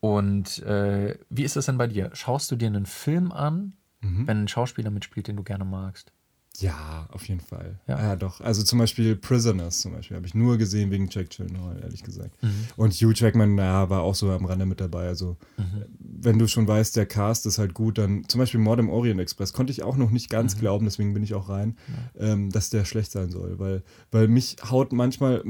und 0.01 0.63
äh, 0.63 1.19
wie 1.31 1.45
ist 1.45 1.57
das 1.57 1.67
denn 1.67 1.79
bei 1.79 1.87
dir? 1.87 2.11
Schaust 2.13 2.51
du 2.51 2.57
dir 2.57 2.67
einen 2.67 2.87
Film 2.87 3.33
an, 3.33 3.75
mhm. 4.01 4.27
wenn 4.27 4.43
ein 4.43 4.49
Schauspieler 4.49 4.91
mitspielt, 4.91 5.29
den 5.29 5.37
du 5.37 5.43
gerne 5.43 5.65
magst? 5.65 6.13
Ja, 6.59 7.09
auf 7.11 7.27
jeden 7.29 7.41
Fall. 7.41 7.81
Ja, 7.89 8.01
ja 8.01 8.17
doch. 8.17 8.41
Also 8.41 8.63
zum 8.63 8.79
Beispiel 8.79 9.17
Prisoners 9.17 9.81
zum 9.81 9.93
Beispiel 9.93 10.17
habe 10.17 10.27
ich 10.27 10.35
nur 10.35 10.57
gesehen 10.57 10.91
wegen 10.93 11.09
Jack 11.11 11.31
Gyllenhaal, 11.31 11.81
ehrlich 11.83 12.05
gesagt. 12.05 12.41
Mhm. 12.43 12.67
Und 12.77 12.95
Hugh 12.95 13.13
Jackman, 13.13 13.57
naja, 13.57 13.91
war 13.91 14.03
auch 14.03 14.15
so 14.15 14.31
am 14.31 14.45
Rande 14.45 14.65
mit 14.65 14.81
dabei. 14.81 15.09
Also 15.09 15.37
mhm. 15.57 15.85
wenn 15.99 16.39
du 16.39 16.47
schon 16.47 16.69
weißt, 16.69 16.95
der 16.97 17.07
Cast 17.07 17.47
ist 17.47 17.59
halt 17.59 17.75
gut, 17.75 17.99
dann 17.99 18.29
zum 18.29 18.39
Beispiel 18.39 18.61
Mord 18.61 18.79
im 18.79 18.89
Orient 18.89 19.21
Express 19.21 19.53
konnte 19.53 19.73
ich 19.73 19.83
auch 19.83 19.97
noch 19.97 20.11
nicht 20.11 20.31
ganz 20.31 20.55
mhm. 20.55 20.61
glauben, 20.61 20.85
deswegen 20.85 21.13
bin 21.13 21.25
ich 21.25 21.35
auch 21.35 21.49
rein, 21.49 21.77
ja. 22.19 22.33
ähm, 22.33 22.51
dass 22.51 22.71
der 22.71 22.85
schlecht 22.85 23.11
sein 23.11 23.31
soll, 23.31 23.59
weil, 23.59 23.83
weil 24.13 24.29
mich 24.29 24.57
haut 24.71 24.93
manchmal 24.93 25.43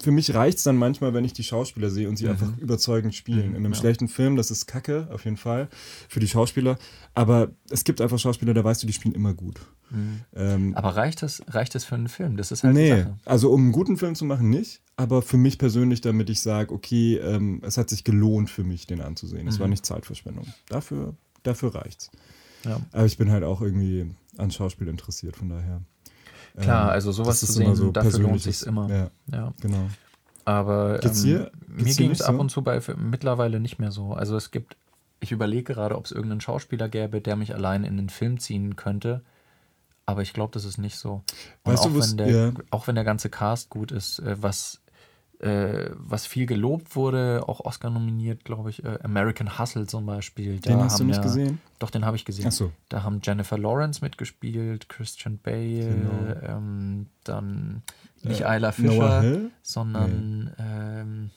für 0.00 0.10
mich 0.10 0.34
reicht 0.34 0.58
es 0.58 0.64
dann 0.64 0.76
manchmal, 0.76 1.14
wenn 1.14 1.24
ich 1.24 1.32
die 1.32 1.42
Schauspieler 1.42 1.90
sehe 1.90 2.08
und 2.08 2.16
sie 2.16 2.24
mhm. 2.24 2.30
einfach 2.32 2.58
überzeugend 2.58 3.14
spielen. 3.14 3.50
Mhm, 3.50 3.56
In 3.56 3.56
einem 3.56 3.72
ja. 3.72 3.78
schlechten 3.78 4.08
Film, 4.08 4.36
das 4.36 4.50
ist 4.50 4.66
Kacke, 4.66 5.08
auf 5.10 5.24
jeden 5.24 5.36
Fall, 5.36 5.68
für 6.08 6.20
die 6.20 6.28
Schauspieler. 6.28 6.78
Aber 7.14 7.50
es 7.70 7.84
gibt 7.84 8.00
einfach 8.00 8.18
Schauspieler, 8.18 8.54
da 8.54 8.62
weißt 8.62 8.82
du, 8.82 8.86
die 8.86 8.92
spielen 8.92 9.14
immer 9.14 9.34
gut. 9.34 9.60
Mhm. 9.90 10.20
Ähm, 10.36 10.74
aber 10.76 10.96
reicht 10.96 11.22
das, 11.22 11.42
reicht 11.48 11.74
das 11.74 11.84
für 11.84 11.94
einen 11.94 12.08
Film? 12.08 12.36
Das 12.36 12.52
ist 12.52 12.62
halt 12.62 12.74
Nee, 12.74 13.06
also 13.24 13.50
um 13.50 13.62
einen 13.62 13.72
guten 13.72 13.96
Film 13.96 14.14
zu 14.14 14.24
machen, 14.24 14.50
nicht. 14.50 14.80
Aber 14.96 15.22
für 15.22 15.36
mich 15.36 15.58
persönlich, 15.58 16.00
damit 16.00 16.30
ich 16.30 16.40
sage, 16.40 16.74
okay, 16.74 17.16
ähm, 17.16 17.60
es 17.64 17.76
hat 17.76 17.88
sich 17.88 18.04
gelohnt 18.04 18.50
für 18.50 18.64
mich, 18.64 18.86
den 18.86 19.00
anzusehen. 19.00 19.48
Es 19.48 19.58
war 19.58 19.66
mhm. 19.66 19.72
nicht 19.72 19.86
Zeitverschwendung. 19.86 20.46
Dafür, 20.68 21.14
dafür 21.42 21.74
reicht's. 21.74 22.10
Ja. 22.64 22.80
Aber 22.92 23.06
ich 23.06 23.16
bin 23.16 23.30
halt 23.30 23.44
auch 23.44 23.60
irgendwie 23.62 24.10
an 24.36 24.50
Schauspiel 24.50 24.88
interessiert, 24.88 25.36
von 25.36 25.48
daher. 25.48 25.82
Klar, 26.60 26.88
ähm, 26.88 26.90
also 26.90 27.12
sowas 27.12 27.40
zu 27.40 27.46
sehen, 27.46 27.74
so 27.74 27.90
dafür 27.90 28.18
lohnt 28.18 28.40
sich 28.40 28.66
immer. 28.66 28.88
Ja, 28.88 29.10
ja. 29.32 29.52
genau. 29.60 29.88
Aber 30.44 31.00
ähm, 31.04 31.46
mir 31.68 31.94
ging 31.94 32.10
es 32.10 32.22
ab 32.22 32.34
so? 32.34 32.40
und 32.40 32.50
zu 32.50 32.62
bei 32.62 32.80
mittlerweile 32.96 33.60
nicht 33.60 33.78
mehr 33.78 33.92
so. 33.92 34.14
Also 34.14 34.36
es 34.36 34.50
gibt, 34.50 34.76
ich 35.20 35.30
überlege 35.30 35.74
gerade, 35.74 35.96
ob 35.96 36.06
es 36.06 36.12
irgendeinen 36.12 36.40
Schauspieler 36.40 36.88
gäbe, 36.88 37.20
der 37.20 37.36
mich 37.36 37.54
allein 37.54 37.84
in 37.84 37.96
den 37.96 38.08
Film 38.08 38.40
ziehen 38.40 38.74
könnte. 38.74 39.22
Aber 40.06 40.22
ich 40.22 40.32
glaube, 40.32 40.52
das 40.52 40.64
ist 40.64 40.78
nicht 40.78 40.96
so. 40.96 41.22
Und 41.64 41.72
weißt 41.72 41.82
auch, 41.84 41.90
du, 41.90 41.98
was, 41.98 42.10
wenn 42.10 42.16
der, 42.16 42.30
ja. 42.30 42.52
auch 42.70 42.86
wenn 42.86 42.94
der 42.94 43.04
ganze 43.04 43.28
Cast 43.28 43.68
gut 43.68 43.92
ist, 43.92 44.20
äh, 44.20 44.42
was 44.42 44.80
äh, 45.40 45.90
was 45.94 46.26
viel 46.26 46.46
gelobt 46.46 46.96
wurde, 46.96 47.44
auch 47.46 47.60
Oscar 47.60 47.90
nominiert, 47.90 48.44
glaube 48.44 48.70
ich, 48.70 48.84
äh, 48.84 48.98
American 49.02 49.58
Hustle 49.58 49.86
zum 49.86 50.04
Beispiel. 50.04 50.58
Da 50.58 50.70
den 50.70 50.80
hast 50.80 50.98
du 50.98 51.04
nicht 51.04 51.18
ja, 51.18 51.22
gesehen? 51.22 51.60
Doch, 51.78 51.90
den 51.90 52.04
habe 52.04 52.16
ich 52.16 52.24
gesehen. 52.24 52.46
Ach 52.48 52.52
so. 52.52 52.72
Da 52.88 53.04
haben 53.04 53.20
Jennifer 53.22 53.56
Lawrence 53.56 54.00
mitgespielt, 54.02 54.88
Christian 54.88 55.38
Bale, 55.38 55.94
genau. 55.94 56.56
ähm, 56.56 57.06
dann 57.22 57.82
nicht 58.22 58.40
äh, 58.40 58.56
Isla 58.56 58.72
Fischer, 58.72 59.50
sondern 59.62 60.44
nee. 60.44 60.50
ähm, 60.58 61.30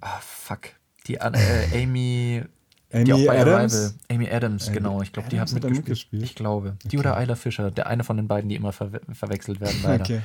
ah, 0.00 0.20
fuck, 0.20 0.68
die 1.08 1.14
äh, 1.16 1.82
Amy 1.82 2.44
Amy 2.92 3.04
die 3.04 3.12
auch 3.12 3.26
bei 3.26 3.40
Adams? 3.40 3.74
Arrival, 3.74 3.94
Amy 4.10 4.30
Adams, 4.30 4.68
Amy 4.68 4.76
genau. 4.76 5.02
Ich 5.02 5.12
glaube, 5.12 5.28
die 5.28 5.40
hat 5.40 5.52
mitgespielt. 5.52 5.86
mitgespielt. 5.88 6.22
Ich 6.22 6.34
glaube. 6.36 6.76
Die 6.84 6.98
okay. 6.98 7.08
oder 7.08 7.20
Isla 7.20 7.34
Fischer, 7.34 7.72
der 7.72 7.88
eine 7.88 8.04
von 8.04 8.16
den 8.16 8.28
beiden, 8.28 8.48
die 8.48 8.54
immer 8.54 8.72
ver 8.72 8.92
verwechselt 9.12 9.60
werden, 9.60 9.80
leider. 9.82 10.04
okay 10.04 10.22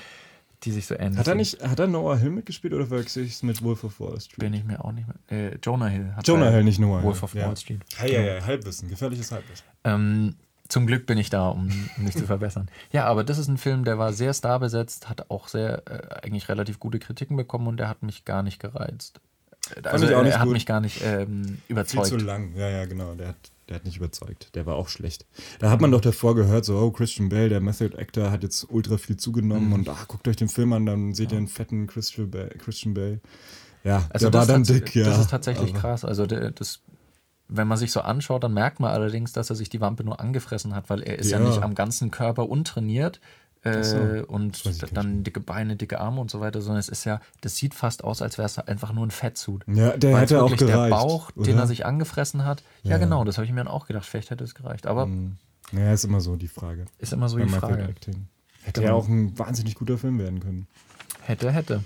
die 0.63 0.71
sich 0.71 0.85
so 0.85 0.95
ähnlich 0.95 1.19
Hat 1.19 1.27
er 1.27 1.35
nicht, 1.35 1.61
hat 1.63 1.79
er 1.79 1.87
Noah 1.87 2.17
Hill 2.17 2.29
mitgespielt 2.29 2.73
oder 2.73 2.85
verwechsel 2.85 3.23
ich 3.23 3.33
es 3.33 3.43
mit 3.43 3.63
Wolf 3.63 3.83
of 3.83 3.99
Wall 3.99 4.19
Street? 4.19 4.39
Bin 4.39 4.53
ich 4.53 4.63
mir 4.63 4.83
auch 4.83 4.91
nicht 4.91 5.07
mehr. 5.07 5.51
Äh, 5.53 5.57
Jonah 5.61 5.87
Hill 5.87 6.13
hat 6.15 6.27
Jonah 6.27 6.49
Hill, 6.49 6.63
nicht 6.63 6.79
Noah 6.79 7.01
Wolf 7.03 7.23
of 7.23 7.33
ja. 7.33 7.47
Wall 7.47 7.57
Street. 7.57 7.81
Ja, 7.99 8.05
ja, 8.05 8.21
ja, 8.21 8.45
Halbwissen, 8.45 8.89
gefährliches 8.89 9.31
Halbwissen. 9.31 9.65
Ähm, 9.83 10.35
zum 10.67 10.87
Glück 10.87 11.05
bin 11.05 11.17
ich 11.17 11.29
da, 11.29 11.49
um 11.49 11.69
mich 11.97 12.15
zu 12.15 12.25
verbessern. 12.25 12.69
Ja, 12.91 13.05
aber 13.05 13.23
das 13.23 13.37
ist 13.37 13.47
ein 13.47 13.57
Film, 13.57 13.83
der 13.83 13.97
war 13.97 14.13
sehr 14.13 14.33
starbesetzt, 14.33 15.09
hat 15.09 15.29
auch 15.29 15.47
sehr, 15.47 15.83
äh, 15.87 16.25
eigentlich 16.25 16.47
relativ 16.47 16.79
gute 16.79 16.99
Kritiken 16.99 17.35
bekommen 17.35 17.67
und 17.67 17.77
der 17.77 17.89
hat 17.89 18.03
mich 18.03 18.23
gar 18.23 18.41
nicht 18.43 18.59
gereizt. 18.59 19.19
Also 19.83 20.05
er 20.05 20.39
hat 20.39 20.43
gut. 20.43 20.53
mich 20.53 20.65
gar 20.65 20.79
nicht 20.79 21.01
ähm, 21.03 21.59
überzeugt. 21.67 22.07
Viel 22.07 22.19
zu 22.19 22.25
lang, 22.25 22.55
ja, 22.55 22.69
ja, 22.69 22.85
genau. 22.85 23.13
Der 23.15 23.29
hat 23.29 23.51
der 23.71 23.77
hat 23.77 23.85
nicht 23.85 23.95
überzeugt. 23.95 24.53
Der 24.53 24.65
war 24.65 24.75
auch 24.75 24.89
schlecht. 24.89 25.25
Da 25.59 25.69
hat 25.69 25.79
man 25.79 25.91
doch 25.91 26.01
davor 26.01 26.35
gehört, 26.35 26.65
so, 26.65 26.77
oh, 26.77 26.91
Christian 26.91 27.29
Bale, 27.29 27.47
der 27.47 27.61
Method 27.61 27.97
Actor, 27.97 28.29
hat 28.29 28.43
jetzt 28.43 28.67
ultra 28.69 28.97
viel 28.97 29.15
zugenommen 29.15 29.67
mhm. 29.67 29.73
und 29.73 29.89
ach, 29.89 30.09
guckt 30.09 30.27
euch 30.27 30.35
den 30.35 30.49
Film 30.49 30.73
an, 30.73 30.85
dann 30.85 31.13
seht 31.13 31.31
ja. 31.31 31.35
ihr 31.35 31.37
einen 31.37 31.47
fetten 31.47 31.87
Christian 31.87 32.29
Bale. 32.29 32.49
Christian 32.49 32.93
Bale. 32.93 33.21
Ja, 33.85 34.03
also 34.09 34.29
der 34.29 34.41
war 34.41 34.45
dann 34.45 34.63
dick, 34.63 34.93
ja. 34.93 35.05
Das 35.05 35.19
ist 35.19 35.29
tatsächlich 35.29 35.69
Aber. 35.69 35.79
krass. 35.79 36.03
Also 36.03 36.25
der, 36.25 36.51
das, 36.51 36.81
wenn 37.47 37.65
man 37.65 37.77
sich 37.77 37.93
so 37.93 38.01
anschaut, 38.01 38.43
dann 38.43 38.53
merkt 38.53 38.81
man 38.81 38.91
allerdings, 38.91 39.31
dass 39.31 39.49
er 39.49 39.55
sich 39.55 39.69
die 39.69 39.79
Wampe 39.79 40.03
nur 40.03 40.19
angefressen 40.19 40.75
hat, 40.75 40.89
weil 40.89 41.01
er 41.01 41.17
ist 41.17 41.31
ja, 41.31 41.39
ja 41.39 41.47
nicht 41.47 41.63
am 41.63 41.73
ganzen 41.73 42.11
Körper 42.11 42.49
untrainiert. 42.49 43.21
Äh, 43.63 43.83
so, 43.83 43.97
und 44.27 44.63
dann 44.97 45.23
dicke 45.23 45.39
Beine, 45.39 45.75
dicke 45.75 45.99
Arme 45.99 46.19
und 46.19 46.31
so 46.31 46.39
weiter, 46.39 46.61
sondern 46.61 46.79
es 46.79 46.89
ist 46.89 47.05
ja, 47.05 47.21
das 47.41 47.57
sieht 47.57 47.75
fast 47.75 48.03
aus, 48.03 48.21
als 48.23 48.39
wäre 48.39 48.47
es 48.47 48.57
einfach 48.57 48.91
nur 48.91 49.05
ein 49.05 49.11
Fettsud. 49.11 49.63
Ja, 49.67 49.95
der 49.95 50.13
Weil 50.13 50.21
hätte 50.21 50.43
auch 50.43 50.55
gereicht. 50.55 50.61
Der 50.61 50.89
Bauch, 50.89 51.29
oder? 51.35 51.45
den 51.45 51.59
er 51.59 51.67
sich 51.67 51.85
angefressen 51.85 52.43
hat, 52.43 52.63
ja, 52.81 52.91
ja 52.91 52.97
genau, 52.97 53.23
das 53.23 53.37
habe 53.37 53.45
ich 53.45 53.51
mir 53.51 53.59
dann 53.59 53.67
auch 53.67 53.85
gedacht, 53.85 54.05
vielleicht 54.05 54.31
hätte 54.31 54.43
es 54.43 54.55
gereicht. 54.55 54.87
Aber. 54.87 55.05
Mhm. 55.05 55.37
Ja, 55.73 55.93
ist 55.93 56.03
immer 56.03 56.21
so 56.21 56.35
die 56.35 56.47
Frage. 56.47 56.85
Ist 56.97 57.13
immer 57.13 57.29
so 57.29 57.37
die 57.37 57.47
Frage. 57.47 57.83
Acting. 57.83 58.27
Hätte 58.63 58.83
ja 58.83 58.93
auch 58.93 59.07
ein 59.07 59.37
wahnsinnig 59.37 59.75
guter 59.75 59.97
Film 59.97 60.19
werden 60.19 60.39
können. 60.39 60.67
Hätte, 61.21 61.51
hätte. 61.51 61.83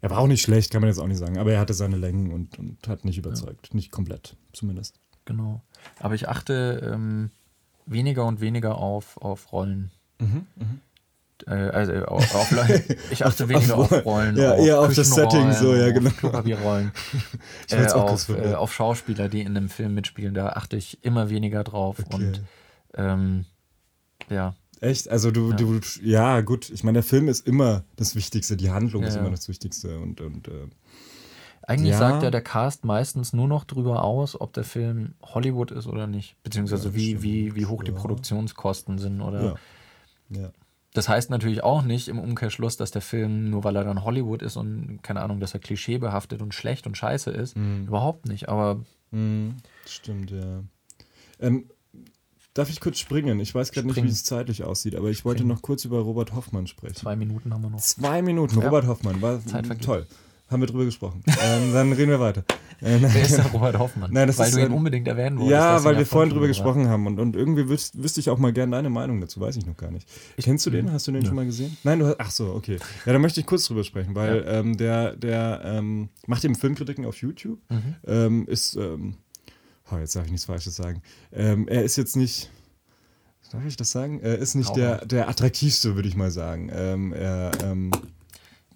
Er 0.00 0.10
war 0.10 0.18
auch 0.18 0.26
nicht 0.26 0.42
schlecht, 0.42 0.70
kann 0.70 0.80
man 0.80 0.88
jetzt 0.88 0.98
auch 0.98 1.06
nicht 1.06 1.18
sagen, 1.18 1.38
aber 1.38 1.52
er 1.52 1.60
hatte 1.60 1.74
seine 1.74 1.96
Längen 1.96 2.32
und, 2.32 2.58
und 2.58 2.86
hat 2.86 3.04
nicht 3.04 3.18
überzeugt. 3.18 3.68
Ja. 3.68 3.74
Nicht 3.74 3.90
komplett, 3.90 4.36
zumindest. 4.52 5.00
Genau. 5.24 5.62
Aber 5.98 6.14
ich 6.14 6.28
achte 6.28 6.88
ähm, 6.92 7.30
weniger 7.84 8.24
und 8.24 8.40
weniger 8.40 8.76
auf, 8.76 9.16
auf 9.18 9.52
Rollen. 9.52 9.90
Mhm, 10.18 10.46
mh. 10.56 10.66
Äh, 11.46 11.54
also 11.54 11.92
auf, 12.06 12.52
ich 13.10 13.24
achte 13.24 13.48
weniger 13.48 13.76
auf, 13.76 13.92
auf 13.92 14.04
Rollen, 14.04 14.36
ja, 14.36 14.52
auf 14.52 14.66
eher 14.66 14.80
auf 14.80 14.94
das 14.94 15.10
Setting 15.10 15.52
so, 15.52 15.74
ja 15.74 15.92
genau. 15.92 16.08
Auf 16.08 16.16
Klopapierrollen, 16.16 16.92
äh, 17.70 17.86
auf, 17.86 18.28
äh, 18.28 18.54
auf 18.54 18.74
Schauspieler, 18.74 19.28
die 19.28 19.42
in 19.42 19.56
einem 19.56 19.68
Film 19.68 19.94
mitspielen, 19.94 20.34
da 20.34 20.50
achte 20.50 20.76
ich 20.76 21.04
immer 21.04 21.30
weniger 21.30 21.62
drauf 21.62 21.98
okay. 22.04 22.14
und 22.14 22.42
ähm, 22.94 23.44
ja. 24.28 24.54
Echt? 24.80 25.08
Also 25.08 25.30
du, 25.30 25.50
ja. 25.50 25.56
du, 25.56 25.80
ja 26.02 26.40
gut, 26.40 26.68
ich 26.68 26.82
meine, 26.82 26.96
der 26.96 27.02
Film 27.02 27.28
ist 27.28 27.46
immer 27.46 27.84
das 27.94 28.16
Wichtigste, 28.16 28.56
die 28.56 28.70
Handlung 28.70 29.02
ja, 29.02 29.08
ist 29.08 29.16
immer 29.16 29.30
das 29.30 29.48
Wichtigste 29.48 29.98
und, 30.00 30.20
und 30.20 30.48
äh, 30.48 30.68
eigentlich 31.62 31.92
ja. 31.92 31.98
sagt 31.98 32.22
ja 32.22 32.30
der 32.30 32.42
Cast 32.42 32.84
meistens 32.84 33.32
nur 33.32 33.48
noch 33.48 33.64
drüber 33.64 34.04
aus, 34.04 34.40
ob 34.40 34.52
der 34.52 34.64
Film 34.64 35.14
Hollywood 35.22 35.70
ist 35.70 35.86
oder 35.86 36.06
nicht. 36.06 36.36
Beziehungsweise 36.42 36.94
wie, 36.94 37.22
wie, 37.22 37.54
wie 37.54 37.66
hoch 37.66 37.82
die 37.82 37.92
Produktionskosten 37.92 38.98
sind 38.98 39.20
oder. 39.20 39.56
Ja. 40.30 40.50
Das 40.96 41.10
heißt 41.10 41.28
natürlich 41.28 41.62
auch 41.62 41.82
nicht 41.82 42.08
im 42.08 42.18
Umkehrschluss, 42.18 42.78
dass 42.78 42.90
der 42.90 43.02
Film, 43.02 43.50
nur 43.50 43.64
weil 43.64 43.76
er 43.76 43.84
dann 43.84 44.02
Hollywood 44.02 44.40
ist 44.40 44.56
und 44.56 45.02
keine 45.02 45.20
Ahnung, 45.20 45.40
dass 45.40 45.52
er 45.52 45.60
klischeebehaftet 45.60 46.40
und 46.40 46.54
schlecht 46.54 46.86
und 46.86 46.96
scheiße 46.96 47.30
ist. 47.30 47.54
Mhm. 47.54 47.86
Überhaupt 47.86 48.26
nicht, 48.26 48.48
aber. 48.48 48.80
Mhm. 49.10 49.56
Stimmt, 49.84 50.30
ja. 50.30 50.64
Ähm, 51.38 51.66
darf 52.54 52.70
ich 52.70 52.80
kurz 52.80 52.98
springen? 52.98 53.38
Ich 53.40 53.54
weiß 53.54 53.72
gerade 53.72 53.86
nicht, 53.88 54.02
wie 54.02 54.08
es 54.08 54.24
zeitlich 54.24 54.64
aussieht, 54.64 54.94
aber 54.94 55.10
ich 55.10 55.26
wollte 55.26 55.44
noch 55.44 55.60
kurz 55.60 55.84
über 55.84 55.98
Robert 55.98 56.34
Hoffmann 56.34 56.66
sprechen. 56.66 56.94
Zwei 56.94 57.14
Minuten 57.14 57.52
haben 57.52 57.60
wir 57.60 57.68
noch. 57.68 57.80
Zwei 57.80 58.22
Minuten, 58.22 58.58
ja. 58.58 58.64
Robert 58.64 58.86
Hoffmann, 58.86 59.20
war 59.20 59.42
toll 59.78 60.06
haben 60.48 60.60
wir 60.60 60.66
drüber 60.66 60.84
gesprochen. 60.84 61.22
ähm, 61.26 61.72
dann 61.72 61.92
reden 61.92 62.10
wir 62.10 62.20
weiter. 62.20 62.44
Äh, 62.80 62.98
Wer 63.00 63.22
ist 63.22 63.36
der 63.36 63.46
Robert 63.46 63.78
Hoffmann? 63.78 64.12
Nein, 64.12 64.36
weil 64.36 64.50
du 64.50 64.60
ihn 64.60 64.72
unbedingt 64.72 65.08
erwähnen 65.08 65.38
wolltest. 65.38 65.52
Ja, 65.52 65.82
weil 65.82 65.96
wir 65.96 66.06
vorhin 66.06 66.30
drüber 66.30 66.46
gesprochen 66.46 66.88
haben 66.88 67.06
und, 67.06 67.18
und 67.18 67.34
irgendwie 67.34 67.68
wüs 67.68 67.92
wüsste 67.94 68.20
ich 68.20 68.28
auch 68.30 68.38
mal 68.38 68.52
gerne 68.52 68.76
deine 68.76 68.90
Meinung 68.90 69.20
dazu, 69.20 69.40
weiß 69.40 69.56
ich 69.56 69.66
noch 69.66 69.76
gar 69.76 69.90
nicht. 69.90 70.08
Ich, 70.36 70.44
Kennst 70.44 70.66
du 70.66 70.70
den? 70.70 70.92
Hast 70.92 71.06
du 71.06 71.12
den 71.12 71.22
ja. 71.22 71.26
schon 71.26 71.36
mal 71.36 71.46
gesehen? 71.46 71.76
Nein, 71.84 72.00
du 72.00 72.06
hast, 72.06 72.16
ach 72.18 72.30
so, 72.30 72.52
okay. 72.54 72.78
Ja, 73.06 73.12
da 73.12 73.18
möchte 73.18 73.40
ich 73.40 73.46
kurz 73.46 73.64
drüber 73.66 73.82
sprechen, 73.82 74.14
weil 74.14 74.44
ja. 74.44 74.60
ähm, 74.60 74.76
der, 74.76 75.16
der 75.16 75.62
ähm, 75.64 76.10
macht 76.26 76.44
eben 76.44 76.54
Filmkritiken 76.54 77.06
auf 77.06 77.16
YouTube, 77.16 77.58
mhm. 77.70 77.94
Ähm, 78.06 78.46
ist, 78.46 78.76
ähm, 78.76 79.14
oh, 79.90 79.96
jetzt 79.96 80.14
darf 80.14 80.26
ich 80.26 80.30
nichts 80.30 80.46
Falsches 80.46 80.76
sagen, 80.76 81.02
ähm, 81.32 81.66
er 81.68 81.82
ist 81.82 81.96
jetzt 81.96 82.14
nicht, 82.14 82.50
darf 83.50 83.64
ich 83.64 83.76
das 83.76 83.90
sagen? 83.90 84.20
Er 84.20 84.38
ist 84.38 84.54
nicht 84.54 84.76
der, 84.76 85.06
der 85.06 85.28
attraktivste, 85.28 85.94
würde 85.94 86.08
ich 86.08 86.16
mal 86.16 86.30
sagen. 86.30 86.68
er, 86.68 87.52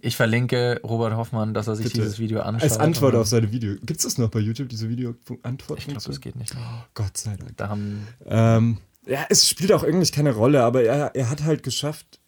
ich 0.01 0.17
verlinke 0.17 0.81
Robert 0.85 1.15
Hoffmann, 1.17 1.55
dass 1.55 1.67
er 1.69 1.77
sich 1.77 1.85
Bitte. 1.87 1.99
dieses 1.99 2.19
Video 2.19 2.41
anschaut. 2.41 2.63
Als 2.63 2.79
Antwort 2.79 3.15
auf 3.15 3.27
seine 3.27 3.53
Video. 3.53 3.75
Gibt 3.75 3.99
es 3.99 4.03
das 4.03 4.19
noch 4.19 4.31
bei 4.31 4.41
YouTube, 4.41 4.69
diese 4.69 4.89
Video-Antwort? 4.89 5.79
Ich 5.79 5.87
glaube, 5.87 6.03
das 6.05 6.21
geht 6.21 6.37
nicht. 6.37 6.55
Oh, 6.57 6.85
Gott 6.95 7.17
sei 7.17 7.37
Dank. 7.37 7.57
Da 7.57 7.69
haben 7.69 8.07
ähm, 8.27 8.79
ja, 9.07 9.27
es 9.29 9.49
spielt 9.49 9.73
auch 9.73 9.83
eigentlich 9.83 10.13
keine 10.13 10.33
Rolle, 10.33 10.63
aber 10.63 10.83
er, 10.83 11.15
er 11.15 11.31
hat 11.31 11.45
halt 11.45 11.63
geschafft, 11.63 12.21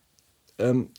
ähm, 0.58 0.90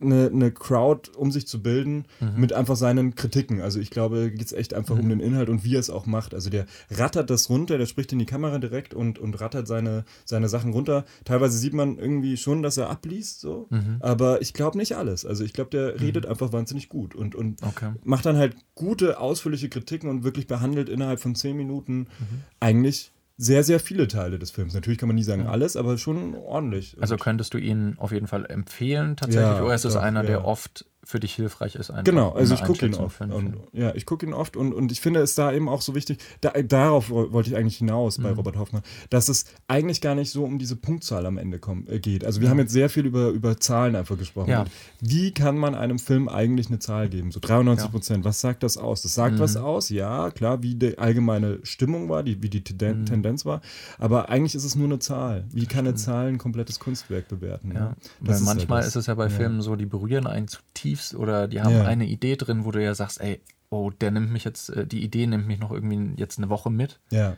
eine, 0.00 0.26
eine 0.32 0.50
Crowd 0.50 1.10
um 1.16 1.30
sich 1.30 1.46
zu 1.46 1.62
bilden 1.62 2.06
mhm. 2.20 2.40
mit 2.40 2.52
einfach 2.52 2.76
seinen 2.76 3.14
Kritiken. 3.14 3.60
Also 3.60 3.80
ich 3.80 3.90
glaube, 3.90 4.30
geht 4.30 4.46
es 4.46 4.52
echt 4.52 4.74
einfach 4.74 4.94
mhm. 4.94 5.02
um 5.02 5.08
den 5.10 5.20
Inhalt 5.20 5.48
und 5.48 5.64
wie 5.64 5.76
er 5.76 5.80
es 5.80 5.90
auch 5.90 6.06
macht. 6.06 6.34
Also 6.34 6.50
der 6.50 6.66
rattert 6.90 7.30
das 7.30 7.50
runter, 7.50 7.78
der 7.78 7.86
spricht 7.86 8.12
in 8.12 8.18
die 8.18 8.26
Kamera 8.26 8.58
direkt 8.58 8.94
und, 8.94 9.18
und 9.18 9.40
rattert 9.40 9.66
seine, 9.66 10.04
seine 10.24 10.48
Sachen 10.48 10.72
runter. 10.72 11.04
Teilweise 11.24 11.58
sieht 11.58 11.74
man 11.74 11.98
irgendwie 11.98 12.36
schon, 12.36 12.62
dass 12.62 12.76
er 12.76 12.90
abliest, 12.90 13.40
so. 13.40 13.66
Mhm. 13.70 13.96
Aber 14.00 14.42
ich 14.42 14.54
glaube 14.54 14.78
nicht 14.78 14.96
alles. 14.96 15.24
Also 15.26 15.44
ich 15.44 15.52
glaube, 15.52 15.70
der 15.70 15.92
mhm. 15.92 15.98
redet 15.98 16.26
einfach 16.26 16.52
wahnsinnig 16.52 16.88
gut 16.88 17.14
und, 17.14 17.34
und 17.34 17.62
okay. 17.62 17.92
macht 18.04 18.26
dann 18.26 18.36
halt 18.36 18.56
gute, 18.74 19.20
ausführliche 19.20 19.68
Kritiken 19.68 20.08
und 20.08 20.24
wirklich 20.24 20.46
behandelt 20.46 20.88
innerhalb 20.88 21.20
von 21.20 21.34
zehn 21.34 21.56
Minuten 21.56 22.00
mhm. 22.00 22.42
eigentlich 22.60 23.12
sehr, 23.40 23.64
sehr 23.64 23.80
viele 23.80 24.06
Teile 24.06 24.38
des 24.38 24.50
Films. 24.50 24.74
Natürlich 24.74 24.98
kann 24.98 25.08
man 25.08 25.16
nie 25.16 25.22
sagen 25.22 25.46
alles, 25.46 25.74
aber 25.74 25.96
schon 25.96 26.34
ordentlich. 26.34 26.96
Also 27.00 27.16
könntest 27.16 27.54
du 27.54 27.58
ihn 27.58 27.94
auf 27.96 28.12
jeden 28.12 28.26
Fall 28.26 28.44
empfehlen 28.44 29.16
tatsächlich? 29.16 29.56
Ja, 29.56 29.62
oder 29.62 29.74
ist 29.74 29.86
es 29.86 29.96
einer, 29.96 30.22
der 30.22 30.44
oft 30.44 30.84
für 31.10 31.20
dich 31.20 31.34
hilfreich 31.34 31.74
ist. 31.74 31.90
Einfach, 31.90 32.04
Genau, 32.04 32.30
also 32.32 32.54
ich 32.54 32.62
gucke 32.62 32.86
ihn 32.86 32.94
oft. 32.94 33.20
Und, 33.20 33.56
ja, 33.72 33.94
ich 33.94 34.06
gucke 34.06 34.24
ihn 34.26 34.32
oft 34.32 34.56
und, 34.56 34.72
und 34.72 34.92
ich 34.92 35.00
finde 35.00 35.20
es 35.20 35.34
da 35.34 35.52
eben 35.52 35.68
auch 35.68 35.82
so 35.82 35.94
wichtig, 35.94 36.18
da, 36.40 36.50
darauf 36.50 37.10
wo- 37.10 37.32
wollte 37.32 37.50
ich 37.50 37.56
eigentlich 37.56 37.76
hinaus 37.78 38.18
Mhm. 38.18 38.22
bei 38.22 38.30
Robert 38.32 38.56
Hoffmann, 38.56 38.82
dass 39.10 39.28
es 39.28 39.44
eigentlich 39.68 40.00
gar 40.00 40.14
nicht 40.14 40.30
so 40.30 40.44
um 40.44 40.58
diese 40.58 40.76
Punktzahl 40.76 41.26
am 41.26 41.36
Ende 41.38 41.58
komm, 41.58 41.86
äh, 41.88 41.98
geht. 41.98 42.24
Also 42.24 42.40
wir 42.40 42.48
haben 42.48 42.58
jetzt 42.58 42.72
sehr 42.72 42.88
viel 42.88 43.06
über, 43.06 43.28
über 43.30 43.58
Zahlen 43.58 43.96
einfach 43.96 44.16
gesprochen. 44.16 44.50
Ja. 44.50 44.64
Wie 45.00 45.32
kann 45.32 45.58
man 45.58 45.74
einem 45.74 45.98
Film 45.98 46.28
eigentlich 46.28 46.68
eine 46.68 46.78
Zahl 46.78 47.08
geben? 47.08 47.32
So 47.32 47.40
93 47.40 47.90
Prozent, 47.90 48.24
was 48.24 48.40
sagt 48.40 48.62
das 48.62 48.76
aus? 48.78 49.02
Das 49.02 49.14
sagt 49.14 49.38
was 49.38 49.56
aus, 49.56 49.88
ja, 49.90 50.30
klar, 50.30 50.62
wie 50.62 50.74
die 50.76 50.96
allgemeine 50.98 51.58
Stimmung 51.64 52.08
war, 52.08 52.22
die, 52.22 52.42
wie 52.42 52.48
die 52.48 52.62
Tenden 52.62 53.06
Tendenz 53.06 53.44
war, 53.44 53.60
aber 53.98 54.28
eigentlich 54.28 54.54
ist 54.54 54.64
es 54.64 54.76
nur 54.76 54.86
eine 54.86 54.98
Zahl. 55.00 55.44
Wie 55.52 55.66
kann 55.66 55.86
eine 55.86 55.94
Zahl 55.96 56.28
ein 56.28 56.38
komplettes 56.38 56.78
Kunstwerk 56.78 57.28
bewerten? 57.28 57.72
Ja, 57.74 57.80
ne? 57.80 57.96
weil 58.20 58.40
manchmal 58.40 58.78
halt 58.78 58.86
das. 58.86 58.96
ist 58.96 58.96
es 58.96 59.06
ja 59.06 59.14
bei 59.14 59.28
Filmen 59.28 59.60
so, 59.62 59.74
die 59.76 59.86
berühren 59.86 60.26
einen 60.26 60.46
zutiefst 60.48 60.99
oder 61.14 61.48
die 61.48 61.60
haben 61.62 61.74
Ja. 61.76 61.84
eine 61.84 62.06
Idee 62.06 62.36
drin, 62.36 62.64
wo 62.64 62.70
du 62.70 62.82
ja 62.82 62.94
sagst, 62.94 63.20
ey, 63.20 63.40
oh, 63.70 63.90
der 63.90 64.10
nimmt 64.10 64.30
mich 64.32 64.44
jetzt, 64.44 64.70
äh, 64.70 64.86
die 64.86 65.02
Idee 65.04 65.26
nimmt 65.26 65.46
mich 65.46 65.58
noch 65.60 65.70
irgendwie 65.70 66.12
jetzt 66.16 66.38
eine 66.38 66.48
Woche 66.48 66.70
mit. 66.70 67.00
Ja. 67.10 67.36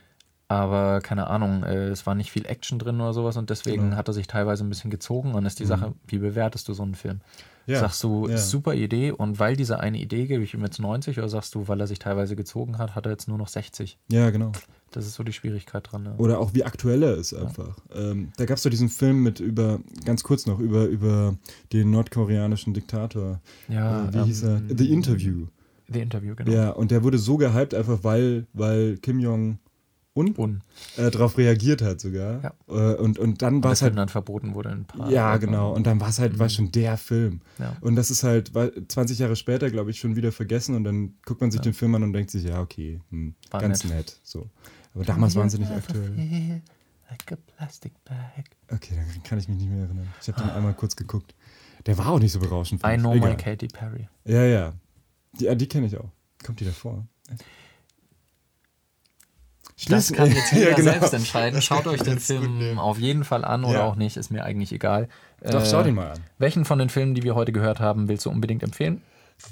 Aber 0.49 1.01
keine 1.01 1.27
Ahnung, 1.27 1.63
äh, 1.63 1.87
es 1.87 2.05
war 2.05 2.13
nicht 2.15 2.31
viel 2.31 2.45
Action 2.45 2.77
drin 2.77 3.01
oder 3.01 3.13
sowas 3.13 3.37
und 3.37 3.49
deswegen 3.49 3.83
Genau. 3.85 3.95
hat 3.95 4.07
er 4.07 4.13
sich 4.13 4.27
teilweise 4.27 4.63
ein 4.63 4.69
bisschen 4.69 4.91
gezogen. 4.91 5.33
Und 5.33 5.45
ist 5.45 5.59
die 5.59 5.65
Sache, 5.65 5.93
wie 6.07 6.19
bewertest 6.19 6.67
du 6.67 6.73
so 6.73 6.83
einen 6.83 6.95
Film? 6.95 7.21
Ja, 7.65 7.79
Sagst 7.79 8.03
du, 8.03 8.27
ja. 8.27 8.37
super 8.37 8.73
Idee 8.73 9.11
und 9.11 9.39
weil 9.39 9.55
diese 9.55 9.79
eine 9.79 9.97
Idee 9.97 10.27
gebe 10.27 10.43
ich 10.43 10.53
ihm 10.53 10.61
jetzt 10.63 10.79
90 10.79 11.17
oder 11.17 11.29
sagst 11.29 11.55
du, 11.55 11.67
weil 11.69 11.79
er 11.79 11.87
sich 11.87 11.97
teilweise 11.97 12.35
gezogen 12.35 12.77
hat, 12.77 12.93
hat 12.93 13.05
er 13.05 13.11
jetzt 13.13 13.27
nur 13.29 13.37
noch 13.37 13.47
60? 13.47 13.97
ja, 14.09 14.29
genau. 14.31 14.51
Das 14.95 15.07
ist 15.07 15.15
so 15.15 15.23
die 15.23 15.33
Schwierigkeit 15.33 15.91
dran. 15.91 16.05
Ja. 16.05 16.15
Oder 16.17 16.39
auch 16.39 16.53
wie 16.53 16.63
aktuell 16.63 17.03
er 17.03 17.15
ist 17.15 17.33
einfach. 17.33 17.77
Ähm, 17.95 18.31
da 18.37 18.45
gab 18.45 18.57
es 18.57 18.63
doch 18.63 18.69
diesen 18.69 18.89
Film 18.89 19.23
mit 19.23 19.39
über, 19.39 19.79
ganz 20.05 20.23
kurz 20.23 20.45
noch, 20.45 20.59
über, 20.59 20.85
über 20.85 21.35
den 21.73 21.89
nordkoreanischen 21.91 22.73
Diktator. 22.73 23.41
Ja, 23.67 24.07
äh, 24.07 24.13
wie 24.13 24.17
ähm, 24.17 24.25
hieß 24.25 24.43
er? 24.43 24.61
The 24.69 24.91
Interview. 24.91 25.47
The 25.91 25.99
Interview, 25.99 26.35
genau. 26.35 26.51
Ja, 26.51 26.69
und 26.69 26.91
der 26.91 27.03
wurde 27.03 27.17
so 27.17 27.37
gehypt, 27.37 27.73
einfach 27.73 28.03
weil, 28.03 28.45
weil 28.53 28.97
Kim 28.97 29.19
Jong-un 29.19 29.57
Und 30.13 30.61
äh, 30.97 31.11
darauf 31.11 31.37
reagiert 31.37 31.81
hat 31.81 31.99
sogar. 31.99 32.41
Ja. 32.43 32.93
Äh, 32.93 32.95
und, 32.95 33.19
und 33.19 33.41
dann 33.41 33.63
war 33.63 33.71
es 33.71 33.81
halt 33.81 33.97
dann 33.97 34.09
verboten 34.09 34.53
wurde 34.53 34.69
in 34.69 34.79
ein 34.79 34.85
paar 34.85 35.09
Ja, 35.09 35.37
genau. 35.37 35.73
Und 35.73 35.87
dann 35.87 35.99
war 35.99 36.09
es 36.09 36.19
halt, 36.19 36.39
war 36.39 36.49
schon 36.49 36.71
der 36.71 36.97
Film. 36.97 37.41
Ja. 37.59 37.75
Und 37.81 37.95
das 37.95 38.11
ist 38.11 38.23
halt 38.23 38.53
weil 38.53 38.71
20 38.87 39.19
Jahre 39.19 39.35
später, 39.35 39.69
glaube 39.69 39.91
ich, 39.91 39.99
schon 39.99 40.15
wieder 40.15 40.31
vergessen. 40.31 40.75
Und 40.75 40.83
dann 40.83 41.15
guckt 41.25 41.41
man 41.41 41.51
sich 41.51 41.61
den 41.61 41.73
Film 41.73 41.95
an 41.95 42.03
und 42.03 42.13
denkt 42.13 42.31
sich, 42.31 42.43
ja, 42.43 42.61
okay, 42.61 43.01
hm, 43.09 43.35
War 43.51 43.61
ganz 43.61 43.83
nett. 43.83 43.93
nett. 43.93 44.19
So. 44.23 44.49
Aber 44.93 45.05
damals 45.05 45.35
waren 45.35 45.49
sie 45.49 45.59
nicht 45.59 45.71
aktuell. 45.71 46.61
Like 47.09 47.31
a 47.31 47.35
plastic 47.57 47.93
bag. 48.05 48.43
Okay, 48.71 48.95
dann 48.95 49.23
kann 49.23 49.37
ich 49.39 49.47
mich 49.47 49.57
nicht 49.57 49.69
mehr 49.69 49.83
erinnern. 49.85 50.07
Ich 50.21 50.27
habe 50.29 50.41
den 50.41 50.49
einmal 50.51 50.73
kurz 50.73 50.95
geguckt. 50.95 51.33
Der 51.85 51.97
war 51.97 52.09
auch 52.09 52.19
nicht 52.19 52.31
so 52.31 52.39
berauschend. 52.39 52.81
I 52.85 52.97
know 52.97 53.11
my 53.11 53.17
Egal. 53.17 53.37
Katy 53.37 53.67
Perry. 53.67 54.07
Ja, 54.25 54.43
ja. 54.45 54.73
Die, 55.39 55.45
ja, 55.45 55.55
die 55.55 55.67
kenne 55.67 55.87
ich 55.87 55.97
auch. 55.97 56.09
Kommt 56.45 56.59
die 56.59 56.65
davor? 56.65 57.05
Das 57.27 57.37
Schließen- 60.07 60.15
kann 60.15 60.31
jetzt 60.31 60.51
jeder 60.53 60.65
Ja, 60.69 60.75
genau. 60.75 60.91
selbst 60.91 61.13
entscheiden. 61.13 61.61
Schaut 61.61 61.87
euch 61.87 62.01
den 62.01 62.19
Film 62.19 62.77
auf 62.79 62.99
jeden 62.99 63.23
Fall 63.23 63.43
an 63.43 63.63
oder 63.65 63.79
Ja. 63.79 63.85
auch 63.85 63.95
nicht, 63.95 64.17
ist 64.17 64.31
mir 64.31 64.43
eigentlich 64.43 64.71
egal. 64.71 65.09
Doch, 65.41 65.63
Äh, 65.63 65.65
schau 65.65 65.83
den 65.83 65.95
mal 65.95 66.11
an. 66.11 66.19
Welchen 66.37 66.63
von 66.65 66.79
den 66.79 66.89
Filmen, 66.89 67.15
die 67.15 67.23
wir 67.23 67.35
heute 67.35 67.51
gehört 67.51 67.79
haben, 67.79 68.07
willst 68.07 68.25
du 68.25 68.29
unbedingt 68.29 68.63
empfehlen? 68.63 69.01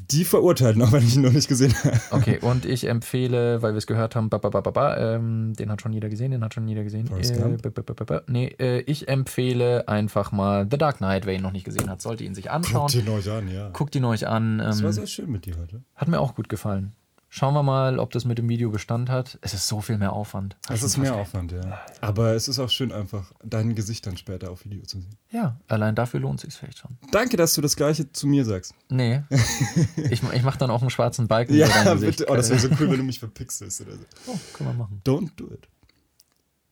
Die 0.10 0.24
verurteilen, 0.26 0.82
auch 0.82 0.92
wenn 0.92 1.04
ich 1.04 1.16
ihn 1.16 1.22
noch 1.22 1.32
nicht 1.32 1.48
gesehen 1.48 1.74
habe. 1.84 2.00
Okay, 2.12 2.40
und 2.42 2.66
ich 2.66 2.88
empfehle, 2.88 3.62
weil 3.62 3.74
wir 3.74 3.78
es 3.78 3.88
gehört 3.88 4.16
haben, 4.16 4.30
ba, 4.30 4.38
ba, 4.38 4.50
ba, 4.50 4.62
ba, 4.62 4.98
ähm, 5.16 5.54
den 5.54 5.70
hat 5.72 5.82
schon 5.82 5.94
jeder 5.94 6.10
gesehen, 6.10 6.32
den 6.32 6.44
hat 6.44 6.54
schon 6.54 6.68
jeder 6.68 6.84
gesehen. 6.84 7.08
Forrest 7.08 7.36
Äh, 7.36 7.58
ba, 7.62 7.70
ba, 7.70 7.94
ba, 7.94 8.04
ba, 8.04 8.22
nee, 8.28 8.48
äh, 8.60 8.80
ich 8.82 9.08
empfehle 9.08 9.88
einfach 9.88 10.32
mal 10.32 10.68
The 10.70 10.78
Dark 10.78 10.98
Knight, 10.98 11.26
wer 11.26 11.34
ihn 11.36 11.42
noch 11.42 11.52
nicht 11.52 11.66
gesehen 11.66 11.90
hat, 11.90 12.02
sollte 12.02 12.24
ihn 12.24 12.36
sich 12.36 12.52
anschauen. 12.52 12.88
Guckt 12.92 12.96
ihn 12.96 13.10
euch 13.10 13.30
an, 13.30 13.48
ja. 13.50 13.70
Guckt 13.70 13.96
ihn 13.96 14.06
euch 14.06 14.28
an. 14.28 14.58
Das 14.60 14.82
war 14.82 14.88
Ähm, 14.90 14.94
sehr 14.94 15.08
schön 15.08 15.32
mit 15.32 15.46
dir 15.46 15.56
heute. 15.60 15.82
hat 15.96 16.08
mir 16.08 16.20
auch 16.20 16.36
gut 16.36 16.50
gefallen. 16.50 16.94
Schauen 17.34 17.54
wir 17.54 17.64
mal, 17.64 17.98
ob 17.98 18.12
das 18.12 18.26
mit 18.26 18.38
dem 18.40 18.50
Video 18.50 18.72
Bestand 18.72 19.10
hat. 19.10 19.40
Es 19.42 19.54
ist 19.54 19.66
so 19.66 19.80
viel 19.80 19.98
mehr 19.98 20.12
Aufwand. 20.12 20.58
Es 20.70 20.84
ist 20.84 20.98
mehr. 20.98 21.16
Aufwand, 21.16 21.54
ja. 21.54 21.80
Aber 22.02 22.34
es 22.34 22.50
ist 22.50 22.60
auch 22.60 22.70
schön, 22.70 22.92
einfach 22.92 23.32
dein 23.42 23.74
Gesicht 23.74 24.06
dann 24.06 24.18
später 24.18 24.52
auf 24.52 24.66
Video 24.66 24.84
zu 24.84 25.00
sehen. 25.00 25.16
Ja, 25.30 25.58
allein 25.70 25.96
dafür 25.96 26.20
lohnt 26.20 26.44
es 26.44 26.52
sich 26.54 26.60
vielleicht 26.60 26.80
schon. 26.80 26.98
Danke, 27.12 27.38
dass 27.38 27.54
du 27.54 27.62
das 27.62 27.78
Gleiche 27.78 28.12
zu 28.12 28.28
mir 28.28 28.44
sagst. 28.44 28.74
Nee. 28.90 29.24
ich, 30.10 30.22
ich 30.22 30.44
mache 30.44 30.58
dann 30.58 30.70
auch 30.72 30.82
einen 30.82 30.90
schwarzen 30.90 31.30
Balken 31.30 31.54
Ja, 31.56 31.68
über 31.68 31.74
dein 31.86 31.94
Gesicht. 32.02 32.18
bitte. 32.18 32.30
Oh, 32.30 32.36
das 32.36 32.50
wäre 32.50 32.60
so 32.60 32.68
cool, 32.72 32.92
wenn 32.92 32.98
du 32.98 33.04
mich 33.04 33.20
verpixelst 33.20 33.80
oder 33.80 33.94
so. 33.94 34.04
Oh, 34.28 34.38
können 34.52 34.70
wir 34.72 34.74
machen. 34.74 35.02
Don't 35.06 35.30
do 35.38 35.46
it. 35.54 35.70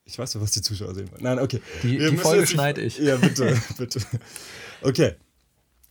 Ich 0.04 0.20
weiß 0.20 0.34
doch, 0.34 0.42
was 0.42 0.52
die 0.52 0.62
Zuschauer 0.62 0.94
sehen 0.94 1.10
wollen. 1.10 1.24
Nein, 1.24 1.40
okay. 1.40 1.62
Die- 1.84 2.00
die 2.00 2.18
Folge 2.18 2.46
schneide 2.46 2.82
ich. 2.82 2.98
Ja, 2.98 3.16
bitte, 3.16 3.56
bitte. 3.78 4.02
Okay. 4.82 5.16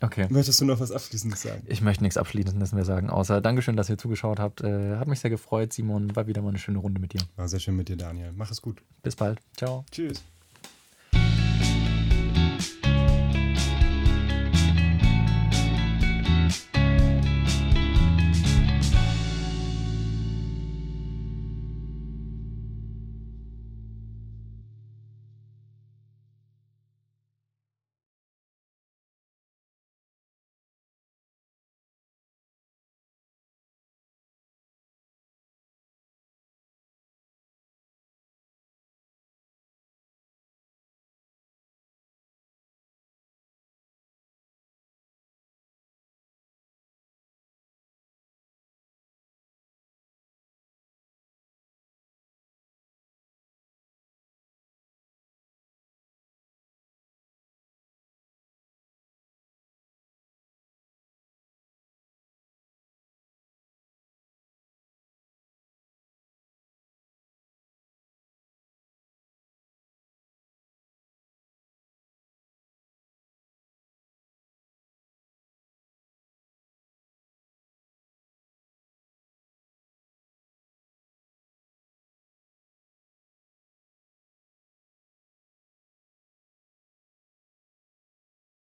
Okay. 0.01 0.27
Möchtest 0.31 0.61
du 0.61 0.65
noch 0.65 0.79
was 0.79 0.93
Abschließendes 0.93 1.43
sagen? 1.43 1.63
Ich 1.67 1.81
möchte 1.81 2.05
nichts 2.05 2.17
Abschließendes 2.17 2.73
mehr 2.73 2.85
sagen, 2.85 3.11
außer 3.11 3.41
Dankeschön, 3.41 3.77
dass 3.77 3.91
ihr 3.91 3.99
zugeschaut 3.99 4.39
habt. 4.39 4.61
Äh, 4.61 4.97
hat 4.97 5.09
mich 5.09 5.21
sehr 5.21 5.31
gefreut, 5.31 5.73
Simon. 5.73 6.15
War 6.15 6.27
wieder 6.27 6.43
mal 6.43 6.51
eine 6.51 6.59
schöne 6.59 6.79
Runde 6.79 7.01
mit 7.01 7.15
dir. 7.15 7.21
War 7.37 7.49
sehr 7.49 7.61
schön 7.61 7.77
mit 7.77 7.89
dir, 7.89 7.97
Daniel. 7.97 8.33
Mach 8.35 8.51
es 8.51 8.63
gut. 8.63 8.83
Bis 9.03 9.17
bald. 9.17 9.41
Ciao. 9.57 9.85
Tschüss. 9.91 10.23